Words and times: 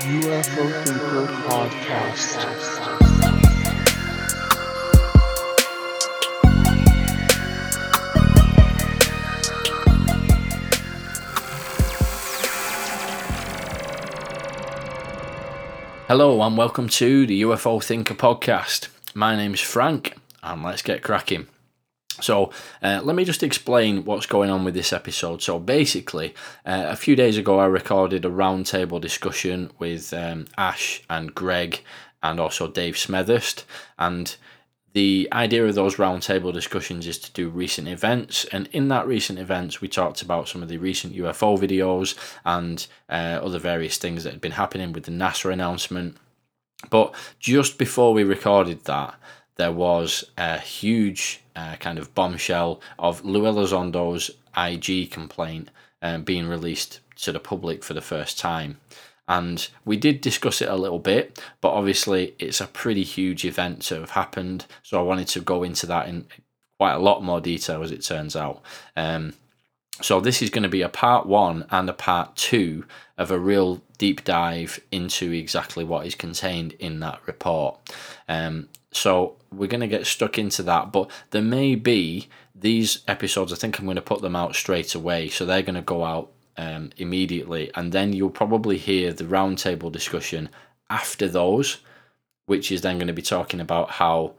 UFO 0.00 0.84
Thinker 0.84 1.32
Podcast. 1.46 2.40
Hello 16.08 16.42
and 16.42 16.56
welcome 16.56 16.88
to 16.88 17.26
the 17.26 17.42
UFO 17.42 17.82
Thinker 17.82 18.14
podcast. 18.14 18.88
My 19.14 19.36
name's 19.36 19.60
Frank 19.60 20.16
and 20.42 20.64
let's 20.64 20.82
get 20.82 21.02
cracking. 21.02 21.46
So, 22.20 22.50
uh, 22.82 23.00
let 23.02 23.16
me 23.16 23.24
just 23.24 23.42
explain 23.42 24.04
what's 24.04 24.26
going 24.26 24.50
on 24.50 24.64
with 24.64 24.74
this 24.74 24.92
episode. 24.92 25.42
So, 25.42 25.58
basically, 25.58 26.34
uh, 26.64 26.86
a 26.88 26.96
few 26.96 27.16
days 27.16 27.36
ago, 27.36 27.58
I 27.58 27.66
recorded 27.66 28.24
a 28.24 28.30
roundtable 28.30 29.00
discussion 29.00 29.70
with 29.78 30.12
um, 30.12 30.46
Ash 30.56 31.02
and 31.10 31.34
Greg 31.34 31.80
and 32.22 32.40
also 32.40 32.68
Dave 32.68 32.94
Smethurst. 32.94 33.64
And 33.98 34.36
the 34.94 35.28
idea 35.32 35.66
of 35.66 35.74
those 35.74 35.96
roundtable 35.96 36.52
discussions 36.52 37.06
is 37.06 37.18
to 37.18 37.32
do 37.32 37.48
recent 37.48 37.88
events. 37.88 38.44
And 38.46 38.68
in 38.72 38.88
that 38.88 39.06
recent 39.06 39.40
events, 39.40 39.80
we 39.80 39.88
talked 39.88 40.22
about 40.22 40.48
some 40.48 40.62
of 40.62 40.68
the 40.68 40.78
recent 40.78 41.14
UFO 41.14 41.58
videos 41.58 42.16
and 42.44 42.86
uh, 43.10 43.40
other 43.42 43.58
various 43.58 43.98
things 43.98 44.22
that 44.22 44.32
had 44.32 44.40
been 44.40 44.52
happening 44.52 44.92
with 44.92 45.04
the 45.04 45.10
NASA 45.10 45.52
announcement. 45.52 46.16
But 46.90 47.14
just 47.40 47.76
before 47.76 48.14
we 48.14 48.22
recorded 48.22 48.84
that, 48.84 49.14
there 49.56 49.72
was 49.72 50.24
a 50.36 50.58
huge 50.58 51.42
uh, 51.56 51.76
kind 51.76 51.98
of 51.98 52.14
bombshell 52.14 52.80
of 52.98 53.24
Lou 53.24 53.42
Elizondo's 53.42 54.30
IG 54.56 55.10
complaint 55.10 55.70
um, 56.02 56.22
being 56.22 56.46
released 56.46 57.00
to 57.16 57.32
the 57.32 57.40
public 57.40 57.84
for 57.84 57.94
the 57.94 58.00
first 58.00 58.38
time. 58.38 58.78
And 59.26 59.66
we 59.84 59.96
did 59.96 60.20
discuss 60.20 60.60
it 60.60 60.68
a 60.68 60.76
little 60.76 60.98
bit, 60.98 61.40
but 61.60 61.70
obviously 61.70 62.34
it's 62.38 62.60
a 62.60 62.66
pretty 62.66 63.04
huge 63.04 63.44
event 63.44 63.82
to 63.82 64.00
have 64.00 64.10
happened. 64.10 64.66
So 64.82 64.98
I 64.98 65.02
wanted 65.02 65.28
to 65.28 65.40
go 65.40 65.62
into 65.62 65.86
that 65.86 66.08
in 66.08 66.26
quite 66.78 66.92
a 66.92 66.98
lot 66.98 67.22
more 67.22 67.40
detail 67.40 67.82
as 67.82 67.90
it 67.90 68.02
turns 68.02 68.36
out. 68.36 68.60
Um, 68.96 69.34
so 70.02 70.20
this 70.20 70.42
is 70.42 70.50
going 70.50 70.64
to 70.64 70.68
be 70.68 70.82
a 70.82 70.88
part 70.88 71.24
one 71.24 71.66
and 71.70 71.88
a 71.88 71.94
part 71.94 72.36
two 72.36 72.84
of 73.16 73.30
a 73.30 73.38
real 73.38 73.80
deep 73.96 74.24
dive 74.24 74.80
into 74.90 75.30
exactly 75.30 75.84
what 75.84 76.06
is 76.06 76.16
contained 76.16 76.72
in 76.74 77.00
that 77.00 77.20
report. 77.26 77.78
Um, 78.28 78.68
so 78.94 79.36
we're 79.52 79.68
going 79.68 79.80
to 79.80 79.88
get 79.88 80.06
stuck 80.06 80.38
into 80.38 80.62
that, 80.64 80.92
but 80.92 81.10
there 81.30 81.42
may 81.42 81.74
be 81.74 82.28
these 82.54 83.00
episodes. 83.08 83.52
I 83.52 83.56
think 83.56 83.78
I'm 83.78 83.84
going 83.84 83.96
to 83.96 84.02
put 84.02 84.22
them 84.22 84.36
out 84.36 84.54
straight 84.54 84.94
away, 84.94 85.28
so 85.28 85.44
they're 85.44 85.62
going 85.62 85.74
to 85.74 85.82
go 85.82 86.04
out 86.04 86.30
um, 86.56 86.90
immediately, 86.96 87.70
and 87.74 87.92
then 87.92 88.12
you'll 88.12 88.30
probably 88.30 88.78
hear 88.78 89.12
the 89.12 89.24
roundtable 89.24 89.90
discussion 89.90 90.48
after 90.88 91.28
those, 91.28 91.78
which 92.46 92.70
is 92.70 92.82
then 92.82 92.98
going 92.98 93.08
to 93.08 93.12
be 93.12 93.22
talking 93.22 93.60
about 93.60 93.90
how 93.90 94.34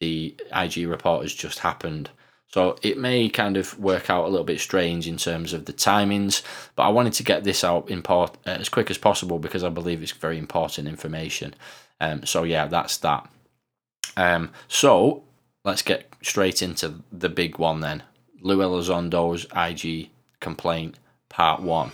the 0.00 0.36
IG 0.54 0.86
report 0.86 1.22
has 1.22 1.32
just 1.32 1.60
happened. 1.60 2.10
So 2.48 2.76
it 2.82 2.98
may 2.98 3.28
kind 3.28 3.56
of 3.56 3.78
work 3.78 4.08
out 4.10 4.26
a 4.26 4.28
little 4.28 4.44
bit 4.44 4.60
strange 4.60 5.08
in 5.08 5.16
terms 5.16 5.52
of 5.52 5.64
the 5.64 5.72
timings, 5.72 6.42
but 6.74 6.84
I 6.84 6.90
wanted 6.90 7.14
to 7.14 7.24
get 7.24 7.44
this 7.44 7.64
out 7.64 7.88
in 7.88 8.02
part, 8.02 8.36
uh, 8.46 8.50
as 8.50 8.68
quick 8.68 8.90
as 8.90 8.98
possible 8.98 9.38
because 9.38 9.64
I 9.64 9.68
believe 9.68 10.02
it's 10.02 10.12
very 10.12 10.38
important 10.38 10.86
information. 10.86 11.54
Um, 12.00 12.24
so 12.24 12.44
yeah, 12.44 12.66
that's 12.66 12.98
that. 12.98 13.28
Um, 14.16 14.50
so 14.68 15.24
let's 15.64 15.82
get 15.82 16.12
straight 16.22 16.62
into 16.62 17.02
the 17.12 17.28
big 17.28 17.58
one 17.58 17.80
then. 17.80 18.02
Lou 18.40 18.58
Elizondo's 18.58 19.46
IG 19.56 20.10
complaint, 20.40 20.98
part 21.28 21.60
one. 21.60 21.90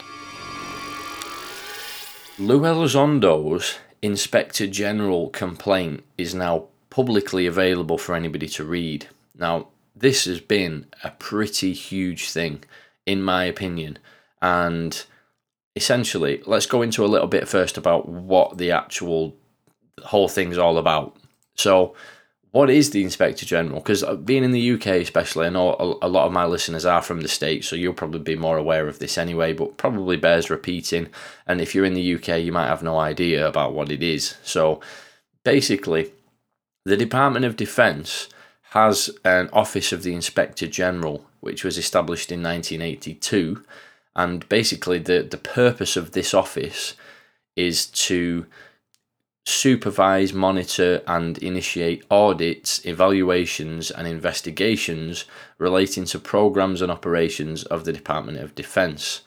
Lou 2.38 2.60
Elizondo's 2.60 3.78
Inspector 4.00 4.66
General 4.68 5.28
complaint 5.30 6.02
is 6.18 6.34
now 6.34 6.66
publicly 6.90 7.46
available 7.46 7.98
for 7.98 8.14
anybody 8.14 8.48
to 8.48 8.64
read. 8.64 9.06
Now, 9.38 9.68
this 9.94 10.24
has 10.24 10.40
been 10.40 10.86
a 11.04 11.10
pretty 11.10 11.72
huge 11.72 12.30
thing, 12.30 12.64
in 13.06 13.22
my 13.22 13.44
opinion, 13.44 13.98
and 14.40 15.04
essentially, 15.76 16.42
let's 16.46 16.66
go 16.66 16.82
into 16.82 17.04
a 17.04 17.06
little 17.06 17.28
bit 17.28 17.48
first 17.48 17.78
about 17.78 18.08
what 18.08 18.58
the 18.58 18.70
actual 18.72 19.36
whole 20.04 20.28
thing's 20.28 20.58
all 20.58 20.78
about. 20.78 21.16
So, 21.54 21.94
what 22.52 22.68
is 22.68 22.90
the 22.90 23.02
Inspector 23.02 23.44
General? 23.46 23.80
Because 23.80 24.02
uh, 24.02 24.14
being 24.14 24.44
in 24.44 24.52
the 24.52 24.72
UK, 24.72 24.86
especially, 24.86 25.46
I 25.46 25.50
know 25.50 25.98
a, 26.02 26.08
lot 26.08 26.26
of 26.26 26.32
my 26.32 26.44
listeners 26.44 26.84
are 26.84 27.00
from 27.00 27.22
the 27.22 27.28
States, 27.28 27.66
so 27.66 27.76
you'll 27.76 27.94
probably 27.94 28.20
be 28.20 28.36
more 28.36 28.58
aware 28.58 28.88
of 28.88 28.98
this 28.98 29.16
anyway, 29.16 29.54
but 29.54 29.78
probably 29.78 30.18
bears 30.18 30.50
repeating. 30.50 31.08
And 31.46 31.62
if 31.62 31.74
you're 31.74 31.86
in 31.86 31.94
the 31.94 32.14
UK, 32.14 32.40
you 32.40 32.52
might 32.52 32.68
have 32.68 32.82
no 32.82 32.98
idea 32.98 33.48
about 33.48 33.72
what 33.72 33.90
it 33.90 34.02
is. 34.02 34.36
So, 34.42 34.82
basically, 35.44 36.12
the 36.84 36.96
Department 36.96 37.46
of 37.46 37.56
Defence 37.56 38.28
has 38.72 39.08
an 39.24 39.48
Office 39.54 39.90
of 39.90 40.02
the 40.02 40.14
Inspector 40.14 40.66
General, 40.66 41.24
which 41.40 41.64
was 41.64 41.78
established 41.78 42.30
in 42.30 42.42
1982. 42.42 43.64
And 44.14 44.46
basically, 44.50 44.98
the, 44.98 45.22
the 45.22 45.38
purpose 45.38 45.96
of 45.96 46.12
this 46.12 46.34
office 46.34 46.96
is 47.56 47.86
to 47.86 48.44
supervise, 49.44 50.32
monitor, 50.32 51.02
and 51.06 51.38
initiate 51.38 52.04
audits, 52.10 52.84
evaluations, 52.86 53.90
and 53.90 54.06
investigations 54.06 55.24
relating 55.58 56.04
to 56.04 56.18
programs 56.18 56.80
and 56.80 56.92
operations 56.92 57.64
of 57.64 57.84
the 57.84 57.92
Department 57.92 58.38
of 58.38 58.54
Defense. 58.54 59.22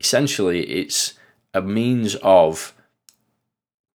Essentially, 0.00 0.62
it's 0.68 1.14
a 1.54 1.62
means 1.62 2.16
of 2.16 2.74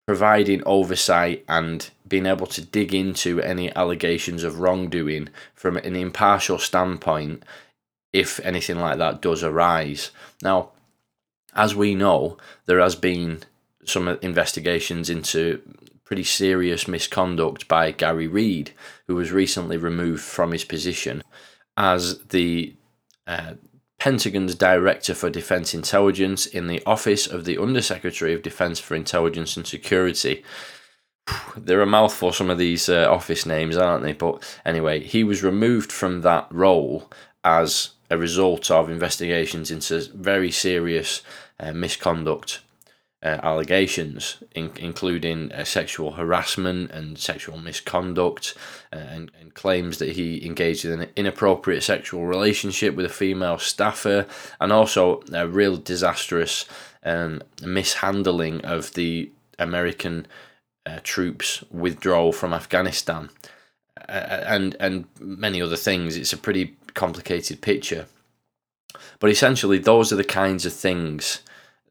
providing 0.06 0.63
oversight 0.66 1.44
and 1.50 1.90
being 2.08 2.25
able 2.25 2.47
to 2.47 2.62
dig 2.62 2.94
into 2.94 3.41
any 3.41 3.74
allegations 3.75 4.44
of 4.44 4.59
wrongdoing 4.59 5.28
from 5.53 5.75
an 5.78 5.96
impartial 5.96 6.58
standpoint 6.58 7.44
if 8.14 8.40
anything 8.40 8.79
like 8.79 8.97
that 8.97 9.22
does 9.22 9.44
arise. 9.44 10.12
Now, 10.41 10.72
as 11.53 11.75
we 11.75 11.94
know, 11.94 12.38
there 12.66 12.79
has 12.79 12.96
been 12.96 13.44
some 13.90 14.08
investigations 14.22 15.09
into 15.09 15.62
pretty 16.03 16.24
serious 16.24 16.88
misconduct 16.88 17.68
by 17.68 17.92
Garry 17.92 18.28
Reid, 18.28 18.72
who 19.08 19.16
was 19.16 19.31
recently 19.31 19.78
removed 19.78 20.24
from 20.24 20.52
his 20.52 20.64
position 20.64 21.22
as 21.75 22.20
the 22.30 22.76
uh, 23.28 23.53
Pentagon's 24.00 24.56
Director 24.56 25.14
for 25.14 25.30
Defense 25.30 25.74
Intelligence 25.74 26.46
in 26.46 26.68
the 26.68 26.81
Office 26.86 27.28
of 27.28 27.46
the 27.46 27.62
Undersecretary 27.62 28.34
of 28.34 28.42
Defense 28.42 28.80
for 28.80 28.96
Intelligence 28.96 29.58
and 29.58 29.68
Security. 29.68 30.44
They're 31.58 31.81
a 31.81 31.86
mouthful, 31.86 32.31
some 32.31 32.50
of 32.50 32.58
these 32.58 32.88
uh, 32.88 33.08
office 33.09 33.46
names, 33.46 33.76
aren't 33.76 34.03
they? 34.03 34.14
But 34.14 34.44
anyway, 34.66 35.02
he 35.02 35.24
was 35.24 35.44
removed 35.44 35.92
from 35.92 36.22
that 36.22 36.47
role 36.52 37.12
as 37.44 37.92
a 38.09 38.18
result 38.18 38.72
of 38.72 38.90
investigations 38.90 39.72
into 39.72 40.08
very 40.14 40.52
serious 40.52 41.22
uh, 41.59 41.74
misconduct 41.74 42.62
uh, 43.23 43.39
allegations, 43.41 44.44
in, 44.53 44.72
including 44.78 45.51
uh, 45.51 45.63
sexual 45.63 46.11
harassment 46.11 46.91
and 46.91 47.17
sexual 47.17 47.57
misconduct, 47.57 48.55
uh, 48.94 48.97
and, 48.97 49.31
and, 49.39 49.55
claims 49.55 49.97
that 49.97 50.11
he 50.11 50.45
engaged 50.45 50.85
in 50.85 51.01
an 51.01 51.09
inappropriate 51.16 51.81
sexual 51.81 52.28
relationship 52.28 52.94
with 52.95 53.07
a 53.07 53.09
female 53.09 53.57
staffer, 53.57 54.28
and 54.61 54.72
also 54.72 55.23
a 55.33 55.47
real 55.47 55.78
disastrous 55.78 56.66
um, 57.03 57.41
mishandling 57.63 58.63
of 58.63 58.94
the 58.94 59.31
American 59.57 60.28
uh, 60.85 60.99
troops' 61.01 61.63
withdrawal 61.72 62.31
from 62.31 62.53
Afghanistan, 62.53 63.29
uh, 64.07 64.11
and 64.11 64.75
and 64.79 65.05
many 65.19 65.59
other 65.59 65.75
things. 65.75 66.16
It's 66.16 66.34
a 66.34 66.38
pretty 66.38 66.78
complicated 66.94 67.61
picture, 67.61 68.05
but 69.17 69.31
essentially, 69.31 69.79
those 69.79 70.13
are 70.13 70.17
the 70.17 70.23
kinds 70.23 70.67
of 70.67 70.73
things 70.73 71.41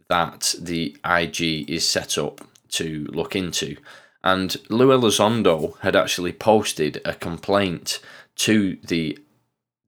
that 0.09 0.55
the 0.61 0.97
IG 1.05 1.69
is 1.69 1.89
set 1.89 2.19
up 2.19 2.41
to 2.71 3.07
look 3.11 3.35
into. 3.35 3.77
And 4.23 4.57
Lou 4.69 4.89
Elizondo 4.89 5.79
had 5.81 5.95
actually 5.95 6.33
posted 6.33 7.01
a 7.05 7.15
complaint 7.15 8.01
to 8.37 8.77
the 8.87 9.19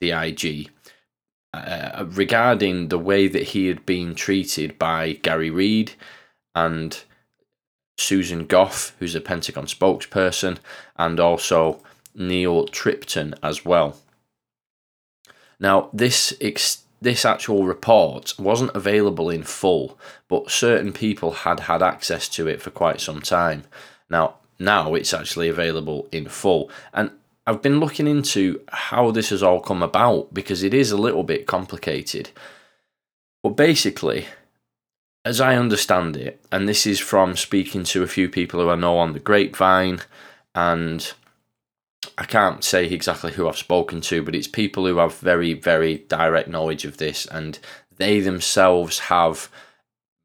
the 0.01 0.13
IG 0.13 0.71
uh, 1.53 2.05
regarding 2.09 2.89
the 2.89 2.99
way 2.99 3.27
that 3.27 3.43
he 3.43 3.67
had 3.67 3.85
been 3.85 4.15
treated 4.15 4.79
by 4.79 5.15
Garry 5.15 5.51
Reid 5.51 5.93
and 6.55 7.03
Susan 7.99 8.47
Gough, 8.47 8.95
who's 8.99 9.17
a 9.17 9.21
Pentagon 9.21 9.67
spokesperson, 9.67 10.59
and 10.97 11.19
also 11.19 11.83
Neil 12.15 12.67
Tripton 12.69 13.35
as 13.43 13.65
well. 13.65 13.97
Now, 15.59 15.91
this 15.93 16.33
ex- 16.41 16.85
this 17.01 17.25
actual 17.25 17.65
report 17.65 18.35
wasn't 18.39 18.75
available 18.75 19.31
in 19.31 19.43
full, 19.43 19.99
but 20.29 20.51
certain 20.51 20.93
people 20.93 21.31
had 21.31 21.61
had 21.61 21.83
access 21.83 22.29
to 22.31 22.49
it 22.49 22.61
for 22.61 22.71
quite 22.71 23.01
some 23.01 23.21
time. 23.21 23.65
Now, 24.11 24.37
now 24.59 24.95
it's 24.95 25.15
actually 25.15 25.49
available 25.49 26.09
in 26.11 26.29
full. 26.29 26.71
And 26.93 27.11
I've 27.47 27.63
been 27.63 27.81
looking 27.81 28.07
into 28.07 28.61
how 28.69 29.11
this 29.11 29.31
has 29.31 29.43
all 29.43 29.61
come 29.61 29.83
about 29.83 30.35
because 30.35 30.63
it 30.63 30.75
is 30.75 30.91
a 30.91 30.97
little 30.97 31.23
bit 31.23 31.47
complicated. 31.47 32.31
But 33.43 33.51
basically, 33.51 34.27
as 35.25 35.41
I 35.41 35.57
understand 35.57 36.17
it, 36.17 36.45
and 36.51 36.69
this 36.69 36.87
is 36.87 36.99
from 36.99 37.37
speaking 37.37 37.85
to 37.85 38.03
a 38.03 38.09
few 38.09 38.29
people 38.29 38.61
who 38.61 38.71
I 38.71 38.77
know 38.77 38.99
on 38.99 39.13
the 39.13 39.21
grapevine, 39.21 40.01
and 40.55 41.13
I 42.17 42.25
can't 42.25 42.63
say 42.63 42.87
exactly 42.87 43.33
who 43.33 43.49
I've 43.49 43.57
spoken 43.57 44.01
to, 44.03 44.23
but 44.23 44.35
it's 44.35 44.47
people 44.47 44.87
who 44.87 44.99
have 44.99 45.19
very, 45.19 45.53
very 45.53 45.99
direct 45.99 46.49
knowledge 46.49 46.85
of 46.85 46.99
this, 46.99 47.27
and 47.27 47.59
they 47.97 48.21
themselves 48.21 49.01
have 49.01 49.51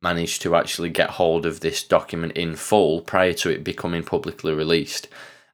managed 0.02 0.42
to 0.42 0.56
actually 0.56 0.90
get 0.90 1.12
hold 1.12 1.46
of 1.46 1.62
this 1.62 1.82
document 1.82 2.34
in 2.34 2.56
full 2.56 3.02
prior 3.02 3.34
to 3.34 3.50
it 3.50 3.64
becoming 3.64 4.04
publicly 4.04 4.54
released. 4.54 5.08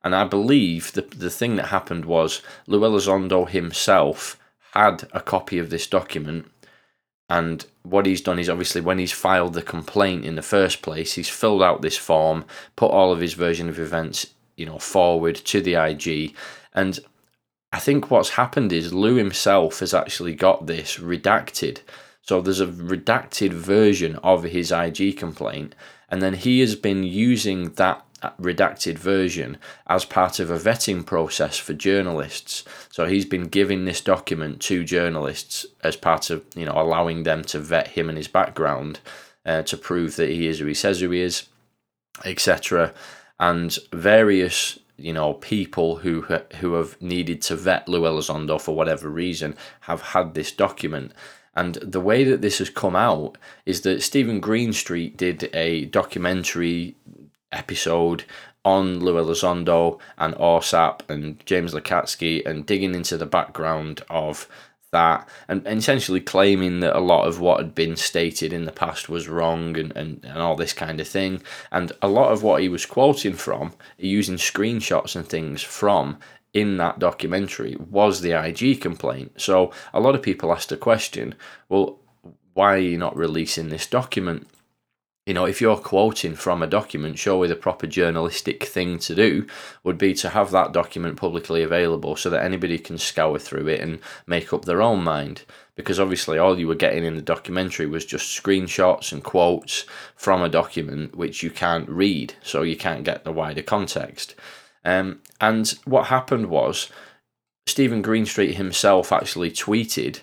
And 0.04 0.16
I 0.16 0.24
believe 0.24 0.94
the, 0.94 1.01
the 1.01 1.30
thing 1.30 1.56
that 1.57 1.68
happened 1.68 2.06
was 2.06 2.42
Lou 2.68 2.81
Elizondo 2.81 3.48
himself 3.48 4.39
had 4.74 5.07
a 5.13 5.22
copy 5.22 5.60
of 5.60 5.69
this 5.69 5.88
document. 5.88 6.50
And 7.30 7.65
what 7.83 8.07
he's 8.07 8.22
done 8.22 8.39
is 8.39 8.50
obviously 8.50 8.81
when 8.81 8.98
he's 8.98 9.12
filed 9.12 9.54
the 9.54 9.62
complaint 9.62 10.25
in 10.25 10.36
the 10.36 10.42
first 10.42 10.81
place, 10.81 11.13
he's 11.13 11.30
filled 11.30 11.62
out 11.62 11.81
this 11.81 11.98
form, 11.98 12.45
put 12.75 12.89
all 12.92 13.12
of 13.12 13.19
his 13.19 13.33
version 13.33 13.69
of 13.69 13.77
events, 13.77 14.27
you 14.59 14.65
know, 14.65 14.77
forward 14.77 15.35
to 15.35 15.61
the 15.61 15.75
IG. 15.75 16.35
And 16.73 17.00
I 17.71 17.79
think 17.79 18.11
what's 18.11 18.31
happened 18.31 18.73
is 18.73 18.94
Lou 18.94 19.15
himself 19.15 19.79
has 19.79 19.94
actually 19.94 20.35
got 20.35 20.65
this 20.65 20.97
redacted. 20.97 21.79
So 22.21 22.41
there's 22.41 22.61
a 22.61 22.67
redacted 22.67 23.53
version 23.53 24.17
of 24.17 24.44
his 24.44 24.71
IG 24.71 25.17
complaint, 25.17 25.73
and 26.09 26.21
then 26.21 26.33
he 26.33 26.59
has 26.59 26.75
been 26.75 27.03
using 27.03 27.69
that 27.73 28.06
redacted 28.39 28.97
version 28.97 29.57
as 29.88 30.03
part 30.06 30.39
of 30.39 30.51
a 30.51 30.57
vetting 30.57 31.05
process 31.05 31.57
for 31.57 31.73
journalists. 31.73 32.65
So 32.89 33.05
he's 33.05 33.25
been 33.25 33.47
giving 33.47 33.85
this 33.85 34.01
document 34.01 34.62
to 34.63 34.83
journalists 34.83 35.65
as 35.83 35.95
part 35.95 36.29
of 36.29 36.44
you 36.55 36.65
know 36.65 36.73
allowing 36.75 37.23
them 37.23 37.44
to 37.45 37.59
vet 37.59 37.89
him 37.89 38.09
and 38.09 38.17
his 38.17 38.27
background 38.27 39.00
uh, 39.45 39.62
to 39.63 39.77
prove 39.77 40.15
that 40.17 40.29
he 40.29 40.47
is 40.47 40.59
who 40.59 40.65
he 40.65 40.73
says 40.73 41.00
who 41.00 41.12
he 41.12 41.21
is, 41.21 41.47
etc. 42.25 42.94
And 43.39 43.77
various 43.94 44.80
you 44.97 45.13
know 45.13 45.33
people 45.36 45.97
who 45.97 46.21
who 46.59 46.74
have 46.74 47.01
needed 47.01 47.41
to 47.44 47.56
vet 47.56 47.88
Lou 47.88 48.01
Elizondo 48.01 48.59
for 48.59 48.75
whatever 48.75 49.09
reason 49.09 49.56
have 49.81 50.01
had 50.01 50.33
this 50.33 50.51
document. 50.51 51.13
And 51.56 51.75
the 51.75 52.01
way 52.01 52.24
that 52.24 52.41
this 52.41 52.59
has 52.59 52.69
come 52.69 52.95
out 52.95 53.38
is 53.65 53.81
that 53.81 54.03
Steven 54.03 54.39
Greenstreet 54.39 55.18
did 55.18 55.50
a 55.53 55.86
documentary 55.86 56.95
episode 57.51 58.24
on 58.63 59.00
Lou 59.00 59.15
Elizondo 59.15 60.00
and 60.18 60.36
AAWSAP 60.36 61.09
and 61.09 61.44
James 61.45 61.74
Lacatski 61.74 62.45
and 62.45 62.65
digging 62.65 62.94
into 62.94 63.18
the 63.18 63.25
background 63.25 64.03
of 64.09 64.47
that 64.91 65.27
and, 65.47 65.65
essentially 65.68 66.21
claiming 66.21 66.80
that 66.80 66.97
a 66.97 67.00
lot 67.00 67.27
of 67.27 67.39
what 67.39 67.59
had 67.59 67.75
been 67.75 67.95
stated 67.95 68.53
in 68.53 68.65
the 68.65 68.71
past 68.71 69.09
was 69.09 69.27
wrong 69.27 69.77
and, 69.77 69.95
and, 69.95 70.24
and 70.24 70.38
all 70.38 70.56
this 70.56 70.74
kind 70.74 71.00
of 71.00 71.07
thing. 71.07 71.41
And 71.71 71.91
a 72.01 72.07
lot 72.07 72.31
of 72.31 72.44
what 72.44 72.62
he 72.62 72.69
was 72.69 72.86
quoting 72.86 73.33
from, 73.33 73.74
using 73.97 74.36
screenshots 74.36 75.15
and 75.15 75.27
things 75.27 75.62
from 75.62 76.18
in 76.53 76.77
that 76.77 76.97
documentary, 76.97 77.75
was 77.89 78.21
the 78.21 78.31
IG 78.31 78.81
complaint. 78.81 79.39
So 79.39 79.71
a 79.94 80.00
lot 80.00 80.15
of 80.15 80.21
people 80.24 80.51
asked 80.51 80.69
the 80.69 80.77
question 80.77 81.36
well, 81.68 82.00
why 82.53 82.74
are 82.74 82.80
you 82.80 82.97
not 82.97 83.15
releasing 83.15 83.69
this 83.69 83.88
document? 83.88 84.47
You 85.29 85.35
know, 85.35 85.45
if 85.45 85.61
you're 85.61 85.77
quoting 85.77 86.33
from 86.33 86.63
a 86.63 86.67
document, 86.67 87.19
surely 87.19 87.47
the 87.47 87.55
proper 87.55 87.85
journalistic 87.85 88.63
thing 88.63 88.97
to 88.97 89.13
do 89.13 89.45
would 89.83 89.99
be 89.99 90.15
to 90.15 90.29
have 90.29 90.49
that 90.49 90.71
document 90.71 91.17
publicly 91.17 91.61
available 91.61 92.15
so 92.15 92.31
that 92.31 92.43
anybody 92.43 92.79
can 92.79 92.97
scour 92.97 93.37
through 93.37 93.67
it 93.67 93.79
and 93.79 93.99
make 94.25 94.51
up 94.51 94.65
their 94.65 94.81
own 94.81 95.03
mind. 95.03 95.43
Because 95.75 95.99
obviously, 95.99 96.39
all 96.39 96.57
you 96.57 96.67
were 96.67 96.73
getting 96.73 97.05
in 97.05 97.15
the 97.15 97.21
documentary 97.21 97.85
was 97.85 98.07
just 98.07 98.43
screenshots 98.43 99.11
and 99.11 99.23
quotes 99.23 99.85
from 100.15 100.41
a 100.41 100.49
document 100.49 101.15
which 101.15 101.43
you 101.43 101.51
can't 101.51 101.87
read, 101.87 102.33
so 102.41 102.63
you 102.63 102.75
can't 102.75 103.03
get 103.03 103.23
the 103.23 103.31
wider 103.31 103.61
context. 103.61 104.33
Um, 104.83 105.21
and 105.39 105.69
what 105.85 106.07
happened 106.07 106.47
was 106.47 106.89
Steven 107.67 108.01
Greenstreet 108.01 108.55
himself 108.55 109.11
actually 109.11 109.51
tweeted 109.51 110.21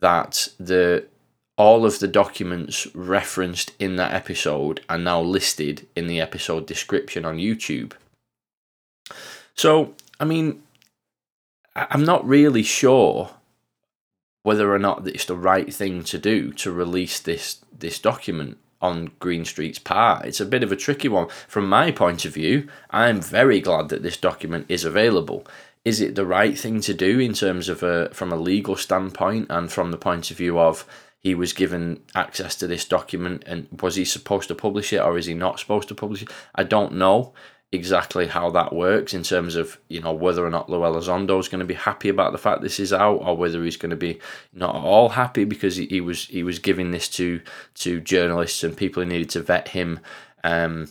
that 0.00 0.48
the 0.58 1.08
all 1.56 1.86
of 1.86 1.98
the 1.98 2.08
documents 2.08 2.86
referenced 2.94 3.72
in 3.78 3.96
that 3.96 4.12
episode 4.12 4.80
are 4.88 4.98
now 4.98 5.20
listed 5.20 5.86
in 5.96 6.06
the 6.06 6.20
episode 6.20 6.66
description 6.66 7.24
on 7.24 7.38
YouTube. 7.38 7.92
So, 9.54 9.94
I 10.20 10.24
mean, 10.24 10.62
I'm 11.74 12.04
not 12.04 12.26
really 12.26 12.62
sure 12.62 13.30
whether 14.42 14.72
or 14.72 14.78
not 14.78 15.06
it's 15.08 15.24
the 15.24 15.36
right 15.36 15.72
thing 15.72 16.04
to 16.04 16.18
do 16.18 16.52
to 16.52 16.70
release 16.70 17.18
this 17.20 17.60
this 17.76 17.98
document 17.98 18.58
on 18.80 19.08
Greenstreet's 19.20 19.78
part. 19.78 20.26
It's 20.26 20.40
a 20.40 20.46
bit 20.46 20.62
of 20.62 20.70
a 20.70 20.76
tricky 20.76 21.08
one. 21.08 21.28
From 21.48 21.68
my 21.68 21.90
point 21.90 22.24
of 22.24 22.34
view, 22.34 22.68
I'm 22.90 23.20
very 23.20 23.60
glad 23.60 23.88
that 23.88 24.02
this 24.02 24.16
document 24.16 24.66
is 24.68 24.84
available. 24.84 25.46
Is 25.84 26.00
it 26.00 26.14
the 26.14 26.26
right 26.26 26.58
thing 26.58 26.80
to 26.82 26.94
do 26.94 27.18
in 27.18 27.32
terms 27.32 27.68
of 27.68 27.82
a 27.82 28.10
from 28.10 28.32
a 28.32 28.36
legal 28.36 28.76
standpoint 28.76 29.46
and 29.50 29.72
from 29.72 29.90
the 29.90 29.98
point 29.98 30.30
of 30.30 30.36
view 30.36 30.58
of 30.58 30.86
he 31.26 31.34
was 31.34 31.52
given 31.52 32.00
access 32.14 32.54
to 32.54 32.68
this 32.68 32.84
document 32.84 33.42
and 33.48 33.66
was 33.82 33.96
he 33.96 34.04
supposed 34.04 34.46
to 34.46 34.54
publish 34.54 34.92
it 34.92 34.98
or 34.98 35.18
is 35.18 35.26
he 35.26 35.34
not 35.34 35.58
supposed 35.58 35.88
to 35.88 35.94
publish 35.94 36.22
it? 36.22 36.30
I 36.54 36.62
don't 36.62 36.92
know 36.92 37.32
exactly 37.72 38.28
how 38.28 38.48
that 38.48 38.72
works 38.72 39.12
in 39.12 39.24
terms 39.24 39.56
of 39.56 39.76
you 39.88 40.00
know 40.00 40.12
whether 40.12 40.46
or 40.46 40.50
not 40.50 40.70
Lou 40.70 40.78
Elizondo 40.78 41.36
is 41.40 41.48
going 41.48 41.58
to 41.58 41.66
be 41.66 41.74
happy 41.74 42.08
about 42.08 42.30
the 42.30 42.38
fact 42.38 42.62
this 42.62 42.78
is 42.78 42.92
out 42.92 43.16
or 43.16 43.36
whether 43.36 43.64
he's 43.64 43.76
going 43.76 43.90
to 43.90 43.96
be 43.96 44.20
not 44.52 44.76
at 44.76 44.84
all 44.84 45.08
happy 45.08 45.42
because 45.42 45.74
he, 45.74 45.86
he 45.86 46.00
was 46.00 46.26
he 46.26 46.44
was 46.44 46.60
giving 46.60 46.92
this 46.92 47.08
to 47.08 47.40
to 47.74 48.00
journalists 48.00 48.62
and 48.62 48.76
people 48.76 49.02
who 49.02 49.08
needed 49.08 49.28
to 49.30 49.42
vet 49.42 49.66
him 49.66 49.98
um 50.44 50.86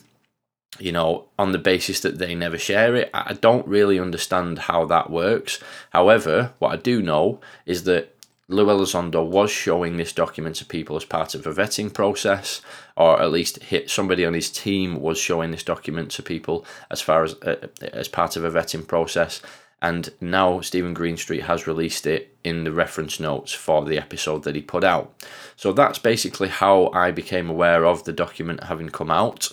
you 0.78 0.92
know 0.92 1.24
on 1.38 1.52
the 1.52 1.58
basis 1.58 2.00
that 2.00 2.18
they 2.18 2.34
never 2.34 2.58
share 2.58 2.94
it 2.94 3.08
I 3.14 3.32
don't 3.32 3.66
really 3.66 3.98
understand 3.98 4.58
how 4.58 4.84
that 4.84 5.08
works 5.08 5.60
however 5.94 6.52
what 6.58 6.72
I 6.72 6.76
do 6.76 7.00
know 7.00 7.40
is 7.64 7.84
that 7.84 8.15
Lou 8.48 8.66
Elizondo 8.66 9.26
was 9.26 9.50
showing 9.50 9.96
this 9.96 10.12
document 10.12 10.56
to 10.56 10.64
people 10.64 10.96
as 10.96 11.04
part 11.04 11.34
of 11.34 11.46
a 11.46 11.52
vetting 11.52 11.92
process, 11.92 12.62
or 12.96 13.20
at 13.20 13.32
least 13.32 13.58
somebody 13.88 14.24
on 14.24 14.34
his 14.34 14.50
team 14.50 15.00
was 15.00 15.18
showing 15.18 15.50
this 15.50 15.64
document 15.64 16.12
to 16.12 16.22
people 16.22 16.64
as 16.90 17.00
far 17.00 17.24
as 17.24 17.34
uh, 17.42 17.66
as 17.92 18.06
part 18.06 18.36
of 18.36 18.44
a 18.44 18.50
vetting 18.50 18.86
process. 18.86 19.42
And 19.82 20.10
now 20.20 20.60
Steven 20.60 20.94
Greenstreet 20.94 21.42
has 21.42 21.66
released 21.66 22.06
it 22.06 22.36
in 22.44 22.64
the 22.64 22.72
reference 22.72 23.20
notes 23.20 23.52
for 23.52 23.84
the 23.84 23.98
episode 23.98 24.44
that 24.44 24.54
he 24.54 24.62
put 24.62 24.84
out. 24.84 25.12
So 25.56 25.72
that's 25.72 25.98
basically 25.98 26.48
how 26.48 26.90
I 26.94 27.10
became 27.10 27.50
aware 27.50 27.84
of 27.84 28.04
the 28.04 28.12
document 28.12 28.64
having 28.64 28.90
come 28.90 29.10
out, 29.10 29.50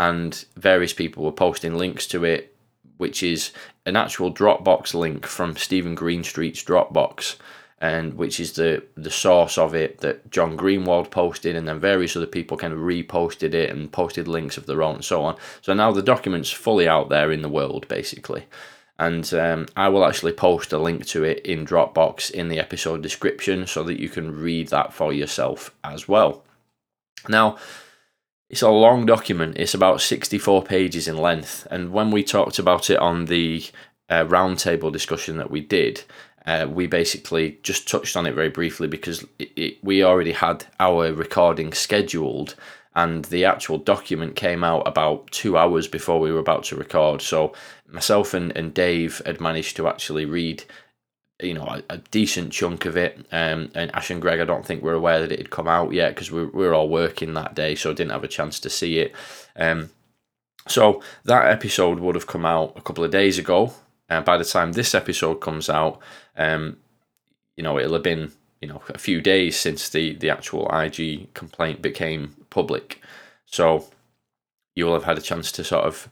and 0.00 0.44
various 0.56 0.92
people 0.92 1.24
were 1.24 1.32
posting 1.32 1.76
links 1.76 2.08
to 2.08 2.24
it, 2.24 2.56
which 2.96 3.22
is 3.22 3.52
an 3.86 3.94
actual 3.94 4.34
Dropbox 4.34 4.94
link 4.94 5.26
from 5.26 5.56
Steven 5.56 5.94
Greenstreet's 5.94 6.64
Dropbox 6.64 7.36
and 7.82 8.14
which 8.14 8.38
is 8.38 8.52
the 8.52 8.80
the 8.94 9.10
source 9.10 9.58
of 9.58 9.74
it 9.74 9.98
that 9.98 10.30
John 10.30 10.56
Greenwald 10.56 11.10
posted, 11.10 11.56
and 11.56 11.66
then 11.66 11.80
various 11.80 12.16
other 12.16 12.26
people 12.26 12.56
kind 12.56 12.72
of 12.72 12.78
reposted 12.78 13.54
it 13.54 13.70
and 13.70 13.90
posted 13.90 14.28
links 14.28 14.56
of 14.56 14.66
their 14.66 14.82
own 14.84 14.96
and 14.96 15.04
so 15.04 15.24
on. 15.24 15.36
So 15.60 15.74
now 15.74 15.90
the 15.90 16.00
document's 16.00 16.52
fully 16.52 16.88
out 16.88 17.08
there 17.08 17.32
in 17.32 17.42
the 17.42 17.48
world, 17.48 17.88
basically. 17.88 18.44
And 19.00 19.34
um, 19.34 19.66
I 19.76 19.88
will 19.88 20.04
actually 20.04 20.32
post 20.32 20.72
a 20.72 20.78
link 20.78 21.06
to 21.06 21.24
it 21.24 21.44
in 21.44 21.66
Dropbox 21.66 22.30
in 22.30 22.48
the 22.48 22.60
episode 22.60 23.02
description 23.02 23.66
so 23.66 23.82
that 23.82 23.98
you 23.98 24.08
can 24.08 24.40
read 24.40 24.68
that 24.68 24.92
for 24.92 25.12
yourself 25.12 25.74
as 25.82 26.06
well. 26.06 26.44
Now, 27.28 27.56
it's 28.48 28.62
a 28.62 28.68
long 28.68 29.06
document, 29.06 29.56
it's 29.56 29.74
about 29.74 30.02
64 30.02 30.62
pages 30.62 31.08
in 31.08 31.16
length. 31.16 31.66
And 31.68 31.90
when 31.90 32.12
we 32.12 32.22
talked 32.22 32.60
about 32.60 32.90
it 32.90 32.98
on 32.98 33.24
the 33.24 33.64
uh, 34.08 34.24
roundtable 34.24 34.92
discussion 34.92 35.36
that 35.38 35.50
we 35.50 35.62
did, 35.62 36.04
uh, 36.46 36.66
we 36.68 36.86
basically 36.86 37.58
just 37.62 37.88
touched 37.88 38.16
on 38.16 38.26
it 38.26 38.34
very 38.34 38.48
briefly 38.48 38.88
because 38.88 39.24
it, 39.38 39.52
it, 39.56 39.84
we 39.84 40.02
already 40.02 40.32
had 40.32 40.66
our 40.80 41.12
recording 41.12 41.72
scheduled 41.72 42.54
and 42.94 43.24
the 43.26 43.44
actual 43.44 43.78
document 43.78 44.36
came 44.36 44.62
out 44.62 44.86
about 44.86 45.30
two 45.30 45.56
hours 45.56 45.88
before 45.88 46.20
we 46.20 46.32
were 46.32 46.38
about 46.38 46.64
to 46.64 46.76
record. 46.76 47.22
So 47.22 47.54
myself 47.86 48.34
and, 48.34 48.54
and 48.56 48.74
Dave 48.74 49.22
had 49.24 49.40
managed 49.40 49.76
to 49.76 49.88
actually 49.88 50.26
read, 50.26 50.64
you 51.40 51.54
know, 51.54 51.64
a, 51.64 51.82
a 51.88 51.98
decent 51.98 52.52
chunk 52.52 52.84
of 52.84 52.96
it. 52.96 53.18
Um, 53.32 53.70
and 53.74 53.94
Ash 53.94 54.10
and 54.10 54.20
Greg, 54.20 54.40
I 54.40 54.44
don't 54.44 54.66
think 54.66 54.82
we 54.82 54.90
were 54.90 54.96
aware 54.96 55.20
that 55.20 55.32
it 55.32 55.38
had 55.38 55.50
come 55.50 55.68
out 55.68 55.92
yet 55.92 56.14
because 56.14 56.30
we, 56.30 56.44
we 56.44 56.66
were 56.66 56.74
all 56.74 56.88
working 56.88 57.32
that 57.34 57.54
day, 57.54 57.74
so 57.74 57.94
didn't 57.94 58.12
have 58.12 58.24
a 58.24 58.28
chance 58.28 58.60
to 58.60 58.68
see 58.68 58.98
it. 58.98 59.14
Um, 59.56 59.90
so 60.68 61.02
that 61.24 61.50
episode 61.50 61.98
would 61.98 62.14
have 62.14 62.26
come 62.26 62.44
out 62.44 62.74
a 62.76 62.82
couple 62.82 63.04
of 63.04 63.10
days 63.10 63.38
ago. 63.38 63.72
Uh, 64.12 64.20
by 64.20 64.36
the 64.36 64.44
time 64.44 64.72
this 64.72 64.94
episode 64.94 65.36
comes 65.36 65.70
out, 65.70 65.98
um, 66.36 66.76
you 67.56 67.62
know, 67.62 67.78
it'll 67.78 67.94
have 67.94 68.02
been 68.02 68.32
you 68.60 68.68
know 68.68 68.82
a 68.90 68.98
few 68.98 69.20
days 69.20 69.56
since 69.56 69.88
the 69.88 70.14
the 70.16 70.28
actual 70.28 70.68
IG 70.70 71.32
complaint 71.32 71.80
became 71.80 72.34
public, 72.50 73.00
so 73.46 73.86
you 74.74 74.84
will 74.84 74.94
have 74.94 75.04
had 75.04 75.18
a 75.18 75.22
chance 75.22 75.50
to 75.52 75.64
sort 75.64 75.84
of 75.84 76.08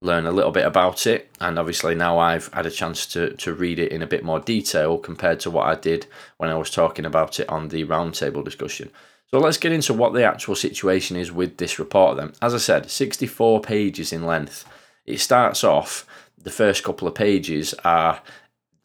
learn 0.00 0.26
a 0.26 0.32
little 0.32 0.50
bit 0.50 0.66
about 0.66 1.06
it 1.06 1.30
and 1.40 1.60
obviously 1.60 1.94
now 1.94 2.18
I've 2.18 2.48
had 2.52 2.66
a 2.66 2.70
chance 2.70 3.06
to 3.06 3.36
to 3.36 3.54
read 3.54 3.78
it 3.78 3.92
in 3.92 4.02
a 4.02 4.06
bit 4.06 4.24
more 4.24 4.40
detail 4.40 4.98
compared 4.98 5.38
to 5.40 5.50
what 5.50 5.66
I 5.66 5.76
did 5.76 6.06
when 6.38 6.50
I 6.50 6.56
was 6.56 6.70
talking 6.70 7.06
about 7.06 7.38
it 7.38 7.48
on 7.48 7.68
the 7.68 7.84
roundtable 7.84 8.44
discussion. 8.44 8.90
So 9.30 9.38
let's 9.38 9.58
get 9.58 9.72
into 9.72 9.94
what 9.94 10.12
the 10.12 10.24
actual 10.24 10.56
situation 10.56 11.16
is 11.16 11.30
with 11.30 11.56
this 11.56 11.78
report 11.78 12.16
then. 12.16 12.32
As 12.42 12.52
I 12.52 12.58
said, 12.58 12.90
64 12.90 13.60
pages 13.62 14.12
in 14.12 14.26
length. 14.26 14.66
It 15.06 15.20
starts 15.20 15.64
off, 15.64 16.06
the 16.42 16.50
first 16.50 16.84
couple 16.84 17.08
of 17.08 17.14
pages 17.14 17.74
are 17.84 18.20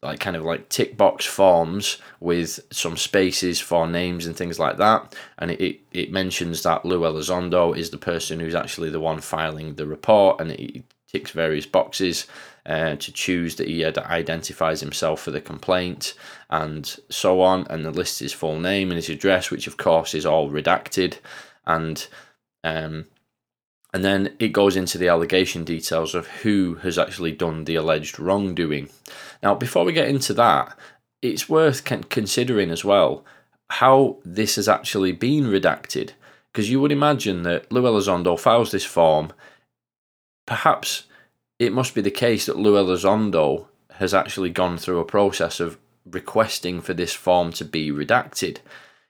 like 0.02 0.20
kind 0.20 0.36
of 0.36 0.44
like 0.44 0.68
tick 0.68 0.96
box 0.96 1.24
forms 1.24 1.98
with 2.20 2.60
some 2.70 2.96
spaces 2.96 3.58
for 3.60 3.86
names 3.86 4.26
and 4.26 4.36
things 4.36 4.58
like 4.58 4.76
that. 4.76 5.14
And 5.38 5.50
it, 5.50 5.80
it 5.92 6.12
mentions 6.12 6.62
that 6.62 6.84
Lou 6.84 7.00
Elizondo 7.00 7.76
is 7.76 7.90
the 7.90 7.98
person 7.98 8.38
who's 8.38 8.54
actually 8.54 8.90
the 8.90 9.00
one 9.00 9.20
filing 9.20 9.74
the 9.74 9.86
report 9.86 10.40
and 10.40 10.52
it 10.52 10.84
ticks 11.08 11.32
various 11.32 11.66
boxes 11.66 12.26
uh, 12.64 12.94
to 12.96 13.10
choose 13.12 13.56
that 13.56 13.66
he 13.66 13.84
identifies 13.84 14.80
himself 14.80 15.20
for 15.20 15.30
the 15.32 15.40
complaint 15.40 16.14
and 16.50 16.96
so 17.08 17.40
on. 17.40 17.66
And 17.68 17.84
the 17.84 17.90
list 17.90 18.20
his 18.20 18.32
full 18.32 18.60
name 18.60 18.90
and 18.90 18.96
his 18.96 19.08
address, 19.08 19.50
which 19.50 19.66
of 19.66 19.78
course 19.78 20.14
is 20.14 20.26
all 20.26 20.48
redacted. 20.48 21.16
And 21.66 22.06
um, 22.62 23.06
and 23.92 24.04
then 24.04 24.34
it 24.38 24.48
goes 24.48 24.76
into 24.76 24.98
the 24.98 25.08
allegation 25.08 25.64
details 25.64 26.14
of 26.14 26.26
who 26.26 26.74
has 26.76 26.98
actually 26.98 27.32
done 27.32 27.64
the 27.64 27.76
alleged 27.76 28.20
wrongdoing. 28.20 28.90
Now, 29.42 29.54
before 29.54 29.84
we 29.84 29.92
get 29.92 30.08
into 30.08 30.34
that, 30.34 30.76
it's 31.22 31.48
worth 31.48 31.84
considering 31.84 32.70
as 32.70 32.84
well 32.84 33.24
how 33.70 34.18
this 34.24 34.56
has 34.56 34.68
actually 34.68 35.12
been 35.12 35.44
redacted. 35.44 36.10
Because 36.52 36.70
you 36.70 36.80
would 36.80 36.92
imagine 36.92 37.42
that 37.42 37.70
Lou 37.70 37.82
Elizondo 37.82 38.38
files 38.38 38.72
this 38.72 38.84
form. 38.84 39.32
Perhaps 40.46 41.04
it 41.58 41.72
must 41.72 41.94
be 41.94 42.00
the 42.00 42.10
case 42.10 42.46
that 42.46 42.58
Lou 42.58 42.74
Elizondo 42.74 43.66
has 43.94 44.14
actually 44.14 44.50
gone 44.50 44.78
through 44.78 44.98
a 44.98 45.04
process 45.04 45.60
of 45.60 45.78
requesting 46.04 46.80
for 46.80 46.94
this 46.94 47.12
form 47.12 47.52
to 47.52 47.64
be 47.64 47.90
redacted. 47.90 48.58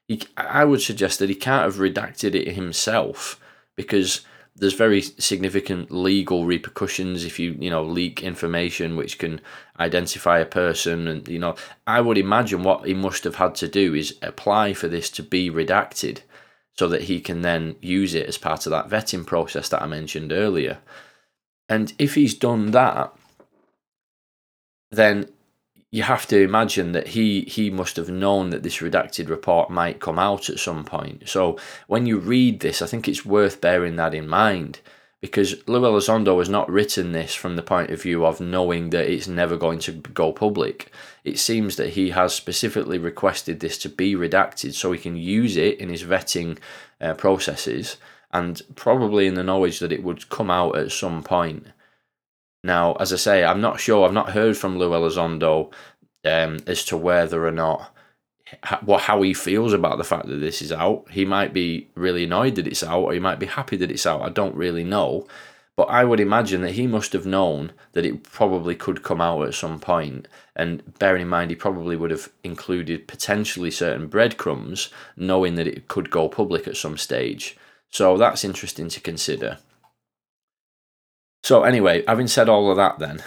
He, 0.06 0.22
I 0.36 0.64
would 0.64 0.80
suggest 0.80 1.18
that 1.18 1.28
he 1.28 1.34
can't 1.34 1.64
have 1.64 1.76
redacted 1.76 2.34
it 2.34 2.52
himself 2.52 3.40
because 3.76 4.22
there's 4.58 4.74
very 4.74 5.00
significant 5.00 5.90
legal 5.90 6.44
repercussions 6.44 7.24
if 7.24 7.38
you 7.38 7.56
you 7.58 7.70
know 7.70 7.82
leak 7.82 8.22
information 8.22 8.96
which 8.96 9.18
can 9.18 9.40
identify 9.78 10.38
a 10.38 10.46
person 10.46 11.06
and 11.08 11.28
you 11.28 11.38
know 11.38 11.54
i 11.86 12.00
would 12.00 12.18
imagine 12.18 12.62
what 12.62 12.86
he 12.86 12.94
must 12.94 13.24
have 13.24 13.36
had 13.36 13.54
to 13.54 13.68
do 13.68 13.94
is 13.94 14.16
apply 14.22 14.72
for 14.72 14.88
this 14.88 15.10
to 15.10 15.22
be 15.22 15.50
redacted 15.50 16.20
so 16.74 16.88
that 16.88 17.02
he 17.02 17.20
can 17.20 17.42
then 17.42 17.74
use 17.80 18.14
it 18.14 18.26
as 18.26 18.38
part 18.38 18.66
of 18.66 18.70
that 18.70 18.88
vetting 18.88 19.26
process 19.26 19.68
that 19.68 19.82
i 19.82 19.86
mentioned 19.86 20.32
earlier. 20.32 20.78
And 21.70 21.92
if 21.98 22.14
he's 22.14 22.34
done 22.34 22.70
that 22.70 23.12
then 24.90 25.28
you 25.90 26.02
have 26.02 26.26
to 26.26 26.42
imagine 26.42 26.92
that 26.92 27.08
he 27.08 27.42
he 27.42 27.70
must 27.70 27.96
have 27.96 28.10
known 28.10 28.50
that 28.50 28.62
this 28.62 28.78
redacted 28.78 29.28
report 29.28 29.70
might 29.70 30.00
come 30.00 30.18
out 30.18 30.50
at 30.50 30.58
some 30.58 30.84
point. 30.84 31.28
So 31.28 31.58
when 31.86 32.06
you 32.06 32.18
read 32.18 32.60
this, 32.60 32.82
I 32.82 32.86
think 32.86 33.08
it's 33.08 33.24
worth 33.24 33.60
bearing 33.60 33.96
that 33.96 34.14
in 34.14 34.28
mind 34.28 34.80
because 35.20 35.66
Lou 35.66 35.80
Elizondo 35.80 36.38
has 36.38 36.48
not 36.48 36.70
written 36.70 37.12
this 37.12 37.34
from 37.34 37.56
the 37.56 37.62
point 37.62 37.90
of 37.90 38.02
view 38.02 38.24
of 38.24 38.40
knowing 38.40 38.90
that 38.90 39.10
it's 39.10 39.26
never 39.26 39.56
going 39.56 39.80
to 39.80 39.92
go 39.92 40.32
public. 40.32 40.92
It 41.24 41.38
seems 41.38 41.76
that 41.76 41.90
he 41.90 42.10
has 42.10 42.34
specifically 42.34 42.98
requested 42.98 43.58
this 43.58 43.78
to 43.78 43.88
be 43.88 44.14
redacted 44.14 44.74
so 44.74 44.92
he 44.92 44.98
can 44.98 45.16
use 45.16 45.56
it 45.56 45.80
in 45.80 45.88
his 45.88 46.04
vetting 46.04 46.58
uh, 47.00 47.14
processes 47.14 47.96
and 48.32 48.62
probably 48.76 49.26
in 49.26 49.34
the 49.34 49.42
knowledge 49.42 49.80
that 49.80 49.92
it 49.92 50.04
would 50.04 50.28
come 50.28 50.50
out 50.50 50.76
at 50.76 50.92
some 50.92 51.22
point. 51.24 51.66
Now, 52.64 52.94
as 52.94 53.12
I 53.12 53.16
say, 53.16 53.44
I'm 53.44 53.60
not 53.60 53.80
sure. 53.80 54.06
I've 54.06 54.12
not 54.12 54.30
heard 54.30 54.56
from 54.56 54.78
Lou 54.78 54.90
Elizondo 54.90 55.72
um, 56.24 56.58
as 56.66 56.84
to 56.86 56.96
whether 56.96 57.46
or 57.46 57.52
not 57.52 57.94
what 58.82 59.02
how 59.02 59.20
he 59.22 59.34
feels 59.34 59.72
about 59.72 59.98
the 59.98 60.04
fact 60.04 60.26
that 60.26 60.36
this 60.36 60.62
is 60.62 60.72
out. 60.72 61.06
He 61.10 61.24
might 61.24 61.52
be 61.52 61.88
really 61.94 62.24
annoyed 62.24 62.54
that 62.56 62.66
it's 62.66 62.82
out, 62.82 63.02
or 63.02 63.12
he 63.12 63.20
might 63.20 63.38
be 63.38 63.46
happy 63.46 63.76
that 63.76 63.90
it's 63.90 64.06
out. 64.06 64.22
I 64.22 64.30
don't 64.30 64.54
really 64.54 64.84
know, 64.84 65.26
but 65.76 65.84
I 65.84 66.04
would 66.04 66.20
imagine 66.20 66.62
that 66.62 66.72
he 66.72 66.86
must 66.86 67.12
have 67.12 67.26
known 67.26 67.72
that 67.92 68.06
it 68.06 68.24
probably 68.24 68.74
could 68.74 69.02
come 69.02 69.20
out 69.20 69.46
at 69.46 69.54
some 69.54 69.78
point. 69.78 70.26
And 70.56 70.98
bearing 70.98 71.22
in 71.22 71.28
mind, 71.28 71.50
he 71.50 71.56
probably 71.56 71.94
would 71.94 72.10
have 72.10 72.30
included 72.42 73.06
potentially 73.06 73.70
certain 73.70 74.08
breadcrumbs, 74.08 74.90
knowing 75.16 75.54
that 75.54 75.68
it 75.68 75.88
could 75.88 76.10
go 76.10 76.28
public 76.28 76.66
at 76.66 76.76
some 76.76 76.96
stage. 76.96 77.56
So 77.90 78.16
that's 78.16 78.44
interesting 78.44 78.88
to 78.88 79.00
consider. 79.00 79.58
So 81.42 81.62
anyway, 81.62 82.04
having 82.06 82.26
said 82.26 82.48
all 82.48 82.70
of 82.70 82.76
that, 82.76 82.98
then 82.98 83.22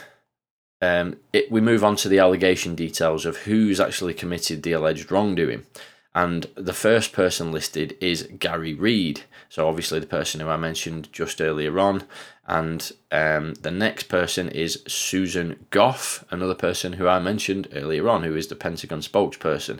um, 0.81 1.17
it, 1.31 1.51
we 1.51 1.61
move 1.61 1.83
on 1.83 1.95
to 1.97 2.09
the 2.09 2.19
allegation 2.19 2.75
details 2.75 3.25
of 3.25 3.37
who's 3.37 3.79
actually 3.79 4.13
committed 4.13 4.63
the 4.63 4.73
alleged 4.73 5.11
wrongdoing. 5.11 5.65
And 6.13 6.47
the 6.55 6.73
first 6.73 7.13
person 7.13 7.51
listed 7.51 7.95
is 8.01 8.27
Garry 8.37 8.73
Reid. 8.73 9.21
So 9.47 9.67
obviously 9.67 9.99
the 9.99 10.07
person 10.07 10.41
who 10.41 10.49
I 10.49 10.57
mentioned 10.57 11.11
just 11.13 11.39
earlier 11.39 11.79
on. 11.79 12.03
And 12.45 12.91
um, 13.11 13.53
the 13.55 13.71
next 13.71 14.03
person 14.03 14.49
is 14.49 14.83
Susan 14.87 15.67
Gough, 15.69 16.25
another 16.29 16.55
person 16.55 16.93
who 16.93 17.07
I 17.07 17.19
mentioned 17.19 17.69
earlier 17.73 18.09
on, 18.09 18.23
who 18.23 18.35
is 18.35 18.47
the 18.47 18.55
Pentagon 18.55 18.99
spokesperson. 18.99 19.79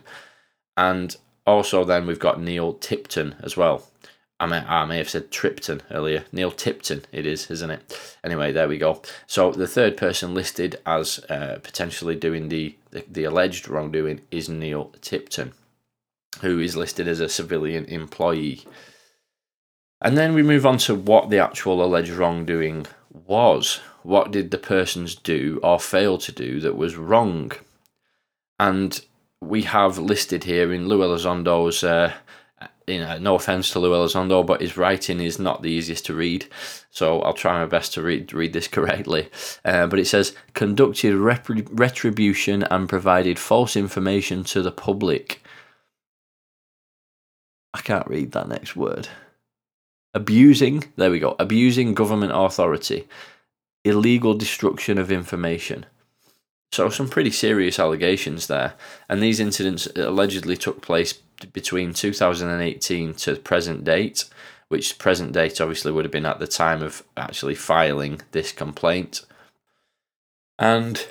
And 0.77 1.17
also 1.45 1.83
then 1.83 2.07
we've 2.07 2.19
got 2.19 2.41
Neil 2.41 2.73
Tipton 2.73 3.35
as 3.43 3.57
well. 3.57 3.90
I 4.41 4.47
may, 4.47 4.57
I 4.57 4.85
may 4.85 4.97
have 4.97 5.09
said 5.09 5.29
Tripton 5.29 5.83
earlier. 5.91 6.25
Neil 6.31 6.49
Tipton, 6.49 7.05
it 7.11 7.27
is, 7.27 7.51
isn't 7.51 7.69
it? 7.69 8.17
Anyway, 8.23 8.51
there 8.51 8.67
we 8.67 8.79
go. 8.79 9.03
So 9.27 9.51
the 9.51 9.67
third 9.67 9.97
person 9.97 10.33
listed 10.33 10.79
as 10.83 11.19
uh, 11.29 11.59
potentially 11.61 12.15
doing 12.15 12.49
the, 12.49 12.75
the, 12.89 13.05
the 13.07 13.23
alleged 13.25 13.67
wrongdoing 13.67 14.21
is 14.31 14.49
Neil 14.49 14.91
Tipton, 14.99 15.53
who 16.41 16.57
is 16.57 16.75
listed 16.75 17.07
as 17.07 17.19
a 17.19 17.29
civilian 17.29 17.85
employee. 17.85 18.63
And 20.01 20.17
then 20.17 20.33
we 20.33 20.41
move 20.41 20.65
on 20.65 20.79
to 20.79 20.95
what 20.95 21.29
the 21.29 21.37
actual 21.37 21.83
alleged 21.85 22.09
wrongdoing 22.09 22.87
was. 23.27 23.79
What 24.01 24.31
did 24.31 24.49
the 24.49 24.57
persons 24.57 25.13
do 25.13 25.59
or 25.61 25.79
fail 25.79 26.17
to 26.17 26.31
do 26.31 26.59
that 26.61 26.75
was 26.75 26.95
wrong? 26.95 27.51
And 28.59 28.99
we 29.39 29.61
have 29.63 29.99
listed 29.99 30.45
here 30.45 30.73
in 30.73 30.87
Lou 30.87 31.03
Elizondo's 31.03 31.83
uh, 31.83 32.13
you 32.87 32.99
know, 32.99 33.17
no 33.19 33.35
offense 33.35 33.71
to 33.71 33.79
Lou 33.79 33.91
Elizondo, 33.91 34.45
but 34.45 34.61
his 34.61 34.77
writing 34.77 35.19
is 35.19 35.39
not 35.39 35.61
the 35.61 35.69
easiest 35.69 36.05
to 36.07 36.13
read. 36.13 36.45
So 36.89 37.21
I'll 37.21 37.33
try 37.33 37.59
my 37.59 37.65
best 37.65 37.93
to 37.93 38.01
read 38.01 38.33
read 38.33 38.53
this 38.53 38.67
correctly. 38.75 39.29
Uh, 39.63 39.87
but 39.87 39.99
it 39.99 40.07
says 40.07 40.35
conducted 40.53 41.15
rep- 41.15 41.47
retribution 41.71 42.63
and 42.63 42.89
provided 42.89 43.39
false 43.39 43.75
information 43.75 44.43
to 44.45 44.61
the 44.61 44.71
public. 44.71 45.41
I 47.73 47.81
can't 47.81 48.07
read 48.07 48.33
that 48.33 48.49
next 48.49 48.75
word. 48.75 49.07
Abusing, 50.13 50.83
there 50.97 51.11
we 51.11 51.19
go, 51.19 51.37
abusing 51.39 51.93
government 51.93 52.33
authority, 52.35 53.07
illegal 53.85 54.33
destruction 54.33 54.97
of 54.97 55.09
information. 55.09 55.85
So, 56.73 56.89
some 56.89 57.09
pretty 57.09 57.31
serious 57.31 57.79
allegations 57.79 58.47
there. 58.47 58.73
And 59.09 59.21
these 59.21 59.39
incidents 59.39 59.87
allegedly 59.95 60.55
took 60.55 60.81
place 60.81 61.13
between 61.53 61.93
2018 61.93 63.13
to 63.15 63.35
present 63.37 63.83
date, 63.83 64.25
which 64.67 64.97
present 64.97 65.33
date 65.33 65.59
obviously 65.59 65.91
would 65.91 66.05
have 66.05 66.11
been 66.11 66.25
at 66.25 66.39
the 66.39 66.47
time 66.47 66.81
of 66.81 67.03
actually 67.17 67.55
filing 67.55 68.21
this 68.31 68.51
complaint. 68.51 69.25
And 70.57 71.05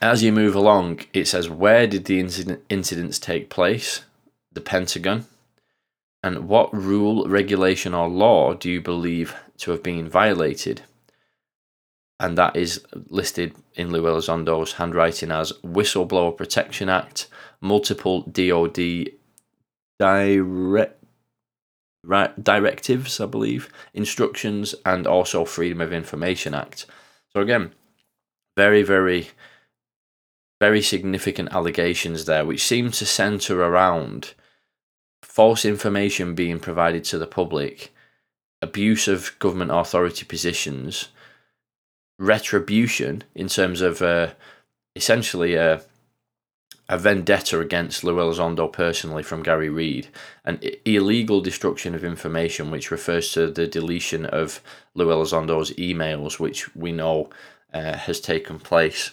as 0.00 0.22
you 0.22 0.32
move 0.32 0.54
along, 0.54 1.00
it 1.12 1.26
says 1.26 1.48
where 1.48 1.86
did 1.86 2.04
the 2.04 2.20
incident, 2.20 2.62
incidents 2.68 3.18
take 3.18 3.50
place? 3.50 4.04
The 4.52 4.60
Pentagon. 4.60 5.26
And 6.22 6.48
what 6.48 6.74
rule, 6.74 7.28
regulation, 7.28 7.94
or 7.94 8.08
law 8.08 8.54
do 8.54 8.70
you 8.70 8.80
believe 8.80 9.34
to 9.58 9.70
have 9.70 9.82
been 9.82 10.08
violated? 10.08 10.82
And 12.20 12.36
that 12.36 12.56
is 12.56 12.84
listed 13.08 13.54
in 13.74 13.92
Lou 13.92 14.02
Elizondo's 14.02 14.72
handwriting 14.74 15.30
as 15.30 15.52
Whistleblower 15.64 16.36
Protection 16.36 16.88
Act, 16.88 17.28
multiple 17.60 18.22
DoD 18.22 19.10
direct 19.98 20.94
directives, 22.42 23.20
I 23.20 23.26
believe, 23.26 23.68
instructions, 23.92 24.74
and 24.86 25.06
also 25.06 25.44
Freedom 25.44 25.80
of 25.80 25.92
Information 25.92 26.54
Act. 26.54 26.86
So 27.32 27.40
again, 27.40 27.72
very, 28.56 28.82
very, 28.82 29.30
very 30.60 30.80
significant 30.80 31.52
allegations 31.52 32.24
there, 32.24 32.44
which 32.44 32.64
seem 32.64 32.90
to 32.92 33.04
centre 33.04 33.62
around 33.62 34.34
false 35.22 35.64
information 35.64 36.34
being 36.34 36.58
provided 36.58 37.04
to 37.04 37.18
the 37.18 37.26
public, 37.26 37.92
abuse 38.62 39.06
of 39.08 39.38
government 39.38 39.70
authority 39.72 40.24
positions, 40.24 41.08
retribution 42.18 43.22
in 43.34 43.48
terms 43.48 43.80
of 43.80 44.02
uh, 44.02 44.28
essentially 44.96 45.54
a 45.54 45.82
a 46.88 46.96
vendetta 46.96 47.56
Elizondo 47.58 48.72
personally 48.72 49.22
from 49.22 49.42
Garry 49.42 49.68
Reid, 49.68 50.08
an 50.44 50.60
illegal 50.84 51.40
destruction 51.40 51.94
of 51.94 52.02
information, 52.02 52.70
which 52.70 52.90
refers 52.90 53.32
to 53.32 53.50
the 53.50 53.66
deletion 53.66 54.24
of 54.24 54.62
Lou 54.94 55.08
Elizondo's 55.08 55.70
emails, 55.72 56.40
which 56.40 56.74
we 56.74 56.92
know 56.92 57.28
uh, 57.74 57.96
has 57.96 58.20
taken 58.20 58.58
place. 58.58 59.10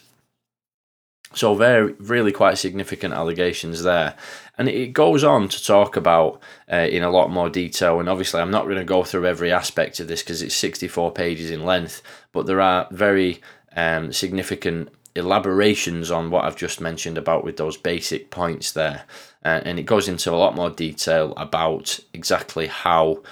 So 1.33 1.53
very, 1.53 1.91
really 1.93 2.31
quite 2.31 2.57
significant 2.57 3.13
allegations 3.13 3.83
there. 3.83 4.15
And 4.57 4.69
it 4.69 4.93
goes 4.93 5.21
on 5.21 5.49
to 5.49 5.61
talk 5.61 5.97
about 5.97 6.41
uh, 6.71 6.87
in 6.89 7.03
a 7.03 7.09
lot 7.09 7.29
more 7.29 7.49
detail. 7.49 7.99
And 7.99 8.07
obviously, 8.07 8.39
I'm 8.39 8.51
not 8.51 8.63
going 8.63 8.77
to 8.77 8.85
go 8.85 9.03
through 9.03 9.27
every 9.27 9.51
aspect 9.51 9.99
of 9.99 10.07
this 10.07 10.23
because 10.23 10.41
it's 10.41 10.55
64 10.55 11.11
pages 11.11 11.51
in 11.51 11.65
length, 11.65 12.01
but 12.31 12.45
there 12.45 12.61
are 12.61 12.87
very 12.91 13.41
um, 13.75 14.13
significant 14.13 14.89
elaborations 15.15 16.11
on 16.11 16.29
what 16.29 16.43
I've 16.43 16.57
just 16.57 16.81
mentioned 16.81 17.17
about 17.17 17.43
with 17.43 17.57
those 17.57 17.77
basic 17.77 18.29
points 18.29 18.71
there. 18.71 19.05
Uh, 19.43 19.61
and 19.63 19.79
it 19.79 19.83
goes 19.83 20.07
into 20.07 20.31
a 20.31 20.35
lot 20.35 20.55
more 20.55 20.69
detail 20.69 21.33
about 21.37 21.99
exactly 22.13 22.67
how 22.67 23.23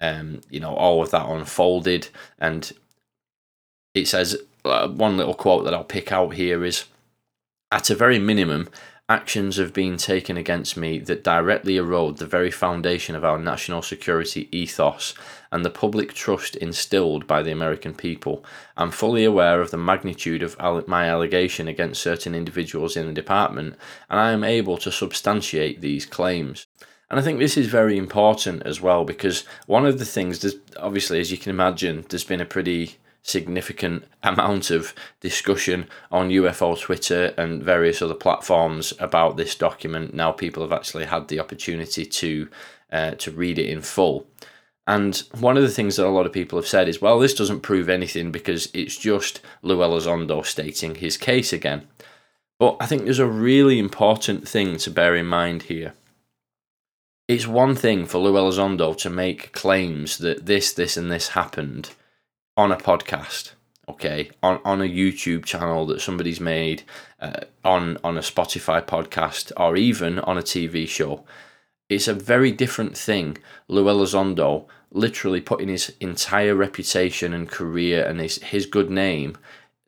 um, 0.00 0.40
you 0.50 0.60
know 0.60 0.74
all 0.74 1.02
of 1.02 1.10
that 1.10 1.28
unfolded 1.28 2.08
and 2.38 2.72
it 3.94 4.08
says 4.08 4.36
uh, 4.64 4.88
one 4.88 5.16
little 5.16 5.34
quote 5.34 5.64
that 5.64 5.74
I'll 5.74 5.84
pick 5.84 6.10
out 6.10 6.34
here 6.34 6.64
is 6.64 6.84
at 7.70 7.90
a 7.90 7.94
very 7.94 8.18
minimum 8.18 8.68
actions 9.10 9.56
have 9.56 9.72
been 9.72 9.96
taken 9.96 10.36
against 10.36 10.76
me 10.76 10.96
that 11.00 11.24
directly 11.24 11.76
erode 11.76 12.18
the 12.18 12.26
very 12.26 12.50
foundation 12.50 13.16
of 13.16 13.24
our 13.24 13.36
national 13.36 13.82
security 13.82 14.48
ethos 14.56 15.14
and 15.50 15.64
the 15.64 15.70
public 15.70 16.14
trust 16.14 16.54
instilled 16.54 17.26
by 17.26 17.42
the 17.42 17.50
American 17.50 17.92
people. 17.92 18.44
I'm 18.76 18.92
fully 18.92 19.24
aware 19.24 19.60
of 19.60 19.72
the 19.72 19.76
magnitude 19.76 20.44
of 20.44 20.56
my 20.86 21.06
allegation 21.06 21.66
against 21.66 22.00
certain 22.00 22.36
individuals 22.36 22.96
in 22.96 23.08
the 23.08 23.12
department, 23.12 23.74
and 24.08 24.20
I 24.20 24.30
am 24.30 24.44
able 24.44 24.78
to 24.78 24.92
substantiate 24.92 25.80
these 25.80 26.06
claims. 26.06 26.68
And 27.10 27.18
I 27.18 27.22
think 27.24 27.40
this 27.40 27.56
is 27.56 27.66
very 27.66 27.98
important 27.98 28.62
as 28.64 28.80
well 28.80 29.04
because 29.04 29.44
one 29.66 29.86
of 29.86 29.98
the 29.98 30.04
things, 30.04 30.54
obviously, 30.76 31.18
as 31.18 31.32
you 31.32 31.36
can 31.36 31.50
imagine, 31.50 32.04
there's 32.08 32.22
been 32.22 32.40
a 32.40 32.44
pretty 32.44 32.98
significant 33.22 34.04
amount 34.22 34.70
of 34.70 34.94
discussion 35.20 35.86
on 36.10 36.30
UFO 36.30 36.78
Twitter 36.78 37.34
and 37.36 37.62
various 37.62 38.00
other 38.02 38.14
platforms 38.14 38.94
about 38.98 39.36
this 39.36 39.54
document. 39.54 40.14
Now 40.14 40.32
people 40.32 40.62
have 40.62 40.72
actually 40.72 41.04
had 41.04 41.28
the 41.28 41.40
opportunity 41.40 42.04
to 42.04 42.48
uh, 42.92 43.12
to 43.12 43.30
read 43.30 43.58
it 43.58 43.68
in 43.68 43.82
full. 43.82 44.26
And 44.86 45.22
one 45.38 45.56
of 45.56 45.62
the 45.62 45.68
things 45.68 45.96
that 45.96 46.06
a 46.06 46.10
lot 46.10 46.26
of 46.26 46.32
people 46.32 46.58
have 46.58 46.66
said 46.66 46.88
is, 46.88 47.00
well, 47.00 47.20
this 47.20 47.34
doesn't 47.34 47.60
prove 47.60 47.88
anything 47.88 48.32
because 48.32 48.68
it's 48.74 48.96
just 48.96 49.40
Lou 49.62 49.78
Elizondo 49.78 50.44
stating 50.44 50.96
his 50.96 51.16
case 51.16 51.52
again. 51.52 51.86
But 52.58 52.76
I 52.80 52.86
think 52.86 53.04
there's 53.04 53.20
a 53.20 53.26
really 53.26 53.78
important 53.78 54.48
thing 54.48 54.78
to 54.78 54.90
bear 54.90 55.14
in 55.14 55.26
mind 55.26 55.64
here. 55.64 55.94
It's 57.28 57.46
one 57.46 57.76
thing 57.76 58.06
for 58.06 58.18
Lou 58.18 58.32
Elizondo 58.32 58.96
to 58.98 59.08
make 59.08 59.52
claims 59.52 60.18
that 60.18 60.46
this, 60.46 60.72
this, 60.72 60.96
and 60.96 61.12
this 61.12 61.28
happened 61.28 61.90
on 62.60 62.70
a 62.70 62.76
podcast, 62.76 63.52
okay, 63.88 64.30
on, 64.42 64.60
on 64.66 64.82
a 64.82 64.84
YouTube 64.84 65.46
channel 65.46 65.86
that 65.86 65.98
somebody's 65.98 66.40
made, 66.40 66.82
uh, 67.18 67.40
on 67.64 67.96
on 68.04 68.18
a 68.18 68.20
Spotify 68.20 68.82
podcast, 68.82 69.50
or 69.56 69.78
even 69.78 70.18
on 70.18 70.36
a 70.36 70.42
TV 70.42 70.86
show. 70.86 71.24
It's 71.88 72.06
a 72.06 72.12
very 72.12 72.52
different 72.52 72.98
thing. 72.98 73.38
Lou 73.66 73.86
Elizondo 73.86 74.66
literally 74.92 75.40
putting 75.40 75.68
his 75.68 75.94
entire 76.00 76.54
reputation 76.54 77.32
and 77.32 77.48
career 77.48 78.04
and 78.04 78.20
his, 78.20 78.36
his 78.42 78.66
good 78.66 78.90
name 78.90 79.38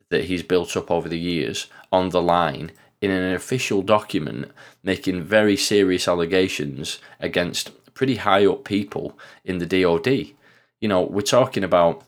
that 0.09 0.25
he's 0.25 0.41
built 0.41 0.75
up 0.75 0.89
over 0.89 1.07
the 1.07 1.19
years 1.19 1.67
on 1.91 2.09
the 2.09 2.21
line 2.23 2.71
in 3.01 3.11
an 3.11 3.35
official 3.35 3.83
document, 3.83 4.51
making 4.81 5.21
very 5.21 5.55
serious 5.55 6.07
allegations 6.07 6.97
against 7.19 7.69
pretty 7.93 8.15
high 8.15 8.47
up 8.47 8.63
people 8.63 9.17
in 9.45 9.59
the 9.59 9.67
DoD. 9.67 10.33
You 10.81 10.87
know, 10.89 11.03
we're 11.03 11.21
talking 11.21 11.63
about 11.63 12.03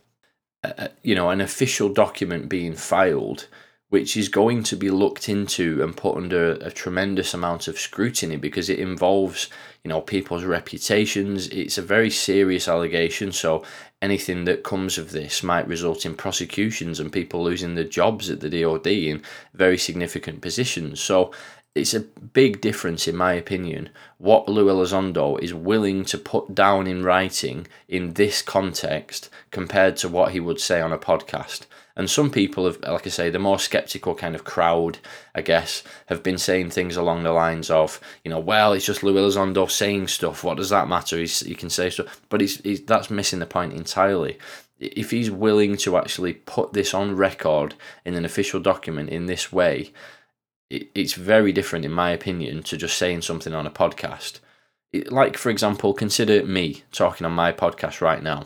you 1.04 1.16
know, 1.16 1.30
an 1.30 1.42
official 1.42 1.90
document 1.90 2.50
being 2.50 2.74
filed, 2.74 3.48
which 3.90 4.18
is 4.18 4.30
going 4.30 4.64
to 4.64 4.76
be 4.76 4.90
looked 4.90 5.30
into 5.30 5.82
and 5.84 5.96
put 5.96 6.18
under 6.18 6.54
a 6.54 6.72
tremendous 6.72 7.34
amount 7.34 7.68
of 7.68 7.80
scrutiny 7.80 8.36
because 8.36 8.70
it 8.70 8.80
involves, 8.80 9.50
you 9.84 9.90
know, 9.90 10.02
people's 10.02 10.44
reputations. 10.44 11.48
It's 11.50 11.78
a 11.78 11.84
very 11.84 12.10
serious 12.10 12.68
allegation, 12.68 13.32
so 13.32 13.64
anything 14.02 14.46
that 14.46 14.64
comes 14.64 14.98
of 14.98 15.12
this 15.12 15.44
might 15.44 15.68
result 15.68 16.06
in 16.06 16.16
prosecutions 16.16 17.00
and 17.00 17.12
people 17.12 17.44
losing 17.44 17.76
their 17.76 17.84
jobs 17.84 18.30
at 18.30 18.40
the 18.40 18.50
DoD 18.50 18.88
in 18.88 19.22
very 19.54 19.78
significant 19.78 20.42
positions. 20.42 21.00
So 21.00 21.32
it's 21.76 21.94
a 21.94 22.00
big 22.00 22.62
difference, 22.62 23.06
in 23.06 23.18
my 23.18 23.34
opinion, 23.34 23.90
what 24.18 24.48
Lou 24.48 24.68
Elizondo 24.68 25.38
is 25.42 25.54
willing 25.54 26.06
to 26.06 26.18
put 26.18 26.56
down 26.56 26.88
in 26.88 27.04
writing 27.04 27.68
in 27.90 28.14
this 28.14 28.42
context 28.42 29.30
compared 29.52 29.98
to 29.98 30.08
what 30.08 30.32
he 30.32 30.40
would 30.40 30.62
say 30.62 30.80
on 30.80 30.94
a 30.94 30.98
podcast. 30.98 31.66
And 31.98 32.10
some 32.10 32.30
people 32.30 32.66
have, 32.66 32.80
like 32.82 33.06
I 33.06 33.10
say, 33.10 33.30
the 33.30 33.40
more 33.40 33.60
skeptical 33.60 34.16
kind 34.16 34.36
of 34.36 34.46
crowd, 34.46 35.00
I 35.34 35.42
guess, 35.42 35.84
have 36.08 36.24
been 36.24 36.38
saying 36.38 36.70
things 36.70 36.96
along 36.96 37.24
the 37.24 37.32
lines 37.32 37.70
of, 37.70 38.00
you 38.24 38.32
know, 38.32 38.40
well, 38.40 38.74
it's 38.74 38.86
just 38.86 39.04
Lou 39.04 39.14
Elizondo 39.14 39.70
saying 39.70 40.08
stuff. 40.08 40.44
What 40.44 40.58
does 40.58 40.70
that 40.70 40.90
matter? 40.90 41.18
He's, 41.18 41.42
he 41.42 41.56
can 41.56 41.70
say 41.70 41.90
stuff, 41.90 42.22
but 42.30 42.42
he's, 42.42 42.60
he's 42.62 42.82
that's 42.82 43.10
missing 43.10 43.40
the 43.40 43.46
point 43.46 43.74
entirely. 43.74 44.38
If 44.78 45.12
he's 45.12 45.32
willing 45.32 45.78
to 45.78 45.96
actually 45.96 46.34
put 46.34 46.74
this 46.74 46.94
on 46.94 47.16
record 47.16 47.76
in 48.04 48.14
an 48.16 48.26
official 48.26 48.60
document 48.60 49.10
in 49.10 49.26
this 49.26 49.54
way, 49.54 49.94
it, 50.70 50.90
it's 50.96 51.14
very 51.14 51.52
different, 51.52 51.86
in 51.86 51.92
my 51.92 52.12
opinion, 52.12 52.64
to 52.64 52.78
just 52.78 52.98
saying 52.98 53.22
something 53.22 53.54
on 53.54 53.68
a 53.68 53.72
podcast. 53.72 54.40
It, 54.92 55.12
like, 55.12 55.38
for 55.38 55.50
example, 55.50 55.94
consider 55.94 56.46
me 56.46 56.84
talking 56.92 57.26
on 57.26 57.34
my 57.34 57.52
podcast 57.52 58.02
right 58.02 58.24
now. 58.24 58.46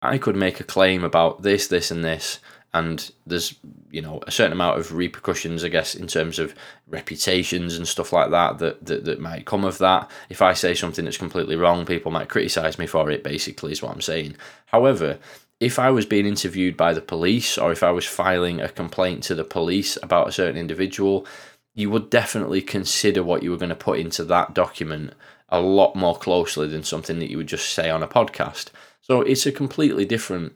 I 0.00 0.18
could 0.18 0.36
make 0.36 0.60
a 0.60 0.64
claim 0.64 1.04
about 1.04 1.42
this, 1.42 1.68
this, 1.68 1.90
and 1.90 2.04
this, 2.04 2.40
and 2.74 3.10
there's 3.26 3.54
you 3.90 4.00
know 4.00 4.20
a 4.26 4.30
certain 4.30 4.52
amount 4.52 4.80
of 4.80 4.92
repercussions, 4.94 5.62
I 5.62 5.68
guess, 5.68 5.94
in 5.94 6.06
terms 6.06 6.38
of 6.38 6.54
reputations 6.88 7.76
and 7.76 7.86
stuff 7.86 8.12
like 8.12 8.30
that 8.30 8.58
that 8.58 8.86
that, 8.86 9.04
that 9.04 9.20
might 9.20 9.44
come 9.44 9.64
of 9.64 9.78
that. 9.78 10.10
If 10.30 10.40
I 10.42 10.54
say 10.54 10.74
something 10.74 11.04
that's 11.04 11.18
completely 11.18 11.56
wrong, 11.56 11.84
people 11.84 12.10
might 12.10 12.28
criticize 12.28 12.78
me 12.78 12.86
for 12.86 13.10
it. 13.10 13.22
Basically, 13.22 13.72
is 13.72 13.82
what 13.82 13.92
I'm 13.92 14.00
saying. 14.00 14.36
However, 14.66 15.18
if 15.62 15.78
I 15.78 15.92
was 15.92 16.06
being 16.06 16.26
interviewed 16.26 16.76
by 16.76 16.92
the 16.92 17.00
police 17.00 17.56
or 17.56 17.70
if 17.70 17.84
I 17.84 17.92
was 17.92 18.04
filing 18.04 18.60
a 18.60 18.68
complaint 18.68 19.22
to 19.24 19.34
the 19.36 19.44
police 19.44 19.96
about 20.02 20.26
a 20.26 20.32
certain 20.32 20.56
individual, 20.56 21.24
you 21.72 21.88
would 21.88 22.10
definitely 22.10 22.60
consider 22.60 23.22
what 23.22 23.44
you 23.44 23.52
were 23.52 23.56
going 23.56 23.68
to 23.68 23.76
put 23.76 24.00
into 24.00 24.24
that 24.24 24.54
document 24.54 25.14
a 25.50 25.60
lot 25.60 25.94
more 25.94 26.16
closely 26.16 26.66
than 26.66 26.82
something 26.82 27.20
that 27.20 27.30
you 27.30 27.36
would 27.36 27.46
just 27.46 27.72
say 27.72 27.88
on 27.88 28.02
a 28.02 28.08
podcast. 28.08 28.70
So 29.02 29.20
it's 29.20 29.46
a 29.46 29.52
completely 29.52 30.04
different 30.04 30.54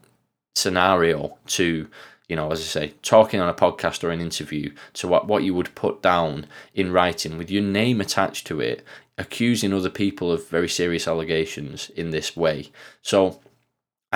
scenario 0.56 1.38
to, 1.48 1.88
you 2.28 2.34
know, 2.34 2.50
as 2.50 2.58
I 2.58 2.64
say, 2.64 2.94
talking 3.02 3.38
on 3.38 3.48
a 3.48 3.54
podcast 3.54 4.02
or 4.02 4.10
an 4.10 4.20
interview 4.20 4.74
to 4.94 5.06
what, 5.06 5.28
what 5.28 5.44
you 5.44 5.54
would 5.54 5.72
put 5.76 6.02
down 6.02 6.46
in 6.74 6.90
writing 6.90 7.38
with 7.38 7.48
your 7.48 7.62
name 7.62 8.00
attached 8.00 8.44
to 8.48 8.60
it, 8.60 8.84
accusing 9.16 9.72
other 9.72 9.90
people 9.90 10.32
of 10.32 10.48
very 10.48 10.68
serious 10.68 11.06
allegations 11.06 11.90
in 11.90 12.10
this 12.10 12.36
way. 12.36 12.72
So 13.02 13.40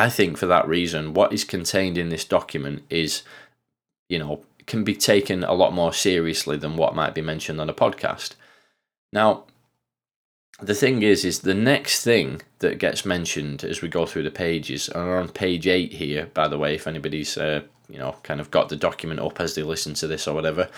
I 0.01 0.09
think 0.09 0.39
for 0.39 0.47
that 0.47 0.67
reason, 0.67 1.13
what 1.13 1.33
is 1.33 1.45
contained 1.45 1.99
in 1.99 2.09
this 2.09 2.25
document 2.25 2.85
is, 2.89 3.23
you 4.09 4.19
know, 4.19 4.43
can 4.67 4.83
be 4.83 4.95
taken 4.95 5.45
a 5.45 5.53
lot 5.53 5.75
more 5.75 5.93
seriously 5.93 6.57
than 6.57 6.77
what 6.77 6.95
might 6.95 7.15
be 7.15 7.21
mentioned 7.21 7.61
on 7.61 7.69
a 7.69 7.75
podcast. 7.75 8.31
Now, 9.13 9.45
the 10.59 10.75
thing 10.75 11.03
is, 11.03 11.25
is 11.25 11.41
the 11.41 11.55
next 11.55 12.03
thing 12.03 12.41
that 12.61 12.79
gets 12.79 13.05
mentioned 13.05 13.63
as 13.63 13.83
we 13.83 13.89
go 13.89 14.07
through 14.07 14.23
the 14.23 14.31
pages, 14.31 14.89
and 14.89 15.07
on 15.07 15.29
page 15.29 15.67
eight 15.67 15.93
here, 15.93 16.31
by 16.33 16.49
the 16.49 16.59
way, 16.59 16.75
if 16.75 16.87
anybody's, 16.87 17.37
uh, 17.37 17.61
you 17.91 17.99
know, 17.99 18.17
kind 18.23 18.41
of 18.41 18.51
got 18.51 18.71
the 18.71 18.77
document 18.77 19.21
up 19.21 19.39
as 19.39 19.55
they 19.55 19.63
listen 19.63 19.93
to 19.95 20.07
this 20.07 20.27
or 20.27 20.35
whatever. 20.35 20.71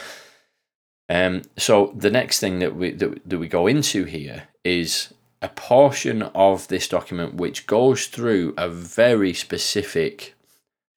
Um, 1.08 1.42
so 1.56 1.92
the 1.96 2.10
next 2.10 2.40
thing 2.40 2.58
that 2.58 2.74
we 2.74 2.90
that, 2.90 3.28
that 3.28 3.38
we 3.38 3.46
go 3.46 3.68
into 3.68 4.04
here 4.04 4.48
is 4.64 5.14
a 5.42 5.48
portion 5.48 6.22
of 6.22 6.68
this 6.68 6.86
document 6.86 7.34
which 7.34 7.66
goes 7.66 8.06
through 8.06 8.54
a 8.56 8.68
very 8.68 9.34
specific 9.34 10.34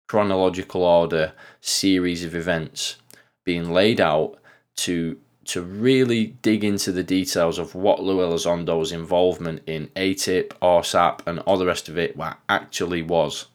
chronological 0.06 0.82
order 0.82 1.32
series 1.62 2.22
of 2.22 2.36
events 2.36 2.96
being 3.44 3.72
laid 3.72 4.00
out 4.00 4.38
to 4.76 5.18
to 5.46 5.60
really 5.60 6.26
dig 6.26 6.64
into 6.64 6.90
the 6.90 7.02
details 7.02 7.58
of 7.58 7.74
what 7.74 8.02
Lou 8.02 8.18
Elizondo's 8.18 8.92
involvement 8.92 9.62
in 9.66 9.88
AATIP, 9.88 10.48
AAWSAP, 10.62 11.20
and 11.26 11.38
all 11.40 11.58
the 11.58 11.66
rest 11.66 11.88
of 11.90 11.98
it 11.98 12.18
actually 12.48 13.02
was. 13.02 13.46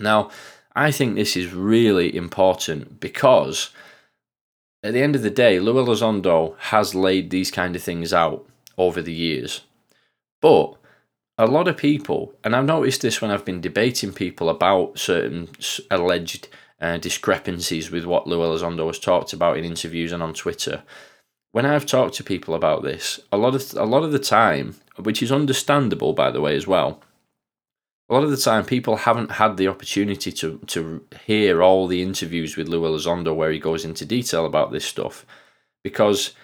Now, 0.00 0.30
I 0.74 0.90
think 0.90 1.14
this 1.14 1.36
is 1.36 1.52
really 1.52 2.14
important 2.14 2.98
because 2.98 3.70
at 4.82 4.94
the 4.94 5.02
end 5.02 5.14
of 5.14 5.22
the 5.22 5.30
day, 5.30 5.60
Lou 5.60 5.74
Elizondo 5.74 6.58
has 6.58 6.92
laid 6.92 7.30
these 7.30 7.52
kind 7.52 7.76
of 7.76 7.82
things 7.82 8.12
out 8.12 8.44
over 8.76 9.00
the 9.00 9.12
years. 9.12 9.62
But 10.40 10.74
a 11.38 11.46
lot 11.46 11.68
of 11.68 11.76
people, 11.76 12.34
and 12.44 12.54
I've 12.56 12.64
noticed 12.64 13.02
this 13.02 13.20
when 13.20 13.30
I've 13.30 13.44
been 13.44 13.60
debating 13.60 14.12
people 14.12 14.48
about 14.48 14.98
certain 14.98 15.48
alleged 15.90 16.48
uh, 16.80 16.98
discrepancies 16.98 17.90
with 17.90 18.04
what 18.04 18.26
Lou 18.26 18.38
Elizondo 18.38 18.86
has 18.86 18.98
talked 18.98 19.32
about 19.32 19.56
in 19.56 19.64
interviews 19.64 20.12
and 20.12 20.22
on 20.22 20.34
Twitter. 20.34 20.82
When 21.52 21.66
I've 21.66 21.86
talked 21.86 22.14
to 22.16 22.24
people 22.24 22.54
about 22.54 22.82
this, 22.82 23.20
a 23.32 23.36
lot 23.36 23.54
of 23.54 23.74
a 23.74 23.84
lot 23.84 24.02
of 24.02 24.12
the 24.12 24.18
time, 24.18 24.76
which 24.96 25.22
is 25.22 25.32
understandable 25.32 26.12
by 26.12 26.30
the 26.30 26.40
way 26.40 26.54
as 26.54 26.66
well, 26.66 27.02
a 28.08 28.14
lot 28.14 28.24
of 28.24 28.30
the 28.30 28.36
time 28.36 28.64
people 28.64 28.96
haven't 28.96 29.32
had 29.32 29.56
the 29.56 29.68
opportunity 29.68 30.30
to 30.32 30.58
to 30.66 31.04
hear 31.26 31.62
all 31.62 31.86
the 31.86 32.02
interviews 32.02 32.56
with 32.56 32.68
Lou 32.68 32.82
Elizondo 32.82 33.34
where 33.34 33.50
he 33.50 33.58
goes 33.58 33.84
into 33.84 34.04
detail 34.04 34.44
about 34.44 34.70
this 34.70 34.84
stuff 34.84 35.24
because 35.82 36.34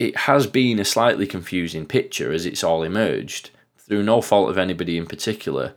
it 0.00 0.16
has 0.16 0.46
been 0.46 0.80
a 0.80 0.84
slightly 0.84 1.26
confusing 1.26 1.84
picture 1.84 2.32
as 2.32 2.46
it's 2.46 2.64
all 2.64 2.82
emerged 2.82 3.50
through 3.76 4.02
no 4.02 4.22
fault 4.22 4.48
of 4.48 4.56
anybody 4.56 4.96
in 4.96 5.04
particular 5.04 5.74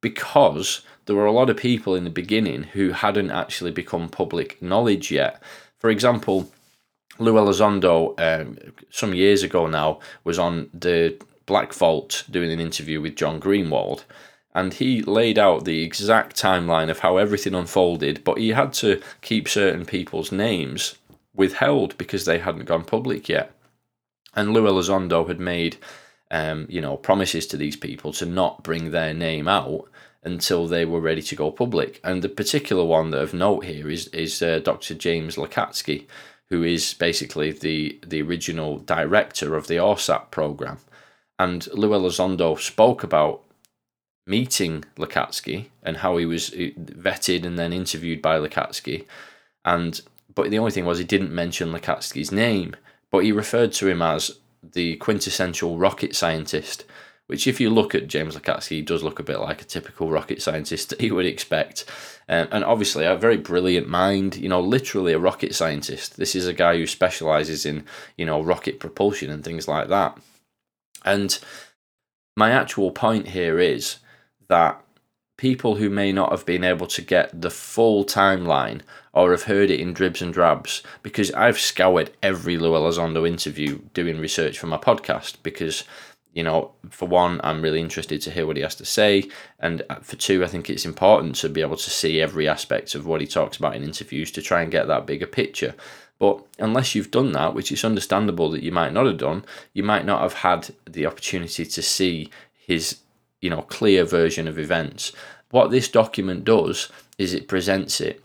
because 0.00 0.82
there 1.06 1.16
were 1.16 1.26
a 1.26 1.32
lot 1.32 1.50
of 1.50 1.56
people 1.56 1.96
in 1.96 2.04
the 2.04 2.10
beginning 2.10 2.62
who 2.62 2.92
hadn't 2.92 3.32
actually 3.32 3.72
become 3.72 4.08
public 4.08 4.62
knowledge 4.62 5.10
yet. 5.10 5.42
For 5.78 5.90
example, 5.90 6.50
Lou 7.18 7.34
Elizondo, 7.34 8.14
um, 8.20 8.58
some 8.90 9.12
years 9.12 9.42
ago 9.42 9.66
now, 9.66 9.98
was 10.22 10.38
on 10.38 10.70
the 10.72 11.20
Black 11.46 11.72
Vault 11.72 12.24
doing 12.30 12.52
an 12.52 12.60
interview 12.60 13.00
with 13.00 13.16
John 13.16 13.40
Greenwald, 13.40 14.04
and 14.54 14.72
he 14.72 15.02
laid 15.02 15.38
out 15.38 15.64
the 15.64 15.82
exact 15.82 16.40
timeline 16.40 16.90
of 16.90 17.00
how 17.00 17.16
everything 17.16 17.54
unfolded, 17.54 18.22
but 18.22 18.38
he 18.38 18.50
had 18.50 18.72
to 18.74 19.02
keep 19.20 19.48
certain 19.48 19.84
people's 19.84 20.30
names 20.30 20.96
withheld 21.34 21.98
because 21.98 22.24
they 22.24 22.38
hadn't 22.38 22.66
gone 22.66 22.84
public 22.84 23.28
yet. 23.28 23.50
And 24.36 24.52
Lou 24.52 24.64
Elizondo 24.64 25.26
had 25.26 25.40
made, 25.40 25.76
um, 26.30 26.66
you 26.68 26.80
know, 26.80 26.96
promises 26.96 27.46
to 27.48 27.56
these 27.56 27.76
people 27.76 28.12
to 28.14 28.26
not 28.26 28.62
bring 28.62 28.90
their 28.90 29.14
name 29.14 29.48
out 29.48 29.88
until 30.22 30.66
they 30.66 30.84
were 30.84 31.00
ready 31.00 31.22
to 31.22 31.36
go 31.36 31.50
public. 31.50 32.00
And 32.02 32.22
the 32.22 32.28
particular 32.28 32.84
one 32.84 33.10
that 33.10 33.22
of 33.22 33.34
note 33.34 33.64
here 33.64 33.90
is 33.90 34.08
is 34.08 34.42
uh, 34.42 34.60
Dr. 34.60 34.94
James 34.94 35.36
Lacatski, 35.36 36.06
who 36.48 36.62
is 36.62 36.94
basically 36.94 37.52
the 37.52 37.98
the 38.06 38.22
original 38.22 38.78
director 38.78 39.56
of 39.56 39.66
the 39.66 39.76
AAWSAP 39.76 40.30
program. 40.30 40.78
And 41.38 41.66
Lou 41.72 41.90
Elizondo 41.90 42.58
spoke 42.58 43.02
about 43.02 43.42
meeting 44.26 44.84
Lacatski 44.96 45.66
and 45.82 45.98
how 45.98 46.16
he 46.16 46.24
was 46.24 46.50
uh, 46.50 46.70
vetted 46.78 47.44
and 47.44 47.58
then 47.58 47.72
interviewed 47.72 48.22
by 48.22 48.38
Lacatski. 48.38 49.04
And 49.64 50.00
but 50.34 50.50
the 50.50 50.58
only 50.58 50.72
thing 50.72 50.84
was 50.84 50.98
he 50.98 51.04
didn't 51.04 51.32
mention 51.32 51.72
Lacatski's 51.72 52.32
name, 52.32 52.74
but 53.14 53.22
he 53.22 53.30
referred 53.30 53.72
to 53.72 53.86
him 53.86 54.02
as 54.02 54.40
the 54.72 54.96
quintessential 54.96 55.78
rocket 55.78 56.16
scientist. 56.16 56.84
Which, 57.28 57.46
if 57.46 57.60
you 57.60 57.70
look 57.70 57.94
at 57.94 58.08
James 58.08 58.36
Lacatski, 58.36 58.70
he 58.70 58.82
does 58.82 59.04
look 59.04 59.20
a 59.20 59.22
bit 59.22 59.38
like 59.38 59.62
a 59.62 59.64
typical 59.64 60.10
rocket 60.10 60.42
scientist 60.42 60.88
that 60.90 61.00
you 61.00 61.14
would 61.14 61.24
expect. 61.24 61.84
Um, 62.28 62.48
and 62.50 62.64
obviously, 62.64 63.04
a 63.04 63.14
very 63.14 63.36
brilliant 63.36 63.88
mind, 63.88 64.34
you 64.34 64.48
know, 64.48 64.60
literally 64.60 65.12
a 65.12 65.18
rocket 65.20 65.54
scientist. 65.54 66.16
This 66.16 66.34
is 66.34 66.48
a 66.48 66.52
guy 66.52 66.76
who 66.76 66.88
specializes 66.88 67.64
in, 67.64 67.84
you 68.18 68.26
know, 68.26 68.42
rocket 68.42 68.80
propulsion 68.80 69.30
and 69.30 69.44
things 69.44 69.68
like 69.68 69.86
that. 69.90 70.18
And 71.04 71.38
my 72.36 72.50
actual 72.50 72.90
point 72.90 73.28
here 73.28 73.60
is 73.60 73.98
that 74.48 74.82
people 75.36 75.76
who 75.76 75.90
may 75.90 76.12
not 76.12 76.30
have 76.30 76.46
been 76.46 76.64
able 76.64 76.86
to 76.86 77.02
get 77.02 77.40
the 77.40 77.50
full 77.50 78.04
timeline 78.04 78.80
or 79.12 79.32
have 79.32 79.44
heard 79.44 79.70
it 79.70 79.80
in 79.80 79.92
dribs 79.92 80.22
and 80.22 80.32
drabs 80.32 80.82
because 81.02 81.30
I've 81.32 81.58
scoured 81.58 82.12
every 82.22 82.56
Lou 82.56 82.72
Elizondo 82.72 83.26
interview 83.26 83.80
doing 83.94 84.18
research 84.18 84.58
for 84.58 84.66
my 84.68 84.76
podcast 84.76 85.36
because 85.42 85.84
you 86.32 86.42
know 86.42 86.72
for 86.90 87.08
one 87.08 87.40
I'm 87.42 87.62
really 87.62 87.80
interested 87.80 88.20
to 88.22 88.30
hear 88.30 88.46
what 88.46 88.56
he 88.56 88.62
has 88.62 88.76
to 88.76 88.84
say 88.84 89.28
and 89.58 89.82
uh, 89.90 89.96
for 89.96 90.16
two 90.16 90.44
I 90.44 90.48
think 90.48 90.70
it's 90.70 90.84
important 90.84 91.34
to 91.36 91.48
be 91.48 91.62
able 91.62 91.76
to 91.76 91.90
see 91.90 92.20
every 92.20 92.48
aspect 92.48 92.94
of 92.94 93.06
what 93.06 93.20
he 93.20 93.26
talks 93.26 93.56
about 93.56 93.74
in 93.74 93.82
interviews 93.82 94.30
to 94.32 94.42
try 94.42 94.62
and 94.62 94.70
get 94.70 94.86
that 94.86 95.06
bigger 95.06 95.26
picture. 95.26 95.74
But 96.20 96.44
unless 96.60 96.94
you've 96.94 97.10
done 97.10 97.32
that 97.32 97.54
which 97.54 97.72
is 97.72 97.84
understandable 97.84 98.50
that 98.52 98.62
you 98.62 98.70
might 98.70 98.92
not 98.92 99.06
have 99.06 99.18
done 99.18 99.44
you 99.72 99.82
might 99.82 100.06
not 100.06 100.22
have 100.22 100.34
had 100.34 100.70
the 100.88 101.06
opportunity 101.06 101.66
to 101.66 101.82
see 101.82 102.30
his 102.54 102.98
you 103.44 103.50
know 103.50 103.60
clear 103.60 104.04
version 104.04 104.48
of 104.48 104.58
events. 104.58 105.12
What 105.50 105.70
this 105.70 105.88
document 105.88 106.44
does 106.44 106.88
is 107.18 107.34
it 107.34 107.46
presents 107.46 108.00
it 108.00 108.24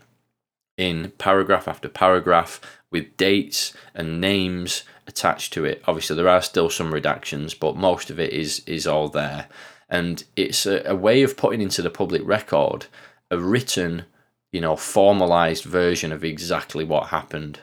in 0.78 1.12
paragraph 1.18 1.68
after 1.68 1.90
paragraph 1.90 2.58
with 2.90 3.18
dates 3.18 3.74
and 3.94 4.18
names 4.18 4.82
attached 5.06 5.52
to 5.52 5.66
it. 5.66 5.82
Obviously, 5.86 6.16
there 6.16 6.26
are 6.26 6.40
still 6.40 6.70
some 6.70 6.90
redactions, 6.90 7.54
but 7.58 7.76
most 7.76 8.08
of 8.08 8.18
it 8.18 8.32
is 8.32 8.62
is 8.66 8.86
all 8.86 9.08
there, 9.10 9.46
and 9.90 10.24
it's 10.36 10.64
a, 10.64 10.82
a 10.86 10.96
way 10.96 11.22
of 11.22 11.36
putting 11.36 11.60
into 11.60 11.82
the 11.82 11.90
public 11.90 12.22
record 12.24 12.86
a 13.30 13.38
written, 13.38 14.06
you 14.52 14.62
know, 14.62 14.74
formalized 14.74 15.64
version 15.64 16.12
of 16.12 16.24
exactly 16.24 16.82
what 16.82 17.08
happened. 17.08 17.60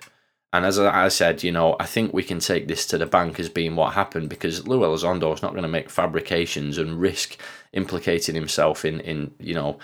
And 0.53 0.65
as 0.65 0.79
I 0.79 1.09
said, 1.09 1.43
you 1.43 1.51
know, 1.51 1.75
I 1.79 1.85
think 1.85 2.13
we 2.13 2.23
can 2.23 2.39
take 2.39 2.67
this 2.67 2.85
to 2.87 2.97
the 2.97 3.05
bank 3.05 3.39
as 3.39 3.49
being 3.49 3.75
what 3.75 3.93
happened 3.93 4.29
because 4.29 4.65
Lou 4.65 4.79
Elizondo 4.79 5.33
is 5.33 5.41
not 5.41 5.51
going 5.51 5.63
to 5.63 5.67
make 5.67 5.89
fabrications 5.89 6.77
and 6.77 6.99
risk 6.99 7.37
implicating 7.73 8.33
himself 8.33 8.85
in, 8.85 9.01
in 9.01 9.33
you 9.39 9.53
know, 9.53 9.77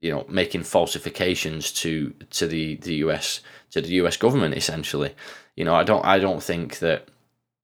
you 0.00 0.12
know, 0.12 0.24
making 0.28 0.62
falsifications 0.62 1.72
to 1.72 2.14
to 2.30 2.46
the, 2.46 2.76
the 2.76 2.94
US 2.96 3.40
to 3.72 3.80
the 3.80 3.94
US 3.94 4.16
government 4.16 4.54
essentially. 4.54 5.14
You 5.56 5.64
know, 5.64 5.74
I 5.74 5.82
don't 5.82 6.04
I 6.04 6.20
don't 6.20 6.42
think 6.42 6.78
that 6.78 7.08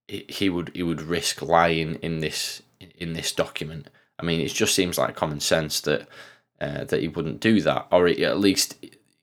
he 0.07 0.49
would 0.49 0.71
he 0.73 0.83
would 0.83 1.01
risk 1.01 1.41
lying 1.41 1.95
in 1.95 2.19
this 2.19 2.61
in 2.97 3.13
this 3.13 3.31
document. 3.31 3.89
I 4.19 4.25
mean, 4.25 4.41
it 4.41 4.53
just 4.53 4.75
seems 4.75 4.97
like 4.97 5.15
common 5.15 5.39
sense 5.39 5.79
that 5.81 6.07
uh, 6.59 6.83
that 6.85 7.01
he 7.01 7.07
wouldn't 7.07 7.39
do 7.39 7.61
that, 7.61 7.87
or 7.91 8.07
at 8.07 8.39
least 8.39 8.75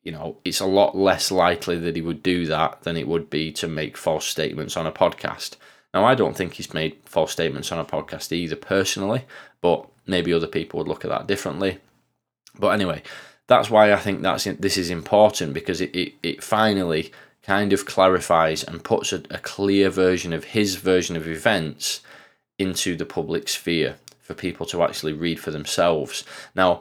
you 0.03 0.13
know, 0.13 0.37
it's 0.45 0.61
a 0.61 0.67
lot 0.67 0.97
less 0.97 1.31
likely 1.31 1.79
that 1.79 1.97
he 1.97 2.03
would 2.03 2.23
do 2.23 2.47
that 2.47 2.83
than 2.83 2.97
it 2.97 3.07
would 3.07 3.31
be 3.31 3.53
to 3.53 3.69
make 3.69 3.97
false 3.97 4.27
statements 4.27 4.77
on 4.77 4.87
a 4.87 4.93
podcast. 4.93 5.57
Now, 5.95 6.05
I 6.05 6.15
don't 6.15 6.37
think 6.37 6.55
he's 6.55 6.75
made 6.75 6.97
false 7.05 7.33
statements 7.33 7.71
on 7.71 7.79
a 7.79 7.85
podcast 7.85 8.33
either, 8.33 8.57
personally, 8.57 9.25
but 9.61 9.87
maybe 10.07 10.33
other 10.33 10.47
people 10.47 10.79
would 10.79 10.89
look 10.89 11.05
at 11.05 11.11
that 11.11 11.27
differently. 11.27 11.79
But 12.59 12.69
anyway, 12.69 13.03
that's 13.47 13.71
why 13.71 13.93
I 13.93 13.97
think 13.97 14.23
that's 14.23 14.45
this 14.45 14.77
is 14.77 14.91
important 14.91 15.55
because 15.55 15.81
it, 15.81 15.95
it, 15.95 16.15
it 16.23 16.43
finally 16.43 17.13
kind 17.43 17.73
of 17.73 17.87
clarifies 17.87 18.65
and 18.65 18.85
puts 18.85 19.13
a, 19.13 19.23
a 19.31 19.39
clear 19.39 19.91
version 19.91 20.33
of 20.33 20.45
his 20.45 20.77
version 20.77 21.17
of 21.17 21.29
events 21.29 22.01
into 22.59 22.97
the 22.97 23.07
public 23.07 23.49
sphere 23.49 23.97
for 24.21 24.35
people 24.35 24.65
to 24.67 24.83
actually 24.83 25.13
read 25.13 25.41
for 25.41 25.51
themselves. 25.51 26.25
Now, 26.55 26.81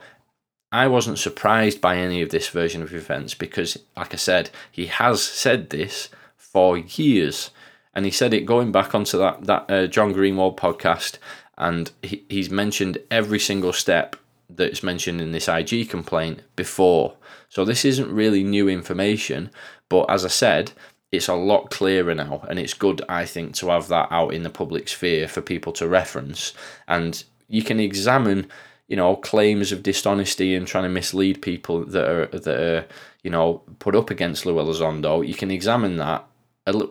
I 0.71 0.87
wasn't 0.87 1.19
surprised 1.19 1.81
by 1.81 1.97
any 1.97 2.21
of 2.21 2.29
this 2.29 2.47
version 2.47 2.81
of 2.81 2.93
events 2.93 3.33
because, 3.33 3.77
like 3.97 4.13
I 4.13 4.17
said, 4.17 4.49
he 4.71 4.87
has 4.87 5.21
said 5.21 5.69
this 5.69 6.09
for 6.37 6.77
years, 6.77 7.51
and 7.93 8.05
he 8.05 8.11
said 8.11 8.33
it 8.33 8.45
going 8.45 8.71
back 8.71 8.95
onto 8.95 9.17
that 9.17 9.43
that 9.45 9.69
uh, 9.69 9.87
John 9.87 10.13
Greenwald 10.13 10.57
podcast, 10.57 11.17
and 11.57 11.91
he, 12.01 12.23
he's 12.29 12.49
mentioned 12.49 12.99
every 13.09 13.39
single 13.39 13.73
step 13.73 14.15
that's 14.49 14.83
mentioned 14.83 15.19
in 15.19 15.33
this 15.33 15.49
IG 15.49 15.89
complaint 15.89 16.41
before. 16.55 17.15
So 17.49 17.65
this 17.65 17.83
isn't 17.83 18.11
really 18.11 18.43
new 18.43 18.69
information, 18.69 19.51
but 19.89 20.09
as 20.09 20.23
I 20.23 20.29
said, 20.29 20.71
it's 21.11 21.27
a 21.27 21.33
lot 21.33 21.69
clearer 21.69 22.15
now, 22.15 22.45
and 22.47 22.57
it's 22.57 22.73
good, 22.73 23.01
I 23.09 23.25
think, 23.25 23.55
to 23.55 23.67
have 23.67 23.89
that 23.89 24.07
out 24.09 24.33
in 24.33 24.43
the 24.43 24.49
public 24.49 24.87
sphere 24.87 25.27
for 25.27 25.41
people 25.41 25.73
to 25.73 25.87
reference, 25.87 26.53
and 26.87 27.21
you 27.49 27.61
can 27.61 27.81
examine 27.81 28.49
you 28.91 28.97
know 28.97 29.15
claims 29.15 29.71
of 29.71 29.83
dishonesty 29.83 30.53
and 30.53 30.67
trying 30.67 30.83
to 30.83 30.89
mislead 30.89 31.41
people 31.41 31.85
that 31.85 32.05
are 32.05 32.25
that 32.27 32.59
are 32.59 32.85
you 33.23 33.31
know 33.31 33.61
put 33.79 33.95
up 33.95 34.09
against 34.09 34.45
Lou 34.45 34.55
Elizondo, 34.55 35.25
you 35.25 35.33
can 35.33 35.49
examine 35.49 35.95
that 35.95 36.27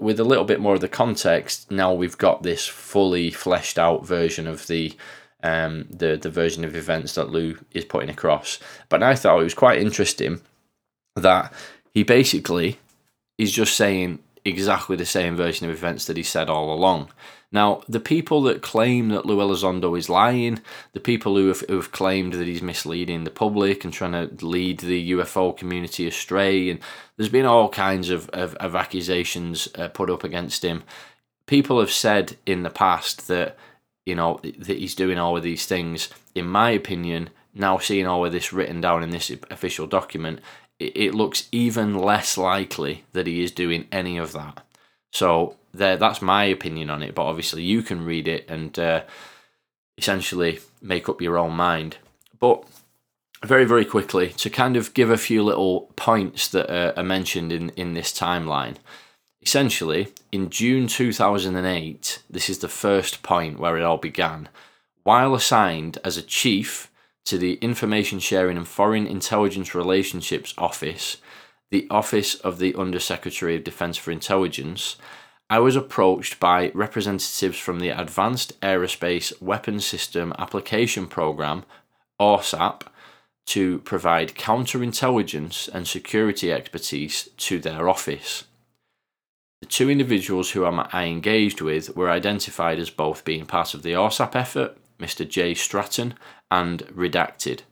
with 0.01 0.19
a 0.19 0.25
little 0.25 0.47
bit 0.47 0.61
more 0.61 0.75
of 0.75 0.81
the 0.81 0.89
context. 0.89 1.71
Now 1.71 1.93
we've 1.93 2.17
got 2.17 2.43
this 2.43 2.67
fully 2.67 3.31
fleshed 3.31 3.79
out 3.79 4.07
version 4.07 4.47
of 4.47 4.67
the 4.67 4.97
um, 5.43 5.89
the 5.91 6.17
the 6.17 6.31
version 6.31 6.65
of 6.65 6.75
events 6.75 7.17
that 7.17 7.29
Lou 7.29 7.59
is 7.73 7.85
putting 7.85 8.09
across. 8.09 8.59
But 8.89 9.03
I 9.03 9.15
thought 9.15 9.39
it 9.39 9.45
was 9.45 9.53
quite 9.53 9.83
interesting 9.83 10.41
that 11.17 11.53
he 11.93 12.03
basically 12.03 12.79
is 13.37 13.53
just 13.53 13.77
saying 13.77 14.21
exactly 14.43 14.97
the 14.97 15.05
same 15.05 15.37
version 15.37 15.69
of 15.69 15.77
events 15.77 16.07
that 16.07 16.17
he 16.17 16.23
said 16.23 16.49
all 16.49 16.73
along. 16.73 17.11
Now, 17.53 17.83
the 17.89 18.01
people 18.01 18.43
that 18.43 18.63
claim 18.63 19.09
that 19.09 19.27
Lou 19.27 19.39
Elizondo 19.39 19.99
is 19.99 20.09
lying, 20.09 20.61
the 20.93 21.01
people 21.01 21.37
who 21.37 21.49
have, 21.49 21.61
who 21.69 21.77
have 21.77 21.91
claimed 21.91 22.35
that 22.35 22.47
he's 22.47 22.63
misleading 22.63 23.25
the 23.25 23.31
public 23.31 23.85
and 23.85 23.93
trying 23.93 24.13
to 24.13 24.47
lead 24.47 24.81
the 24.81 25.11
UFO 25.13 25.57
community 25.57 26.07
astray, 26.07 26.71
and 26.71 26.79
there's 27.17 27.29
been 27.29 27.47
all 27.47 27.69
kinds 27.69 28.09
of, 28.09 28.29
of, 28.31 28.55
of 28.57 28.77
accusations 28.77 29.69
uh, 29.77 29.89
put 29.89 30.11
up 30.11 30.23
against 30.23 30.65
him. 30.65 30.85
People 31.47 31.81
have 31.81 31.91
said 31.91 32.37
in 32.47 32.63
the 32.63 32.71
past 32.71 33.27
that, 33.27 33.57
you 34.07 34.15
know, 34.15 34.41
that 34.43 34.79
he's 34.79 34.95
doing 34.95 35.19
all 35.19 35.37
of 35.37 35.43
these 35.43 35.67
things. 35.67 36.09
In 36.37 36.47
my 36.47 36.71
opinion, 36.71 37.31
now 37.53 37.79
seeing 37.79 38.07
all 38.07 38.25
of 38.25 38.31
this 38.31 38.53
written 38.53 38.81
down 38.81 39.03
in 39.03 39.11
this 39.11 39.33
official 39.51 39.89
document, 39.89 40.39
it, 40.79 40.97
it 40.97 41.15
looks 41.17 41.49
even 41.51 41.99
less 41.99 42.39
likely 42.39 43.05
that 43.13 43.27
he 43.27 43.43
is 43.43 43.51
doing 43.51 43.89
any 43.91 44.19
of 44.19 44.31
that. 44.33 44.65
So 45.13 45.57
there, 45.73 45.97
that's 45.97 46.23
my 46.23 46.45
opinion 46.45 46.91
on 46.91 47.03
it. 47.03 47.15
But 47.15 47.25
obviously, 47.27 47.63
you 47.63 47.83
can 47.83 48.05
read 48.05 48.29
it 48.29 48.49
and 48.49 48.79
uh, 48.79 49.03
essentially 49.97 50.61
make 50.83 51.09
up 51.09 51.21
your 51.21 51.39
own 51.39 51.53
mind. 51.53 51.99
But 52.39 52.65
very, 53.43 53.65
very 53.65 53.85
quickly 53.85 54.29
to 54.29 54.51
kind 54.51 54.77
of 54.77 54.95
give 54.95 55.11
a 55.11 55.17
few 55.17 55.43
little 55.43 55.93
points 55.97 56.49
that 56.49 56.99
are, 56.99 57.03
mentioned 57.03 57.53
in 57.53 57.71
in 57.71 57.95
this 57.95 58.13
timeline. 58.13 58.77
Essentially, 59.43 60.09
in 60.31 60.51
June 60.51 60.87
2008, 60.87 62.23
this 62.29 62.51
is 62.51 62.59
the 62.59 62.69
first 62.69 63.23
point 63.23 63.59
where 63.59 63.79
it 63.79 63.83
all 63.83 63.97
began. 63.97 64.49
While 65.03 65.35
assigned 65.35 65.97
as 66.05 66.19
a 66.19 66.23
chief 66.23 66.91
to 67.25 67.39
the 67.39 67.55
Information 67.55 68.19
Sharing 68.19 68.59
and 68.59 68.69
Foreign 68.69 69.07
Intelligence 69.07 69.75
Relationships 69.75 70.53
Office, 70.59 71.17
the 71.71 71.87
Office 71.91 72.35
of 72.35 72.59
the 72.59 72.75
Undersecretary 72.75 73.57
of 73.57 73.65
Defense 73.65 73.97
for 73.97 74.11
Intelligence, 74.11 74.97
I 75.53 75.59
was 75.59 75.75
approached 75.75 76.39
by 76.39 76.71
representatives 76.75 77.59
from 77.59 77.81
the 77.81 77.89
Advanced 77.89 78.59
Aerospace 78.61 79.43
Weapons 79.43 79.85
System 79.85 80.33
Application 80.39 81.09
Program, 81.09 81.65
AAWSAP, 82.21 82.83
to 83.47 83.81
provide 83.81 84.37
counterintelligence 84.37 85.69
and 85.75 85.89
security 85.89 86.53
expertise 86.53 87.31
to 87.37 87.59
their 87.59 87.89
office. 87.89 88.45
The 89.61 89.67
two 89.67 89.91
individuals 89.91 90.53
who 90.53 90.65
I 90.65 91.07
engaged 91.07 91.61
with 91.61 91.97
were 91.97 92.11
identified 92.11 92.79
as 92.79 92.89
both 92.89 93.25
being 93.25 93.45
part 93.45 93.75
of 93.75 93.83
the 93.83 93.95
AAWSAP 93.95 94.37
effort, 94.37 94.79
Mr. 95.01 95.29
J. 95.29 95.55
Stratton, 95.55 96.15
and 96.53 96.85
Redacted. 96.87 97.63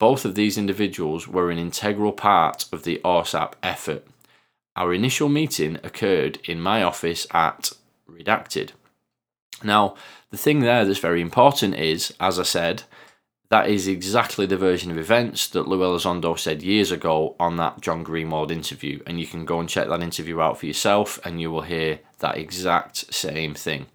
Both 0.00 0.24
of 0.24 0.34
these 0.34 0.58
individuals 0.58 1.28
were 1.28 1.52
an 1.52 1.58
integral 1.58 2.12
part 2.12 2.66
of 2.72 2.82
the 2.82 3.00
AAWSAP 3.04 3.52
effort. 3.62 4.04
Our 4.76 4.92
initial 4.92 5.28
meeting 5.30 5.78
occurred 5.82 6.38
in 6.44 6.60
my 6.60 6.82
office 6.82 7.26
at 7.32 7.72
Redacted. 8.08 8.70
Now, 9.62 9.94
the 10.30 10.36
thing 10.36 10.60
there 10.60 10.84
that's 10.84 10.98
very 10.98 11.22
important 11.22 11.74
is, 11.76 12.12
as 12.20 12.38
I 12.38 12.42
said, 12.42 12.82
that 13.48 13.68
is 13.68 13.88
exactly 13.88 14.44
the 14.44 14.56
version 14.56 14.90
of 14.90 14.98
events 14.98 15.48
that 15.48 15.66
Lou 15.66 15.78
Elizondo 15.78 16.38
said 16.38 16.62
years 16.62 16.90
ago 16.90 17.36
on 17.40 17.56
that 17.56 17.80
John 17.80 18.04
Greenwald 18.04 18.50
interview. 18.50 19.00
And 19.06 19.18
you 19.18 19.26
can 19.26 19.44
go 19.44 19.60
and 19.60 19.68
check 19.68 19.88
that 19.88 20.02
interview 20.02 20.40
out 20.40 20.58
for 20.58 20.66
yourself 20.66 21.18
and 21.24 21.40
you 21.40 21.50
will 21.50 21.62
hear 21.62 22.00
that 22.18 22.36
exact 22.36 23.14
same 23.14 23.54
thing. 23.54 23.86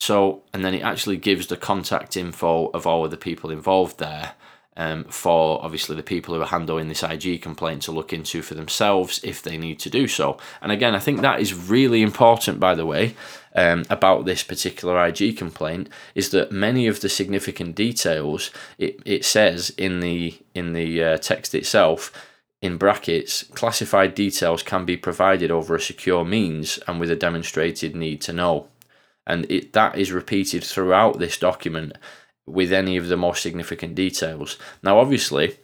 So, 0.00 0.42
and 0.54 0.64
then 0.64 0.74
it 0.74 0.82
actually 0.82 1.16
gives 1.16 1.48
the 1.48 1.56
contact 1.56 2.16
info 2.16 2.68
of 2.68 2.86
all 2.86 3.04
of 3.04 3.10
the 3.10 3.16
people 3.16 3.50
involved 3.50 3.98
there 3.98 4.34
um, 4.78 5.04
for 5.04 5.62
obviously 5.62 5.96
the 5.96 6.02
people 6.02 6.34
who 6.34 6.40
are 6.40 6.46
handling 6.46 6.88
this 6.88 7.02
IG 7.02 7.42
complaint 7.42 7.82
to 7.82 7.92
look 7.92 8.12
into 8.12 8.40
for 8.40 8.54
themselves 8.54 9.20
if 9.24 9.42
they 9.42 9.58
need 9.58 9.80
to 9.80 9.90
do 9.90 10.06
so. 10.06 10.38
And 10.62 10.72
again, 10.72 10.94
I 10.94 11.00
think 11.00 11.20
that 11.20 11.40
is 11.40 11.52
really 11.52 12.00
important, 12.00 12.60
by 12.60 12.74
the 12.76 12.86
way, 12.86 13.14
um, 13.54 13.84
about 13.90 14.24
this 14.24 14.44
particular 14.44 15.04
IG 15.04 15.36
complaint 15.36 15.88
is 16.14 16.30
that 16.30 16.52
many 16.52 16.86
of 16.86 17.00
the 17.00 17.08
significant 17.08 17.74
details 17.74 18.52
it, 18.78 19.00
it 19.04 19.24
says 19.24 19.70
in 19.70 20.00
the 20.00 20.38
in 20.54 20.74
the 20.74 21.02
uh, 21.02 21.16
text 21.18 21.54
itself 21.54 22.12
in 22.62 22.76
brackets 22.76 23.42
classified 23.54 24.14
details 24.14 24.62
can 24.62 24.84
be 24.84 24.96
provided 24.96 25.50
over 25.50 25.74
a 25.74 25.80
secure 25.80 26.24
means 26.24 26.78
and 26.86 27.00
with 27.00 27.10
a 27.10 27.16
demonstrated 27.16 27.96
need 27.96 28.20
to 28.20 28.32
know 28.32 28.68
and 29.26 29.50
it, 29.50 29.72
that 29.72 29.96
is 29.98 30.12
repeated 30.12 30.62
throughout 30.62 31.18
this 31.18 31.38
document 31.38 31.96
with 32.48 32.72
any 32.72 32.96
of 32.96 33.08
the 33.08 33.16
more 33.16 33.34
significant 33.34 33.94
details. 33.94 34.58
Now, 34.82 34.98
obviously, 34.98 35.56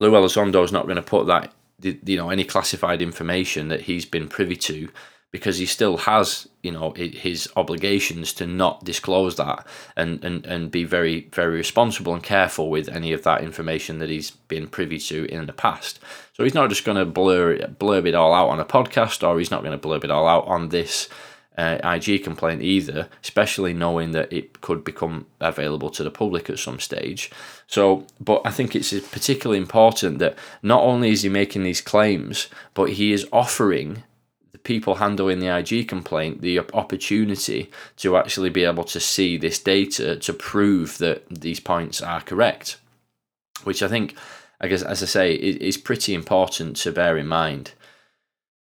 Lou 0.00 0.12
Elizondo 0.12 0.62
is 0.64 0.72
not 0.72 0.84
going 0.84 0.96
to 0.96 1.02
put 1.02 1.26
that, 1.26 1.52
you 1.82 2.16
know, 2.16 2.30
any 2.30 2.44
classified 2.44 3.02
information 3.02 3.68
that 3.68 3.82
he's 3.82 4.04
been 4.04 4.28
privy 4.28 4.56
to 4.56 4.88
because 5.34 5.58
he 5.58 5.66
still 5.66 5.96
has, 5.96 6.48
you 6.62 6.70
know, 6.70 6.92
his 6.92 7.48
obligations 7.56 8.32
to 8.32 8.46
not 8.46 8.84
disclose 8.84 9.34
that 9.34 9.66
and, 9.96 10.24
and, 10.24 10.46
and 10.46 10.70
be 10.70 10.84
very, 10.84 11.28
very 11.32 11.56
responsible 11.56 12.14
and 12.14 12.22
careful 12.22 12.70
with 12.70 12.88
any 12.88 13.12
of 13.12 13.24
that 13.24 13.42
information 13.42 13.98
that 13.98 14.08
he's 14.08 14.30
been 14.30 14.68
privy 14.68 14.96
to 14.96 15.24
in 15.24 15.46
the 15.46 15.52
past. 15.52 15.98
So 16.34 16.44
he's 16.44 16.54
not 16.54 16.68
just 16.68 16.84
going 16.84 16.98
to 16.98 17.04
blur, 17.04 17.58
blurb 17.58 18.06
it 18.06 18.14
all 18.14 18.32
out 18.32 18.48
on 18.48 18.60
a 18.60 18.64
podcast 18.64 19.26
or 19.26 19.36
he's 19.40 19.50
not 19.50 19.64
going 19.64 19.76
to 19.76 19.88
blurb 19.88 20.04
it 20.04 20.10
all 20.12 20.28
out 20.28 20.46
on 20.46 20.68
this 20.68 21.08
uh, 21.56 21.78
IG 21.84 22.24
complaint 22.24 22.62
either, 22.62 23.08
especially 23.22 23.72
knowing 23.72 24.10
that 24.10 24.32
it 24.32 24.60
could 24.60 24.84
become 24.84 25.26
available 25.40 25.90
to 25.90 26.02
the 26.02 26.10
public 26.10 26.50
at 26.50 26.58
some 26.58 26.80
stage. 26.80 27.30
So, 27.66 28.06
but 28.20 28.42
I 28.44 28.50
think 28.50 28.74
it's 28.74 28.92
particularly 29.08 29.58
important 29.58 30.18
that 30.18 30.36
not 30.62 30.82
only 30.82 31.10
is 31.10 31.22
he 31.22 31.28
making 31.28 31.62
these 31.62 31.80
claims, 31.80 32.48
but 32.74 32.90
he 32.90 33.12
is 33.12 33.26
offering 33.32 34.02
the 34.52 34.58
people 34.58 34.96
handling 34.96 35.38
the 35.38 35.56
IG 35.56 35.88
complaint 35.88 36.40
the 36.40 36.58
opportunity 36.58 37.70
to 37.98 38.16
actually 38.16 38.50
be 38.50 38.64
able 38.64 38.84
to 38.84 38.98
see 38.98 39.36
this 39.36 39.58
data 39.58 40.16
to 40.16 40.32
prove 40.32 40.98
that 40.98 41.24
these 41.28 41.60
points 41.60 42.00
are 42.00 42.20
correct, 42.20 42.78
which 43.62 43.82
I 43.82 43.88
think, 43.88 44.16
I 44.60 44.66
guess, 44.66 44.82
as 44.82 45.02
I 45.04 45.06
say, 45.06 45.34
is 45.34 45.76
pretty 45.76 46.14
important 46.14 46.76
to 46.78 46.90
bear 46.90 47.16
in 47.16 47.28
mind. 47.28 47.72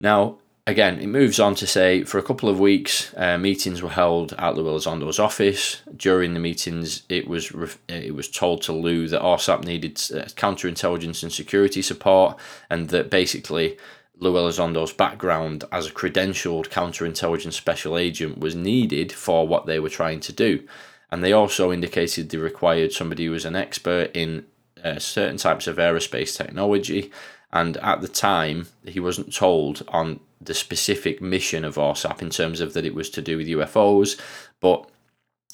Now, 0.01 0.39
again, 0.69 1.01
it 1.01 1.07
moves 1.07 1.41
on 1.41 1.55
to 1.57 1.67
say 1.67 2.05
for 2.05 2.19
a 2.19 2.23
couple 2.23 2.49
of 2.49 2.61
weeks, 2.61 3.13
uh, 3.17 3.39
meetings 3.39 3.81
were 3.81 3.89
held 3.89 4.35
at 4.35 4.55
Lou 4.55 4.69
Elizondo's 4.69 5.19
office. 5.19 5.83
During 5.97 6.35
the 6.35 6.41
meetings, 6.41 7.03
it 7.09 7.27
was 7.27 7.51
it 7.89 8.15
was 8.15 8.29
told 8.29 8.63
to 8.63 8.73
Lou 8.73 9.09
that 9.09 9.23
AAWSAP 9.23 9.65
needed 9.65 9.93
uh, 9.93 10.29
counterintelligence 10.37 11.23
and 11.23 11.33
security 11.33 11.81
support, 11.81 12.39
and 12.69 12.91
that 12.91 13.11
basically 13.11 13.79
Lou 14.19 14.37
Elizondo's 14.37 14.93
background 14.93 15.65
as 15.73 15.87
a 15.87 15.93
credentialed 15.93 16.69
counterintelligence 16.69 17.55
special 17.55 17.97
agent 17.97 18.39
was 18.39 18.55
needed 18.55 19.11
for 19.11 19.49
what 19.49 19.65
they 19.65 19.81
were 19.81 19.89
trying 19.89 20.21
to 20.21 20.33
do. 20.33 20.69
And 21.11 21.25
they 21.25 21.33
also 21.33 21.73
indicated 21.73 22.29
they 22.29 22.37
required 22.37 22.93
somebody 22.93 23.25
who 23.25 23.33
was 23.33 23.47
an 23.47 23.57
expert 23.57 24.11
in 24.15 24.45
uh, 24.85 24.99
certain 24.99 25.39
types 25.39 25.67
of 25.67 25.77
aerospace 25.77 26.37
technology. 26.37 27.11
And 27.51 27.79
at 27.79 28.03
the 28.03 28.09
time, 28.09 28.67
he 28.85 29.01
wasn't 29.01 29.35
told 29.35 29.83
on 29.89 30.21
the 30.41 30.55
specific 30.55 31.21
mission 31.21 31.65
of 31.65 31.77
AAWSAP 31.77 32.23
in 32.23 32.31
terms 32.31 32.61
of 32.61 32.75
that 32.75 32.85
it 32.85 32.95
was 32.95 33.11
to 33.11 33.23
do 33.23 33.37
with 33.37 33.49
UFOs, 33.49 34.19
but 34.61 34.89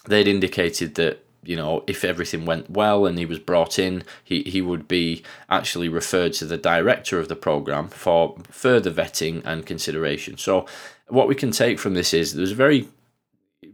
they'd 0.07 0.29
indicated 0.29 0.94
that 0.97 1.25
you 1.42 1.57
know 1.57 1.85
if 1.87 2.05
everything 2.05 2.47
went 2.47 2.70
well 2.70 3.07
and 3.07 3.18
he 3.18 3.27
was 3.27 3.38
brought 3.38 3.79
in, 3.79 4.03
he 4.23 4.42
he 4.42 4.61
would 4.61 4.88
be 4.88 5.23
actually 5.49 5.88
referred 5.88 6.33
to 6.35 6.44
the 6.44 6.59
director 6.59 7.18
of 7.18 7.29
the 7.29 7.37
program 7.37 7.88
for 7.88 8.37
further 8.51 8.90
vetting 8.90 9.42
and 9.44 9.66
consideration. 9.66 10.37
So 10.38 10.66
what 11.09 11.29
we 11.29 11.35
can 11.35 11.51
take 11.51 11.79
from 11.79 11.94
this 11.94 12.14
is 12.14 12.35
there's 12.35 12.53
a 12.53 12.57
very 12.57 12.88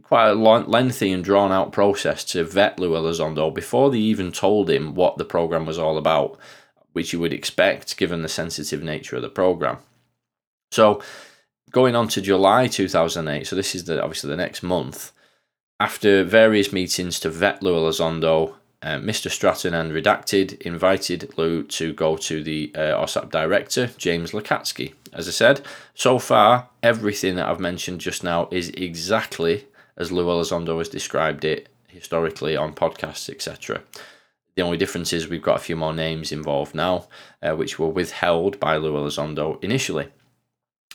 quite 0.03 0.29
a 0.29 0.33
lengthy 0.33 1.11
and 1.11 1.23
drawn 1.23 1.51
out 1.51 1.71
process 1.71 2.23
to 2.25 2.43
vet 2.43 2.79
Lou 2.79 2.91
Elizondo 2.91 3.53
before 3.53 3.91
they 3.91 3.97
even 3.97 4.31
told 4.31 4.69
him 4.69 4.93
what 4.93 5.17
the 5.17 5.25
program 5.25 5.65
was 5.65 5.79
all 5.79 5.97
about, 5.97 6.37
which 6.93 7.13
you 7.13 7.19
would 7.19 7.33
expect 7.33 7.97
given 7.97 8.21
the 8.21 8.29
sensitive 8.29 8.83
nature 8.83 9.15
of 9.15 9.21
the 9.21 9.29
program. 9.29 9.77
So 10.71 11.01
going 11.71 11.95
on 11.95 12.07
to 12.09 12.21
July 12.21 12.67
2008, 12.67 13.45
so 13.45 13.55
this 13.55 13.75
is 13.75 13.85
the 13.85 14.01
obviously 14.01 14.29
the 14.29 14.37
next 14.37 14.63
month, 14.63 15.11
after 15.79 16.23
various 16.23 16.71
meetings 16.71 17.19
to 17.19 17.29
vet 17.29 17.61
Lou 17.61 17.75
Elizondo, 17.75 18.55
uh, 18.83 18.97
Mr. 18.97 19.29
Stratton 19.29 19.73
and 19.73 19.91
Redacted 19.91 20.61
invited 20.61 21.37
Lou 21.37 21.63
to 21.63 21.93
go 21.93 22.17
to 22.17 22.43
the 22.43 22.71
uh, 22.73 22.79
AAWSAP 22.79 23.29
director, 23.29 23.91
James 23.97 24.31
Lacatski. 24.31 24.93
As 25.13 25.27
I 25.27 25.31
said, 25.31 25.61
so 25.93 26.17
far, 26.17 26.69
everything 26.81 27.35
that 27.35 27.47
I've 27.47 27.59
mentioned 27.59 27.99
just 27.99 28.23
now 28.23 28.47
is 28.49 28.69
exactly 28.69 29.67
as 29.97 30.11
Lou 30.11 30.25
Elizondo 30.25 30.77
has 30.77 30.89
described 30.89 31.45
it 31.45 31.69
historically 31.87 32.55
on 32.55 32.73
podcasts, 32.73 33.29
etc. 33.29 33.83
The 34.55 34.63
only 34.63 34.77
difference 34.77 35.13
is 35.13 35.27
we've 35.27 35.41
got 35.41 35.57
a 35.57 35.63
few 35.63 35.75
more 35.75 35.93
names 35.93 36.31
involved 36.31 36.73
now, 36.73 37.07
uh, 37.43 37.55
which 37.55 37.77
were 37.77 37.87
withheld 37.87 38.59
by 38.59 38.77
Lou 38.77 38.93
Elizondo 38.93 39.61
initially. 39.63 40.07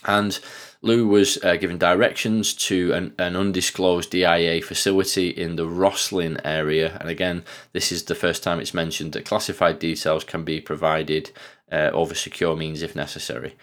And 0.05 0.39
Lou 0.81 1.07
was 1.07 1.43
uh, 1.43 1.55
given 1.55 1.77
directions 1.77 2.53
to 2.53 2.93
an, 2.93 3.13
an, 3.17 3.35
undisclosed 3.35 4.11
DIA 4.11 4.61
facility 4.61 5.29
in 5.29 5.55
the 5.55 5.65
Rosslyn 5.65 6.39
area. 6.43 6.97
And 7.01 7.09
again, 7.09 7.43
this 7.73 7.91
is 7.91 8.03
the 8.03 8.15
first 8.15 8.43
time 8.43 8.59
it's 8.59 8.73
mentioned 8.73 9.13
that 9.13 9.25
classified 9.25 9.79
details 9.79 10.23
can 10.23 10.43
be 10.43 10.61
provided 10.61 11.31
uh, 11.71 11.89
over 11.93 12.13
secure 12.13 12.55
means 12.55 12.83
if 12.83 12.95
necessary. 12.95 13.55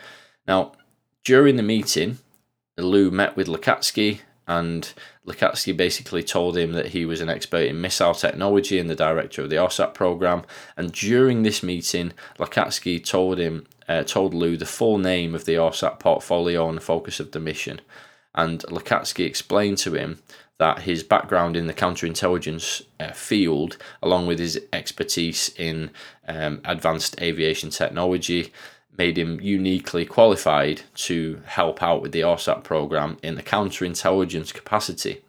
Now, 0.46 0.72
during 1.24 1.56
the 1.56 1.62
meeting, 1.62 2.18
Lou 2.76 3.10
met 3.10 3.36
with 3.36 3.46
Lacatski, 3.46 4.20
and 4.46 4.92
Lacatski 5.26 5.74
basically 5.74 6.22
told 6.22 6.58
him 6.58 6.72
that 6.72 6.88
he 6.88 7.06
was 7.06 7.20
an 7.20 7.30
expert 7.30 7.66
in 7.66 7.80
missile 7.80 8.14
technology 8.14 8.78
and 8.78 8.90
the 8.90 8.94
director 8.94 9.42
of 9.42 9.50
the 9.50 9.56
AAWSAP 9.56 9.94
program. 9.94 10.42
And 10.76 10.92
during 10.92 11.42
this 11.42 11.62
meeting, 11.62 12.12
Lacatski 12.38 13.02
told 13.02 13.38
him 13.38 13.66
uh, 13.88 14.02
told 14.04 14.34
Lou 14.34 14.56
the 14.56 14.66
full 14.66 14.98
name 14.98 15.34
of 15.34 15.44
the 15.44 15.54
AAWSAP 15.54 15.98
portfolio 15.98 16.68
and 16.68 16.76
the 16.76 16.82
focus 16.82 17.20
of 17.20 17.32
the 17.32 17.40
mission. 17.40 17.80
And 18.34 18.60
Lacatski 18.62 19.24
explained 19.24 19.78
to 19.78 19.94
him 19.94 20.20
that 20.58 20.82
his 20.82 21.02
background 21.02 21.56
in 21.56 21.66
the 21.66 21.74
counterintelligence 21.74 22.82
uh, 23.00 23.12
field, 23.12 23.76
along 24.02 24.26
with 24.26 24.38
his 24.38 24.60
expertise 24.72 25.52
in 25.56 25.90
um, 26.28 26.60
advanced 26.64 27.20
aviation 27.20 27.70
technology, 27.70 28.52
made 28.96 29.18
him 29.18 29.40
uniquely 29.40 30.04
qualified 30.04 30.82
to 30.94 31.42
help 31.46 31.82
out 31.82 32.00
with 32.00 32.12
the 32.12 32.20
AAWSAP 32.20 32.62
program 32.62 33.18
in 33.22 33.34
the 33.34 33.42
counterintelligence 33.42 34.54
capacity. 34.54 35.22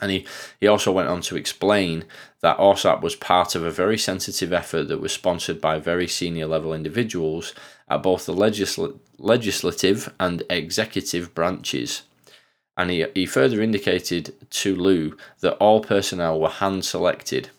And 0.00 0.10
he, 0.10 0.26
he 0.60 0.66
also 0.66 0.92
went 0.92 1.08
on 1.08 1.22
to 1.22 1.36
explain 1.36 2.04
that 2.40 2.58
AAWSAP 2.58 3.00
was 3.02 3.16
part 3.16 3.54
of 3.54 3.62
a 3.62 3.70
very 3.70 3.96
sensitive 3.96 4.52
effort 4.52 4.84
that 4.84 5.00
was 5.00 5.12
sponsored 5.12 5.60
by 5.60 5.78
very 5.78 6.06
senior 6.06 6.46
level 6.46 6.74
individuals 6.74 7.54
at 7.88 8.02
both 8.02 8.26
the 8.26 8.34
legisl- 8.34 8.98
legislative 9.18 10.12
and 10.18 10.42
executive 10.50 11.34
branches. 11.34 12.02
And 12.76 12.90
he, 12.90 13.06
he 13.14 13.26
further 13.26 13.62
indicated 13.62 14.34
to 14.50 14.74
Lou 14.74 15.16
that 15.40 15.56
all 15.56 15.80
personnel 15.80 16.40
were 16.40 16.48
hand 16.48 16.84
selected. 16.84 17.50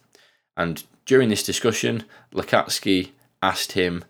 And 0.55 0.83
during 1.05 1.29
this 1.29 1.43
discussion, 1.43 2.03
Lacatski 2.33 3.11
asked 3.41 3.71
him 3.71 4.03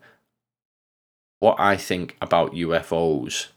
what 1.40 1.60
I 1.60 1.78
think 1.78 2.18
about 2.22 2.54
UFOs. 2.54 3.48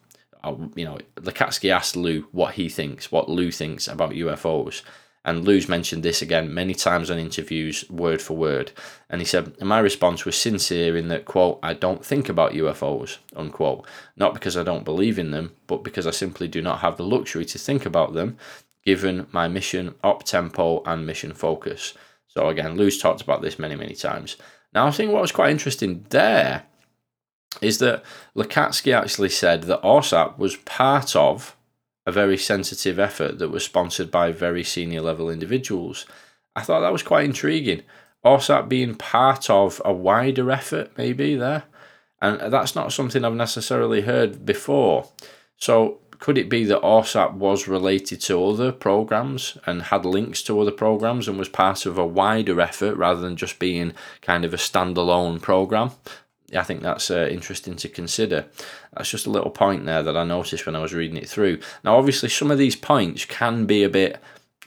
Uh, 0.43 0.55
you 0.75 0.85
know, 0.85 0.99
Lacatski 1.17 1.71
asked 1.71 1.97
Lou 1.97 2.29
what 2.33 2.55
he 2.55 2.69
thinks, 2.69 3.11
what 3.11 3.29
Lou 3.29 3.51
thinks 3.51 3.89
about 3.89 4.13
UFOs. 4.13 4.83
And 5.25 5.45
Lou's 5.45 5.69
mentioned 5.69 6.03
this 6.03 6.23
again 6.23 6.55
many 6.55 6.75
times 6.75 7.11
on 7.11 7.19
interviews, 7.19 7.89
word 7.91 8.23
for 8.23 8.37
word. 8.37 8.73
And 9.11 9.21
he 9.21 9.27
said, 9.27 9.61
my 9.61 9.79
response 9.79 10.25
was 10.25 10.35
sincere 10.35 10.97
in 10.97 11.09
that, 11.09 11.27
quote, 11.27 11.59
I 11.63 11.75
don't 11.75 12.05
think 12.05 12.29
about 12.29 12.53
UFOs, 12.53 13.19
unquote. 13.37 13.87
Not 14.17 14.33
because 14.33 14.57
I 14.57 14.63
don't 14.63 14.85
believe 14.85 15.19
in 15.19 15.31
them, 15.31 15.53
but 15.67 15.85
because 15.85 16.07
I 16.07 16.11
simply 16.11 16.49
do 16.49 16.63
not 16.63 16.81
have 16.81 16.97
the 16.97 17.05
luxury 17.05 17.45
to 17.45 17.59
think 17.59 17.85
about 17.85 18.15
them, 18.15 18.39
given 18.83 19.27
my 19.31 19.47
mission, 19.47 19.95
op 20.03 20.25
tempo, 20.25 20.83
and 20.85 21.07
mission 21.07 21.35
focus. 21.35 21.93
So 22.27 22.49
again, 22.49 22.77
Lou's 22.77 22.99
talked 22.99 23.21
about 23.21 23.43
this 23.43 23.59
many, 23.59 23.77
many 23.77 23.95
times. 23.95 24.37
Now, 24.73 24.87
I 24.87 24.91
think 24.91 25.13
what 25.13 25.23
was 25.23 25.33
quite 25.33 25.51
interesting 25.51 26.07
there 26.09 26.63
is 27.61 27.79
that 27.79 28.05
Lacatski 28.37 28.95
actually 28.95 29.29
said 29.29 29.65
that 29.65 29.83
AAWSAP 29.83 30.39
was 30.39 30.57
part 30.57 31.15
of 31.17 31.57
a 32.07 32.13
very 32.13 32.37
sensitive 32.37 32.99
effort 32.99 33.39
that 33.39 33.51
was 33.51 33.65
sponsored 33.65 34.11
by 34.11 34.33
very 34.33 34.65
senior 34.65 35.01
level 35.01 35.31
individuals. 35.31 36.07
I 36.57 36.63
thought 36.63 36.81
that 36.81 36.93
was 36.93 37.03
quite 37.03 37.25
intriguing. 37.25 37.83
AAWSAP 38.25 38.69
being 38.69 38.95
part 38.95 39.49
of 39.49 39.81
a 39.85 39.93
wider 39.93 40.51
effort, 40.51 40.93
maybe 40.97 41.37
there. 41.37 41.65
And 42.21 42.53
that's 42.53 42.75
not 42.75 42.93
something 42.93 43.25
I've 43.25 43.35
necessarily 43.35 44.03
heard 44.03 44.45
before. 44.45 45.09
So, 45.57 46.01
could 46.19 46.37
it 46.37 46.51
be 46.51 46.65
that 46.65 46.83
AAWSAP 46.83 47.33
was 47.33 47.67
related 47.67 48.21
to 48.23 48.45
other 48.45 48.73
programs 48.73 49.57
and 49.65 49.81
had 49.83 50.05
links 50.05 50.43
to 50.43 50.61
other 50.61 50.71
programs 50.71 51.29
and 51.29 51.39
was 51.39 51.49
part 51.49 51.87
of 51.87 51.97
a 51.97 52.07
wider 52.07 52.61
effort 52.61 52.95
rather 52.97 53.23
than 53.23 53.37
just 53.37 53.59
being 53.59 53.95
kind 54.21 54.45
of 54.45 54.53
a 54.53 54.59
standalone 54.59 55.41
program? 55.41 55.93
I 56.55 56.63
think 56.63 56.83
that's 56.83 57.11
uh, 57.11 57.29
interesting 57.31 57.77
to 57.77 57.89
consider. 57.89 58.47
That's 58.97 59.11
just 59.11 59.27
a 59.27 59.31
little 59.31 59.51
point 59.51 59.87
there 59.87 60.03
that 60.03 60.17
I 60.17 60.25
noticed 60.25 60.67
when 60.67 60.77
I 60.77 60.81
was 60.81 60.93
reading 60.93 61.17
it 61.17 61.29
through. 61.29 61.61
Now, 61.85 61.97
obviously, 61.97 62.29
some 62.29 62.51
of 62.51 62.59
these 62.59 62.77
points 62.77 63.25
can 63.25 63.67
be 63.67 63.85
a 63.85 63.89
bit 63.89 64.21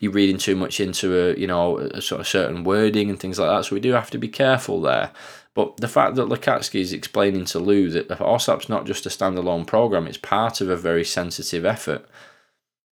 you're 0.04 0.12
reading 0.12 0.38
too 0.38 0.56
much 0.56 0.82
into 0.82 1.17
a 1.17 1.39
you 1.39 1.48
know 1.48 1.78
a 1.78 2.02
sort 2.02 2.19
of 2.19 2.28
certain 2.28 2.65
wording 2.65 3.10
and 3.10 3.19
things 3.19 3.39
like 3.39 3.50
that. 3.50 3.65
So 3.65 3.76
we 3.76 3.80
do 3.80 3.93
have 3.93 4.12
to 4.12 4.17
be 4.17 4.28
careful 4.28 4.82
there. 4.82 5.12
But 5.54 5.78
the 5.78 5.88
fact 5.88 6.15
that 6.15 6.28
Lacatski 6.28 6.82
is 6.82 6.91
explaining 6.91 7.46
to 7.46 7.60
Lou 7.60 7.89
that 7.91 8.10
AAWSAP's 8.10 8.69
not 8.69 8.86
just 8.86 9.06
a 9.06 9.10
standalone 9.10 9.65
program; 9.65 10.08
it's 10.08 10.17
part 10.17 10.60
of 10.60 10.69
a 10.69 10.76
very 10.76 11.06
sensitive 11.06 11.63
effort. 11.63 12.06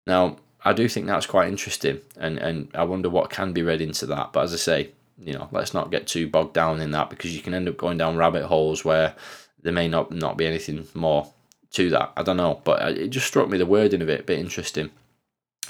Now, 0.06 0.38
I 0.64 0.72
do 0.72 0.88
think 0.88 1.06
that's 1.06 1.26
quite 1.26 1.48
interesting, 1.48 2.00
and 2.16 2.38
and 2.38 2.70
I 2.74 2.84
wonder 2.84 3.10
what 3.10 3.28
can 3.28 3.52
be 3.52 3.62
read 3.62 3.82
into 3.82 4.06
that. 4.06 4.32
But 4.32 4.44
as 4.44 4.54
I 4.54 4.56
say, 4.56 4.90
you 5.18 5.32
know, 5.32 5.48
let's 5.52 5.74
not 5.74 5.90
get 5.90 6.06
too 6.06 6.28
bogged 6.28 6.54
down 6.54 6.80
in 6.80 6.90
that 6.92 7.10
because 7.10 7.34
you 7.34 7.42
can 7.42 7.54
end 7.54 7.68
up 7.68 7.76
going 7.76 7.98
down 7.98 8.16
rabbit 8.16 8.46
holes 8.46 8.84
where 8.84 9.14
there 9.62 9.72
may 9.72 9.88
not 9.88 10.10
not 10.10 10.36
be 10.36 10.46
anything 10.46 10.86
more 10.94 11.32
to 11.70 11.90
that. 11.90 12.12
I 12.16 12.22
don't 12.22 12.36
know, 12.36 12.60
but 12.64 12.96
it 12.96 13.08
just 13.08 13.26
struck 13.26 13.48
me 13.48 13.58
the 13.58 13.66
wording 13.66 14.02
of 14.02 14.08
it 14.08 14.20
a 14.20 14.24
bit 14.24 14.38
interesting. 14.38 14.90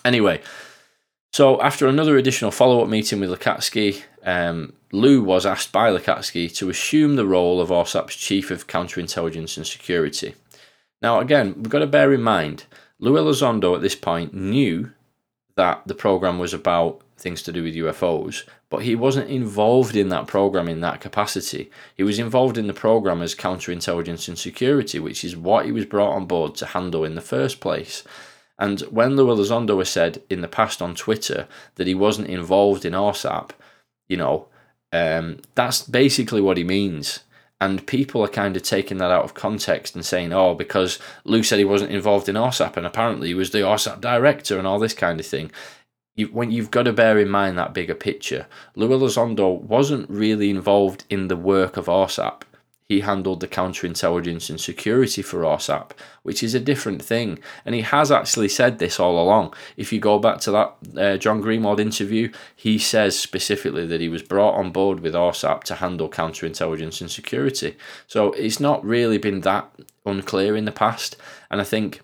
Anyway, 0.05 0.41
so 1.33 1.61
after 1.61 1.89
another 1.89 2.17
additional 2.17 2.51
follow 2.51 2.83
up 2.83 2.89
meeting 2.89 3.21
with 3.21 3.31
Lacatski, 3.31 4.03
um, 4.23 4.73
Lou 4.93 5.23
was 5.23 5.47
asked 5.47 5.73
by 5.73 5.91
Lacatski 5.91 6.55
to 6.57 6.71
assume 6.71 7.17
the 7.17 7.27
role 7.27 7.61
of 7.61 7.71
AAWSAP's 7.71 8.17
chief 8.17 8.51
of 8.51 8.67
counterintelligence 8.67 9.57
and 9.57 9.67
security. 9.67 10.35
Now, 11.03 11.21
again, 11.21 11.55
we've 11.57 11.71
got 11.71 11.81
to 11.81 11.87
bear 11.87 12.13
in 12.13 12.23
mind, 12.23 12.65
Lou 12.99 13.15
Elizondo 13.15 13.75
at 13.75 13.83
this 13.83 13.97
point 13.97 14.33
knew 14.33 14.93
that 15.57 15.83
the 15.87 15.95
program 15.95 16.39
was 16.39 16.55
about 16.55 17.03
things 17.17 17.43
to 17.43 17.53
do 17.53 17.63
with 17.63 17.75
UFOs, 17.75 18.45
but 18.71 18.83
he 18.83 18.95
wasn't 18.95 19.31
involved 19.31 19.97
in 19.97 20.09
that 20.09 20.27
program 20.27 20.69
in 20.69 20.81
that 20.81 21.01
capacity. 21.01 21.71
He 21.97 22.03
was 22.03 22.19
involved 22.19 22.59
in 22.59 22.67
the 22.67 22.75
program 22.75 23.23
as 23.23 23.35
counterintelligence 23.35 24.29
and 24.29 24.39
security, 24.39 24.99
which 24.99 25.25
is 25.25 25.37
what 25.37 25.65
he 25.65 25.73
was 25.73 25.87
brought 25.87 26.15
on 26.15 26.27
board 26.27 26.55
to 26.57 26.67
handle 26.67 27.05
in 27.05 27.15
the 27.15 27.21
first 27.21 27.61
place. 27.61 28.03
And 28.59 28.81
when 28.83 29.17
Lou 29.17 29.27
Elizondo 29.27 29.79
has 29.79 29.89
said 29.89 30.23
in 30.31 30.41
the 30.41 30.49
past 30.49 30.81
on 30.81 30.95
Twitter 30.95 31.49
that 31.77 31.87
he 31.87 31.95
wasn't 31.95 32.29
involved 32.29 32.85
in 32.85 32.93
AAWSAP, 32.93 33.51
you 34.09 34.17
know, 34.17 34.49
um, 34.93 35.39
that's 35.55 35.83
basically 35.83 36.41
what 36.41 36.57
he 36.57 36.65
means. 36.65 37.21
And 37.61 37.87
people 37.87 38.23
are 38.23 38.29
kind 38.29 38.57
of 38.57 38.63
taking 38.63 38.99
that 38.99 39.11
out 39.11 39.25
of 39.25 39.35
context 39.35 39.95
and 39.95 40.05
saying, 40.05 40.33
oh, 40.33 40.55
because 40.55 40.99
Lou 41.25 41.43
said 41.43 41.59
he 41.59 41.65
wasn't 41.65 41.93
involved 41.93 42.29
in 42.29 42.37
AAWSAP 42.37 42.77
and 42.77 42.87
apparently 42.87 43.29
he 43.29 43.35
was 43.35 43.51
the 43.51 43.59
AAWSAP 43.59 44.01
director 44.01 44.59
and 44.59 44.67
all 44.67 44.79
this 44.79 44.95
kind 44.95 45.19
of 45.19 45.27
thing 45.27 45.51
you, 46.15 46.27
when 46.29 46.51
you've 46.51 46.71
got 46.71 46.85
to 46.85 46.93
bear 46.93 47.19
in 47.19 47.29
mind 47.29 47.59
that 47.59 47.75
bigger 47.75 47.95
picture. 47.95 48.47
Lou 48.77 48.89
Elizondo 48.89 49.61
wasn't 49.61 50.09
really 50.09 50.51
involved 50.51 51.05
in 51.11 51.29
the 51.29 51.37
work 51.37 51.77
of 51.77 51.87
AAWSAP. 51.87 52.43
He 52.87 53.01
handled 53.01 53.41
the 53.41 53.49
counterintelligence 53.49 54.51
and 54.51 54.61
security 54.61 55.23
for 55.23 55.41
AAWSAP, 55.41 55.93
which 56.23 56.43
is 56.43 56.55
a 56.55 56.61
different 56.61 57.03
thing. 57.03 57.39
And 57.65 57.75
he 57.75 57.81
has 57.81 58.13
actually 58.13 58.49
said 58.49 58.79
this 58.79 59.01
all 59.01 59.19
along. 59.19 59.55
If 59.79 59.91
you 59.91 60.01
go 60.01 60.19
back 60.19 60.39
to 60.41 60.51
that 60.51 60.75
uh, 60.97 61.17
John 61.17 61.43
Greenwald 61.43 61.81
interview, 61.81 62.31
he 62.55 62.79
says 62.79 63.19
specifically 63.19 63.87
that 63.87 64.03
he 64.03 64.11
was 64.11 64.23
brought 64.23 64.55
on 64.55 64.71
board 64.71 65.01
with 65.01 65.15
AAWSAP 65.15 65.65
to 65.65 65.77
handle 65.77 66.11
counterintelligence 66.11 67.01
and 67.01 67.11
security. 67.11 67.77
So 68.07 68.33
it's 68.33 68.61
not 68.61 68.85
really 68.85 69.19
been 69.19 69.41
that 69.41 69.69
unclear 70.05 70.55
in 70.55 70.67
the 70.67 70.73
past. 70.73 71.17
And 71.51 71.63
I 71.63 71.65
think 71.65 72.03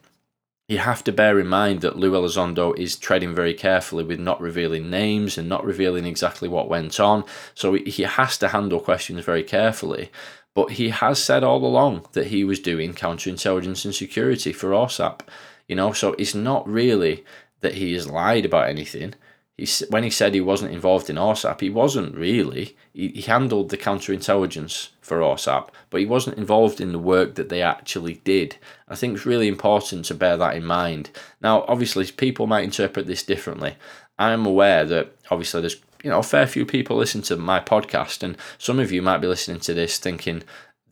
you 0.70 0.78
have 0.78 1.02
to 1.02 1.10
bear 1.10 1.40
in 1.40 1.48
mind 1.48 1.80
that 1.80 1.96
Lou 1.96 2.12
Elizondo 2.12 2.78
is 2.78 2.94
treading 2.94 3.34
very 3.34 3.54
carefully 3.54 4.04
with 4.04 4.20
not 4.20 4.40
revealing 4.40 4.88
names 4.88 5.36
and 5.36 5.48
not 5.48 5.64
revealing 5.64 6.06
exactly 6.06 6.48
what 6.48 6.68
went 6.68 7.00
on. 7.00 7.24
So 7.56 7.74
he 7.74 8.04
has 8.04 8.38
to 8.38 8.48
handle 8.48 8.78
questions 8.78 9.24
very 9.24 9.42
carefully. 9.42 10.12
But 10.54 10.72
he 10.72 10.90
has 10.90 11.20
said 11.20 11.42
all 11.42 11.64
along 11.66 12.06
that 12.12 12.28
he 12.28 12.44
was 12.44 12.60
doing 12.60 12.94
counterintelligence 12.94 13.84
and 13.84 13.92
security 13.92 14.52
for 14.52 14.70
AAWSAP. 14.70 15.22
You 15.66 15.74
know, 15.74 15.92
so 15.92 16.12
it's 16.12 16.36
not 16.36 16.68
really 16.68 17.24
that 17.62 17.74
he 17.74 17.92
has 17.94 18.08
lied 18.08 18.44
about 18.44 18.68
anything 18.68 19.14
he, 19.60 19.84
when 19.90 20.04
he 20.04 20.10
said 20.10 20.32
he 20.32 20.40
wasn't 20.40 20.72
involved 20.72 21.10
in 21.10 21.16
AAWSAP, 21.16 21.60
he 21.60 21.68
wasn't 21.68 22.14
really. 22.14 22.76
He, 22.94 23.08
he 23.08 23.20
handled 23.22 23.68
the 23.68 23.76
counterintelligence 23.76 24.88
for 25.02 25.18
AAWSAP, 25.18 25.68
but 25.90 26.00
he 26.00 26.06
wasn't 26.06 26.38
involved 26.38 26.80
in 26.80 26.92
the 26.92 26.98
work 26.98 27.34
that 27.34 27.50
they 27.50 27.60
actually 27.60 28.14
did. 28.24 28.56
I 28.88 28.94
think 28.94 29.14
it's 29.14 29.26
really 29.26 29.48
important 29.48 30.06
to 30.06 30.14
bear 30.14 30.38
that 30.38 30.56
in 30.56 30.64
mind. 30.64 31.10
Now, 31.42 31.66
obviously, 31.68 32.10
people 32.10 32.46
might 32.46 32.64
interpret 32.64 33.06
this 33.06 33.22
differently. 33.22 33.76
I 34.18 34.32
am 34.32 34.46
aware 34.46 34.84
that 34.86 35.14
obviously 35.30 35.60
there's 35.60 35.76
you 36.02 36.08
know 36.08 36.20
a 36.20 36.22
fair 36.22 36.46
few 36.46 36.64
people 36.64 36.96
listen 36.96 37.20
to 37.22 37.36
my 37.36 37.60
podcast, 37.60 38.22
and 38.22 38.38
some 38.56 38.78
of 38.78 38.90
you 38.90 39.02
might 39.02 39.18
be 39.18 39.26
listening 39.26 39.60
to 39.60 39.74
this 39.74 39.98
thinking 39.98 40.42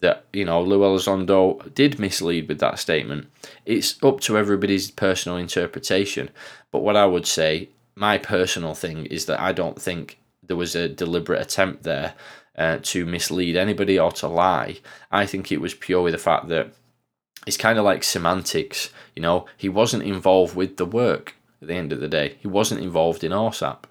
that 0.00 0.26
you 0.34 0.44
know 0.44 0.60
Lou 0.60 0.80
Elizondo 0.80 1.72
did 1.74 1.98
mislead 1.98 2.48
with 2.48 2.60
that 2.60 2.78
statement. 2.78 3.30
It's 3.64 4.02
up 4.02 4.20
to 4.20 4.36
everybody's 4.36 4.90
personal 4.90 5.38
interpretation. 5.38 6.28
But 6.70 6.80
what 6.82 6.96
I 6.96 7.06
would 7.06 7.26
say 7.26 7.70
my 7.98 8.16
personal 8.16 8.74
thing 8.74 9.06
is 9.06 9.26
that 9.26 9.40
I 9.40 9.52
don't 9.52 9.80
think 9.80 10.20
there 10.42 10.56
was 10.56 10.76
a 10.76 10.88
deliberate 10.88 11.42
attempt 11.42 11.82
there 11.82 12.14
uh, 12.56 12.78
to 12.82 13.04
mislead 13.04 13.56
anybody 13.56 13.98
or 13.98 14.12
to 14.12 14.28
lie. 14.28 14.78
I 15.10 15.26
think 15.26 15.50
it 15.50 15.60
was 15.60 15.74
purely 15.74 16.12
the 16.12 16.18
fact 16.18 16.48
that 16.48 16.72
it's 17.46 17.56
kind 17.56 17.78
of 17.78 17.84
like 17.84 18.04
semantics. 18.04 18.90
You 19.16 19.22
know, 19.22 19.46
he 19.56 19.68
wasn't 19.68 20.04
involved 20.04 20.54
with 20.54 20.76
the 20.76 20.86
work 20.86 21.34
at 21.60 21.68
the 21.68 21.74
end 21.74 21.92
of 21.92 22.00
the 22.00 22.08
day. 22.08 22.36
He 22.40 22.46
wasn't 22.46 22.82
involved 22.82 23.24
in 23.24 23.32
AAWSAP. 23.32 23.84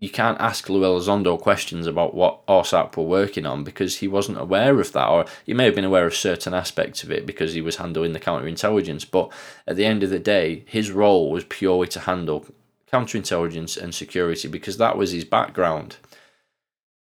You 0.00 0.10
can't 0.10 0.40
ask 0.40 0.68
Lou 0.68 0.82
Elizondo 0.82 1.40
questions 1.40 1.86
about 1.86 2.14
what 2.14 2.44
AAWSAP 2.46 2.96
were 2.96 3.04
working 3.04 3.46
on 3.46 3.62
because 3.62 3.98
he 3.98 4.08
wasn't 4.08 4.40
aware 4.40 4.80
of 4.80 4.92
that, 4.92 5.08
or 5.08 5.26
he 5.46 5.54
may 5.54 5.64
have 5.66 5.76
been 5.76 5.84
aware 5.84 6.06
of 6.06 6.14
certain 6.14 6.54
aspects 6.54 7.04
of 7.04 7.12
it 7.12 7.24
because 7.24 7.54
he 7.54 7.62
was 7.62 7.76
handling 7.76 8.14
the 8.14 8.20
counterintelligence. 8.20 9.08
But 9.08 9.32
at 9.66 9.76
the 9.76 9.86
end 9.86 10.02
of 10.02 10.10
the 10.10 10.18
day, 10.18 10.64
his 10.66 10.90
role 10.90 11.30
was 11.30 11.44
purely 11.44 11.86
to 11.88 12.00
handle 12.00 12.46
counterintelligence 12.94 13.76
and 13.76 13.94
security 13.94 14.46
because 14.46 14.76
that 14.76 14.96
was 14.96 15.10
his 15.10 15.24
background. 15.24 15.96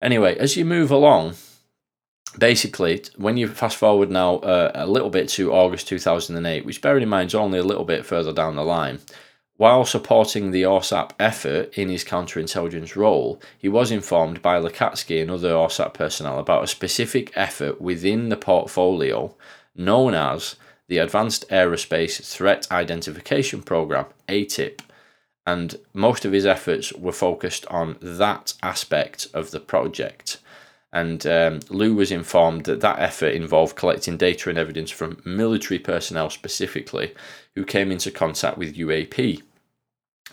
Anyway, 0.02 0.38
as 0.38 0.56
you 0.56 0.64
move 0.66 0.92
along, 0.92 1.34
basically, 2.38 3.04
when 3.18 3.38
you 3.38 3.48
fast 3.48 3.78
forward 3.78 4.12
now 4.12 4.36
uh, 4.38 4.72
a 4.76 4.86
little 4.86 5.10
bit 5.10 5.28
to 5.30 5.52
August 5.52 5.88
2008, 5.88 6.66
which 6.66 6.82
bearing 6.82 7.04
in 7.04 7.10
mind 7.10 7.28
is 7.28 7.36
only 7.36 7.58
a 7.58 7.64
little 7.64 7.86
bit 7.86 8.06
further 8.06 8.34
down 8.34 8.56
the 8.56 8.64
line, 8.64 9.00
while 9.58 9.86
supporting 9.86 10.50
the 10.52 10.64
AAWSAP 10.64 11.12
effort 11.20 11.78
in 11.78 11.90
his 11.90 12.04
counterintelligence 12.04 12.96
role, 12.96 13.40
he 13.58 13.70
was 13.70 13.92
informed 13.92 14.42
by 14.42 14.60
Lacatski 14.60 15.22
and 15.22 15.30
other 15.30 15.52
AAWSAP 15.52 15.94
personnel 15.94 16.40
about 16.40 16.64
a 16.64 16.68
specific 16.68 17.32
effort 17.36 17.80
within 17.80 18.30
the 18.30 18.38
portfolio 18.38 19.36
known 19.76 20.14
as 20.14 20.56
the 20.88 20.98
Advanced 20.98 21.48
Aerospace 21.50 22.28
Threat 22.28 22.68
Identification 22.72 23.62
Program, 23.62 24.06
AATIP, 24.28 24.82
and 25.46 25.76
most 25.94 26.26
of 26.26 26.32
his 26.32 26.46
efforts 26.46 26.94
were 26.94 27.12
focused 27.12 27.66
on 27.68 27.98
that 28.02 28.54
aspect 28.62 29.28
of 29.34 29.52
the 29.52 29.60
project. 29.60 30.38
And 30.94 31.26
um, 31.26 31.60
Lou 31.70 31.96
was 31.96 32.12
informed 32.12 32.66
that 32.66 32.82
that 32.82 33.00
effort 33.00 33.34
involved 33.34 33.78
collecting 33.78 34.18
data 34.18 34.50
and 34.50 34.60
evidence 34.60 34.92
from 34.92 35.22
military 35.26 35.80
personnel 35.80 36.30
specifically 36.30 37.14
who 37.56 37.64
came 37.64 37.92
into 37.92 38.12
contact 38.12 38.58
with 38.58 38.76
UAP. 38.76 39.42